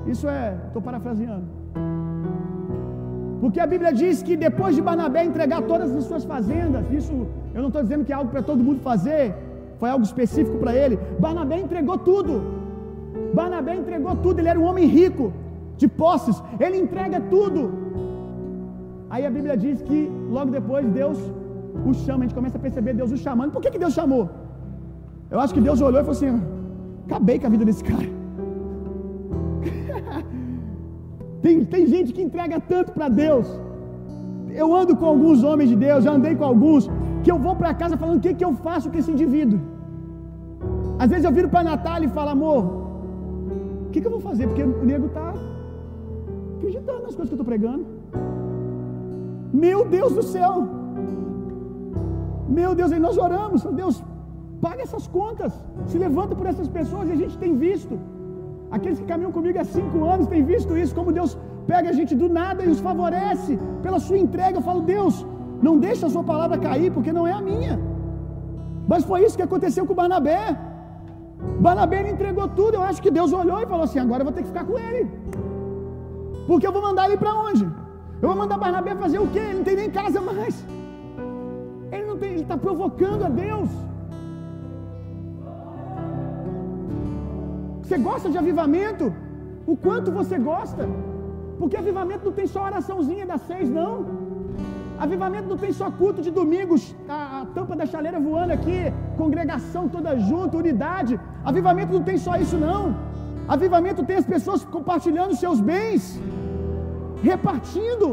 [0.06, 1.46] Isso é, estou parafraseando.
[3.42, 7.12] Porque a Bíblia diz que depois de Barnabé entregar todas as suas fazendas, isso
[7.54, 9.34] eu não estou dizendo que é algo para todo mundo fazer,
[9.80, 10.98] foi algo específico para ele.
[11.18, 12.34] Barnabé entregou tudo.
[13.34, 15.32] Barnabé entregou tudo, ele era um homem rico,
[15.80, 17.60] de posses, ele entrega tudo.
[19.10, 19.98] Aí a Bíblia diz que
[20.36, 21.18] logo depois Deus
[21.88, 23.52] o chama, a gente começa a perceber Deus o chamando.
[23.52, 24.24] Por que, que Deus chamou?
[25.30, 26.32] Eu acho que Deus olhou e falou assim:
[27.06, 28.08] acabei com a vida desse cara.
[31.42, 33.46] tem, tem gente que entrega tanto para Deus.
[34.62, 36.90] Eu ando com alguns homens de Deus, já andei com alguns,
[37.24, 39.58] que eu vou para casa falando o que, que eu faço com esse indivíduo.
[41.02, 42.62] Às vezes eu viro para Natália e falo, amor,
[43.86, 44.46] o que, que eu vou fazer?
[44.46, 45.32] Porque o nego está
[46.62, 47.84] acreditando nas coisas que eu estou pregando.
[49.64, 50.54] Meu Deus do céu!
[52.58, 53.96] Meu Deus, aí nós oramos, Deus,
[54.64, 55.52] paga essas contas,
[55.90, 57.94] se levanta por essas pessoas e a gente tem visto.
[58.76, 61.32] Aqueles que caminham comigo há cinco anos têm visto isso, como Deus
[61.70, 63.52] pega a gente do nada e os favorece
[63.84, 64.58] pela sua entrega.
[64.58, 65.16] Eu falo, Deus,
[65.66, 67.74] Não deixa a sua palavra cair, porque não é a minha.
[68.90, 70.44] Mas foi isso que aconteceu com Barnabé.
[71.66, 72.74] Barnabé entregou tudo.
[72.78, 74.76] Eu acho que Deus olhou e falou assim: agora eu vou ter que ficar com
[74.86, 75.02] ele.
[76.46, 77.64] Porque eu vou mandar ele para onde?
[78.22, 79.38] Eu vou mandar Barnabé fazer o quê?
[79.38, 80.64] Ele não tem nem casa mais.
[81.90, 83.68] Ele não tem, ele está provocando a Deus.
[87.82, 89.12] Você gosta de avivamento?
[89.66, 90.88] O quanto você gosta?
[91.58, 93.94] Porque avivamento não tem só oraçãozinha das seis, não.
[94.98, 98.78] Avivamento não tem só culto de domingos, a, a, tampa da chaleira voando aqui,
[99.16, 101.18] congregação toda junto, unidade.
[101.44, 102.94] Avivamento não tem só isso, não.
[103.54, 106.02] Avivamento tem as pessoas compartilhando seus bens,
[107.28, 108.08] repartindo.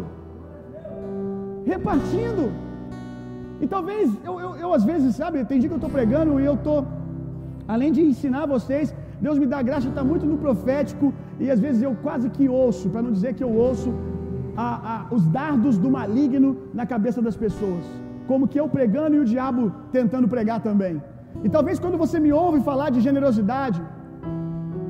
[1.71, 2.43] Repartindo.
[3.63, 6.45] E talvez, eu, eu, eu às vezes, sabe, tem dia que eu estou pregando e
[6.49, 6.79] eu estou,
[7.73, 8.93] além de ensinar vocês,
[9.25, 11.13] Deus me dá graça estar muito no profético
[11.43, 13.93] e às vezes eu quase que ouço, para não dizer que eu ouço,
[14.65, 16.49] a, a, os dardos do maligno
[16.79, 17.85] na cabeça das pessoas.
[18.27, 19.63] Como que eu pregando e o diabo
[19.97, 20.95] tentando pregar também.
[21.45, 23.79] E talvez quando você me ouve falar de generosidade,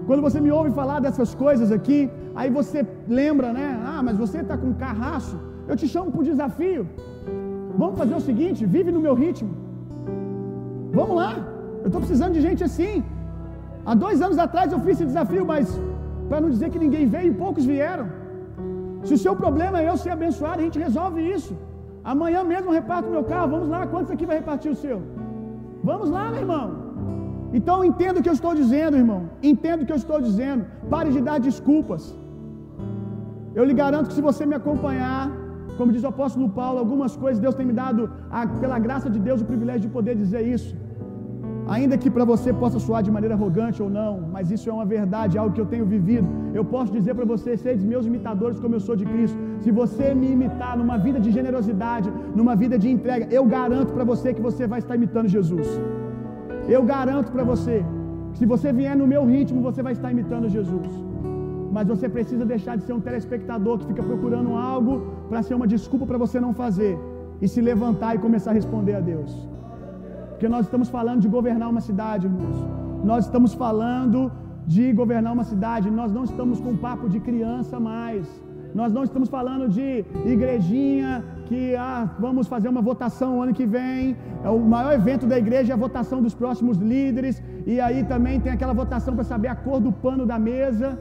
[0.10, 1.98] quando você me ouve falar dessas coisas aqui,
[2.40, 2.80] aí você
[3.20, 3.66] lembra, né?
[3.90, 5.36] Ah, mas você está com carraço.
[5.68, 6.84] Eu te chamo para o desafio.
[7.82, 9.52] Vamos fazer o seguinte: vive no meu ritmo.
[11.00, 11.32] Vamos lá.
[11.84, 12.96] Eu estou precisando de gente assim.
[13.86, 15.80] Há dois anos atrás eu fiz esse desafio, mas
[16.28, 18.08] para não dizer que ninguém veio, poucos vieram.
[19.08, 21.56] Se o seu problema é eu ser abençoado, a gente resolve isso.
[22.14, 23.50] Amanhã mesmo eu reparto meu carro.
[23.56, 25.00] Vamos lá, quantos aqui vai repartir o seu?
[25.92, 26.68] Vamos lá, meu irmão.
[27.58, 29.22] Então entenda o que eu estou dizendo, irmão.
[29.52, 30.66] Entenda o que eu estou dizendo.
[30.94, 32.04] Pare de dar desculpas.
[33.58, 35.24] Eu lhe garanto que se você me acompanhar,
[35.78, 39.20] como diz o apóstolo Paulo, algumas coisas Deus tem me dado, a, pela graça de
[39.28, 40.72] Deus, o privilégio de poder dizer isso.
[41.76, 44.86] Ainda que para você possa soar de maneira arrogante ou não, mas isso é uma
[44.94, 46.28] verdade, algo que eu tenho vivido.
[46.60, 49.38] Eu posso dizer para você, seis meus imitadores como eu sou de Cristo.
[49.64, 52.10] Se você me imitar numa vida de generosidade,
[52.40, 55.68] numa vida de entrega, eu garanto para você que você vai estar imitando Jesus.
[56.76, 57.78] Eu garanto para você
[58.32, 60.90] que se você vier no meu ritmo, você vai estar imitando Jesus.
[61.76, 64.94] Mas você precisa deixar de ser um telespectador que fica procurando algo
[65.30, 66.94] para ser uma desculpa para você não fazer
[67.44, 69.32] e se levantar e começar a responder a Deus.
[70.30, 72.60] Porque nós estamos falando de governar uma cidade, irmãos.
[73.12, 74.32] Nós estamos falando
[74.76, 75.90] de governar uma cidade.
[76.02, 78.26] Nós não estamos com papo de criança mais.
[78.74, 84.16] Nós não estamos falando de igrejinha que ah, vamos fazer uma votação ano que vem.
[84.44, 87.42] É o maior evento da igreja é a votação dos próximos líderes.
[87.66, 91.00] E aí também tem aquela votação para saber a cor do pano da mesa.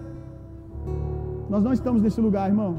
[1.49, 2.73] Nós não estamos nesse lugar, irmão.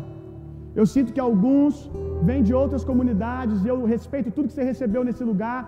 [0.75, 1.89] Eu sinto que alguns
[2.27, 5.59] vêm de outras comunidades, e eu respeito tudo que você recebeu nesse lugar.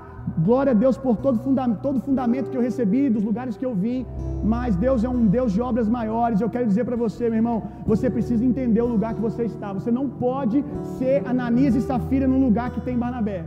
[0.46, 3.74] Glória a Deus por todo, funda todo fundamento que eu recebi, dos lugares que eu
[3.74, 4.06] vim.
[4.44, 6.42] Mas Deus é um Deus de obras maiores.
[6.42, 9.72] Eu quero dizer para você, meu irmão, você precisa entender o lugar que você está.
[9.74, 10.64] Você não pode
[10.98, 13.46] ser Ananias e Safira num lugar que tem Barnabé.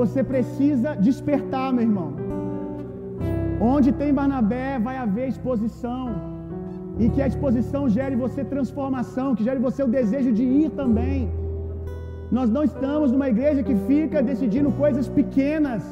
[0.00, 2.10] Você precisa despertar, meu irmão.
[3.74, 6.04] Onde tem Barnabé, vai haver exposição.
[6.98, 11.18] E que a exposição gere você transformação, que gere você o desejo de ir também.
[12.30, 15.82] Nós não estamos numa igreja que fica decidindo coisas pequenas,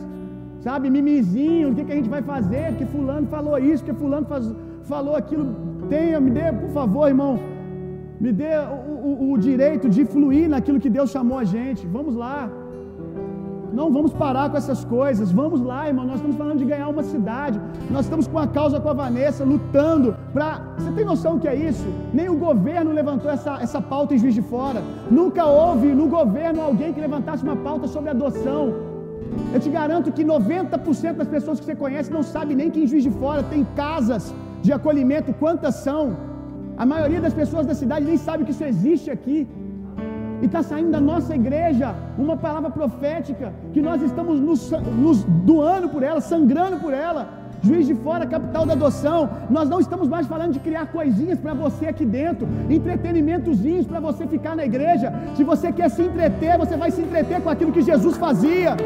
[0.60, 4.26] sabe, mimizinho, o que, que a gente vai fazer, que fulano falou isso, que fulano
[4.26, 4.52] faz,
[4.84, 5.54] falou aquilo.
[5.88, 7.38] Tenha, me dê, por favor, irmão,
[8.20, 11.86] me dê o, o, o direito de fluir naquilo que Deus chamou a gente.
[11.86, 12.50] Vamos lá.
[13.78, 15.32] Não vamos parar com essas coisas.
[15.40, 16.04] Vamos lá, irmão.
[16.10, 17.60] Nós estamos falando de ganhar uma cidade.
[17.90, 20.48] Nós estamos com a causa com a Vanessa, lutando para.
[20.78, 21.86] Você tem noção que é isso?
[22.18, 24.80] Nem o governo levantou essa, essa pauta em Juiz de Fora.
[25.10, 28.62] Nunca houve no governo alguém que levantasse uma pauta sobre adoção.
[29.54, 32.86] Eu te garanto que 90% das pessoas que você conhece não sabe nem que em
[32.92, 34.32] Juiz de Fora tem casas
[34.62, 35.34] de acolhimento.
[35.44, 36.04] Quantas são?
[36.76, 39.38] A maioria das pessoas da cidade nem sabe que isso existe aqui.
[40.44, 44.70] E está saindo da nossa igreja uma palavra profética que nós estamos nos,
[45.04, 47.22] nos doando por ela, sangrando por ela.
[47.62, 49.30] Juiz de Fora, capital da adoção.
[49.48, 54.26] Nós não estamos mais falando de criar coisinhas para você aqui dentro, entretenimentozinhos para você
[54.26, 55.10] ficar na igreja.
[55.34, 58.76] Se você quer se entreter, você vai se entreter com aquilo que Jesus fazia.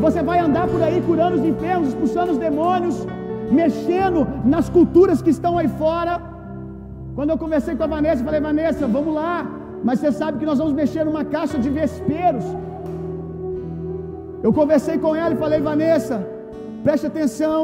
[0.00, 3.06] Você vai andar por aí curando os enfermos, expulsando os demônios,
[3.52, 6.20] mexendo nas culturas que estão aí fora.
[7.14, 9.46] Quando eu conversei com a Vanessa, falei: Vanessa, vamos lá,
[9.86, 12.46] mas você sabe que nós vamos mexer numa caixa de vesperos.
[14.46, 16.16] Eu conversei com ela e falei, Vanessa,
[16.86, 17.58] preste atenção.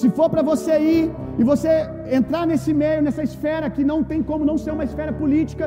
[0.00, 1.04] Se for para você ir
[1.40, 1.72] e você
[2.18, 5.64] entrar nesse meio, nessa esfera que não tem como não ser uma esfera política,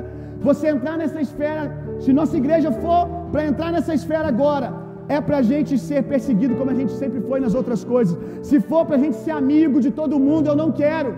[0.47, 1.63] você entrar nessa esfera,
[2.03, 3.01] se nossa igreja for
[3.31, 4.67] para entrar nessa esfera agora,
[5.07, 8.17] é para a gente ser perseguido como a gente sempre foi nas outras coisas.
[8.49, 11.11] Se for para a gente ser amigo de todo mundo, eu não quero.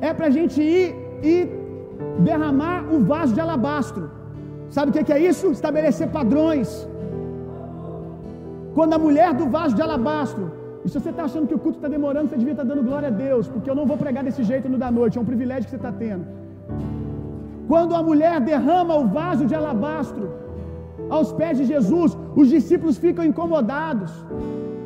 [0.00, 0.86] É para a gente ir
[1.22, 1.63] e
[2.28, 4.04] derramar o vaso de alabastro.
[4.76, 5.46] Sabe o que é isso?
[5.58, 6.68] Estabelecer padrões.
[8.76, 10.46] Quando a mulher do vaso de alabastro,
[10.84, 12.86] e se você está achando que o culto está demorando, você devia estar tá dando
[12.88, 15.30] glória a Deus, porque eu não vou pregar desse jeito no da noite, é um
[15.32, 16.24] privilégio que você está tendo.
[17.72, 20.26] Quando a mulher derrama o vaso de alabastro
[21.16, 22.10] aos pés de Jesus,
[22.40, 24.12] os discípulos ficam incomodados.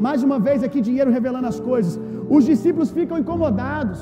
[0.07, 1.99] Mais uma vez aqui, dinheiro revelando as coisas.
[2.37, 4.01] Os discípulos ficam incomodados.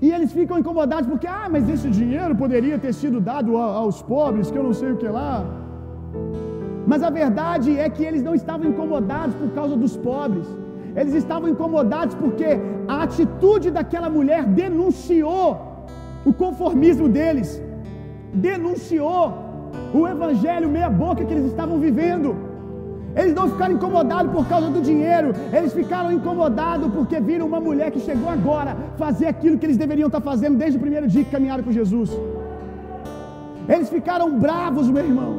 [0.00, 4.50] E eles ficam incomodados porque, ah, mas esse dinheiro poderia ter sido dado aos pobres,
[4.50, 5.44] que eu não sei o que lá.
[6.86, 10.46] Mas a verdade é que eles não estavam incomodados por causa dos pobres.
[10.96, 12.50] Eles estavam incomodados porque
[12.86, 15.46] a atitude daquela mulher denunciou
[16.24, 17.62] o conformismo deles,
[18.32, 19.22] denunciou
[19.92, 22.47] o evangelho meia-boca que eles estavam vivendo.
[23.20, 27.90] Eles não ficaram incomodados por causa do dinheiro, eles ficaram incomodados porque viram uma mulher
[27.94, 31.32] que chegou agora fazer aquilo que eles deveriam estar fazendo desde o primeiro dia que
[31.36, 32.10] caminharam com Jesus.
[33.68, 35.32] Eles ficaram bravos, meu irmão,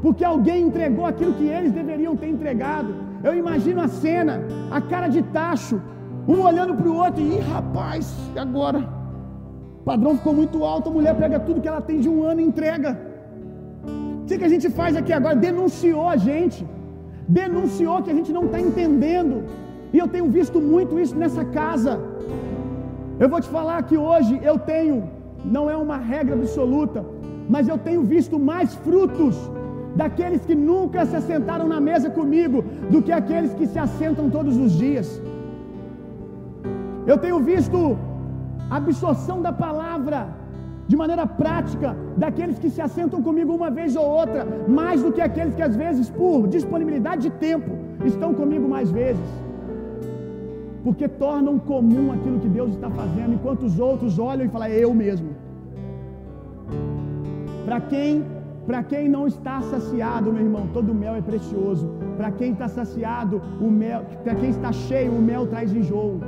[0.00, 2.94] porque alguém entregou aquilo que eles deveriam ter entregado.
[3.24, 4.34] Eu imagino a cena,
[4.70, 5.76] a cara de tacho,
[6.28, 8.80] um olhando para o outro e, rapaz, e agora?
[9.80, 12.40] O padrão ficou muito alto, a mulher pega tudo que ela tem de um ano
[12.40, 12.90] e entrega.
[14.22, 15.34] O que, que a gente faz aqui agora?
[15.48, 16.64] Denunciou a gente
[17.40, 19.36] denunciou que a gente não está entendendo.
[19.94, 21.92] E eu tenho visto muito isso nessa casa.
[23.22, 24.96] Eu vou te falar que hoje eu tenho,
[25.56, 27.00] não é uma regra absoluta,
[27.54, 29.36] mas eu tenho visto mais frutos
[30.00, 32.58] daqueles que nunca se assentaram na mesa comigo
[32.92, 35.08] do que aqueles que se assentam todos os dias.
[37.06, 37.78] Eu tenho visto
[38.78, 40.20] absorção da palavra
[40.88, 45.20] de maneira prática daqueles que se assentam comigo uma vez ou outra, mais do que
[45.20, 47.70] aqueles que às vezes, por disponibilidade de tempo,
[48.04, 49.30] estão comigo mais vezes.
[50.84, 54.78] Porque tornam comum aquilo que Deus está fazendo, enquanto os outros olham e falam, é
[54.84, 55.30] eu mesmo.
[57.64, 58.24] Para quem,
[58.66, 61.88] para quem não está saciado, meu irmão, todo mel é precioso.
[62.16, 66.20] Para quem está saciado, o mel, para quem está cheio, o mel traz enjoo.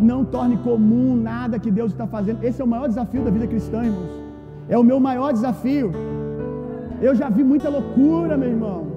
[0.00, 2.42] Não torne comum nada que Deus está fazendo.
[2.42, 4.24] Esse é o maior desafio da vida cristã, irmãos.
[4.68, 5.92] É o meu maior desafio.
[7.00, 8.94] Eu já vi muita loucura, meu irmão.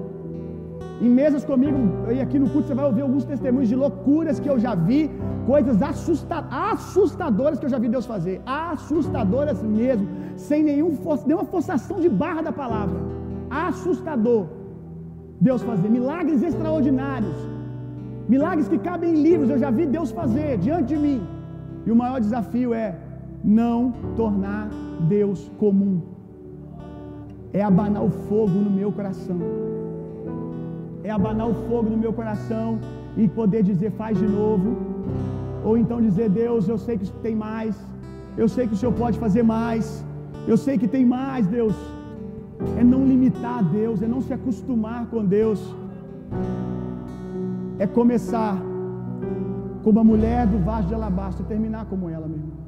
[1.00, 1.78] Em mesas comigo,
[2.12, 5.08] e aqui no culto você vai ouvir alguns testemunhos de loucuras que eu já vi,
[5.46, 8.40] coisas assusta assustadoras que eu já vi Deus fazer.
[8.44, 12.98] Assustadoras mesmo, sem nenhum nenhuma forçação de barra da palavra.
[13.48, 14.46] Assustador.
[15.40, 17.47] Deus fazer milagres extraordinários
[18.28, 21.20] Milagres que cabem em livros, eu já vi Deus fazer diante de mim.
[21.86, 22.94] E o maior desafio é
[23.42, 24.68] não tornar
[25.08, 26.02] Deus comum.
[27.54, 29.38] É abanar o fogo no meu coração.
[31.02, 32.78] É abanar o fogo no meu coração
[33.16, 34.76] e poder dizer faz de novo.
[35.64, 37.74] Ou então dizer, Deus, eu sei que tem mais.
[38.36, 40.04] Eu sei que o Senhor pode fazer mais.
[40.46, 41.74] Eu sei que tem mais, Deus.
[42.76, 45.60] É não limitar Deus, é não se acostumar com Deus
[47.78, 48.56] é começar
[49.84, 52.58] como a mulher do vaso de alabastro e terminar como ela, meu irmão.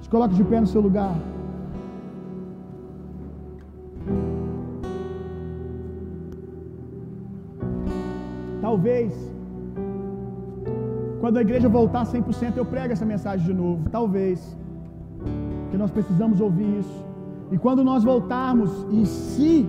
[0.00, 1.14] Se coloque de pé no seu lugar.
[8.60, 9.12] Talvez,
[11.20, 13.88] quando a igreja voltar 100%, eu prego essa mensagem de novo.
[13.90, 14.56] Talvez.
[15.70, 17.04] Que nós precisamos ouvir isso.
[17.52, 19.66] E quando nós voltarmos, e se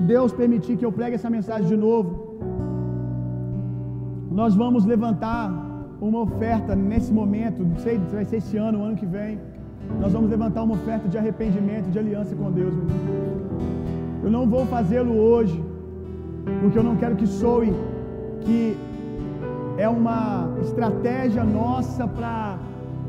[0.00, 2.19] Deus permitir que eu pregue essa mensagem de novo,
[4.30, 5.44] nós vamos levantar
[6.00, 9.38] uma oferta nesse momento, não sei se vai ser esse ano, o ano que vem.
[10.00, 12.74] Nós vamos levantar uma oferta de arrependimento, de aliança com Deus.
[14.22, 15.62] Eu não vou fazê-lo hoje,
[16.60, 17.72] porque eu não quero que soe
[18.42, 18.76] que
[19.76, 22.58] é uma estratégia nossa para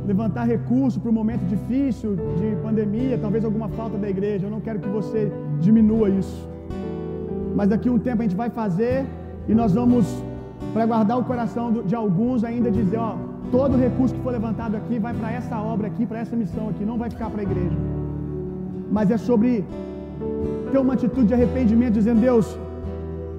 [0.06, 4.48] levantar recurso para um momento difícil de pandemia, talvez alguma falta da igreja.
[4.48, 6.50] Eu não quero que você diminua isso.
[7.56, 9.06] Mas daqui a um tempo a gente vai fazer
[9.48, 10.24] e nós vamos
[10.74, 13.16] para guardar o coração de alguns ainda dizer, ó,
[13.52, 16.86] todo recurso que for levantado aqui vai para essa obra aqui, para essa missão aqui,
[16.86, 17.78] não vai ficar para a igreja.
[18.92, 19.66] Mas é sobre
[20.72, 22.58] ter uma atitude de arrependimento, dizendo, Deus,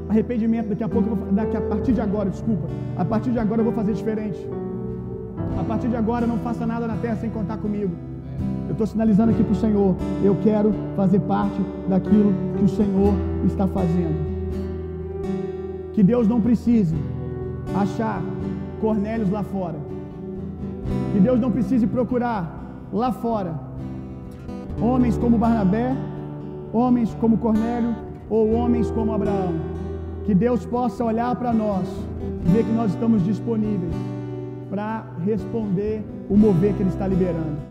[0.09, 3.65] arrependimento, daqui a pouco, daqui a partir de agora, desculpa, a partir de agora eu
[3.65, 4.47] vou fazer diferente.
[5.59, 7.93] A partir de agora não faça nada na terra sem contar comigo.
[8.67, 13.15] Eu estou sinalizando aqui para o Senhor, eu quero fazer parte daquilo que o Senhor
[13.47, 14.33] está fazendo.
[15.93, 16.97] Que Deus não precise
[17.75, 18.23] achar
[18.81, 19.77] Cornélios lá fora.
[21.13, 22.61] Que Deus não precise procurar
[22.93, 23.73] lá fora
[24.81, 25.97] homens como Barnabé,
[26.73, 27.95] homens como Cornélio
[28.29, 29.55] ou homens como Abraão.
[30.25, 31.87] Que Deus possa olhar para nós
[32.45, 33.95] e ver que nós estamos disponíveis
[34.71, 37.71] para responder o mover que Ele está liberando.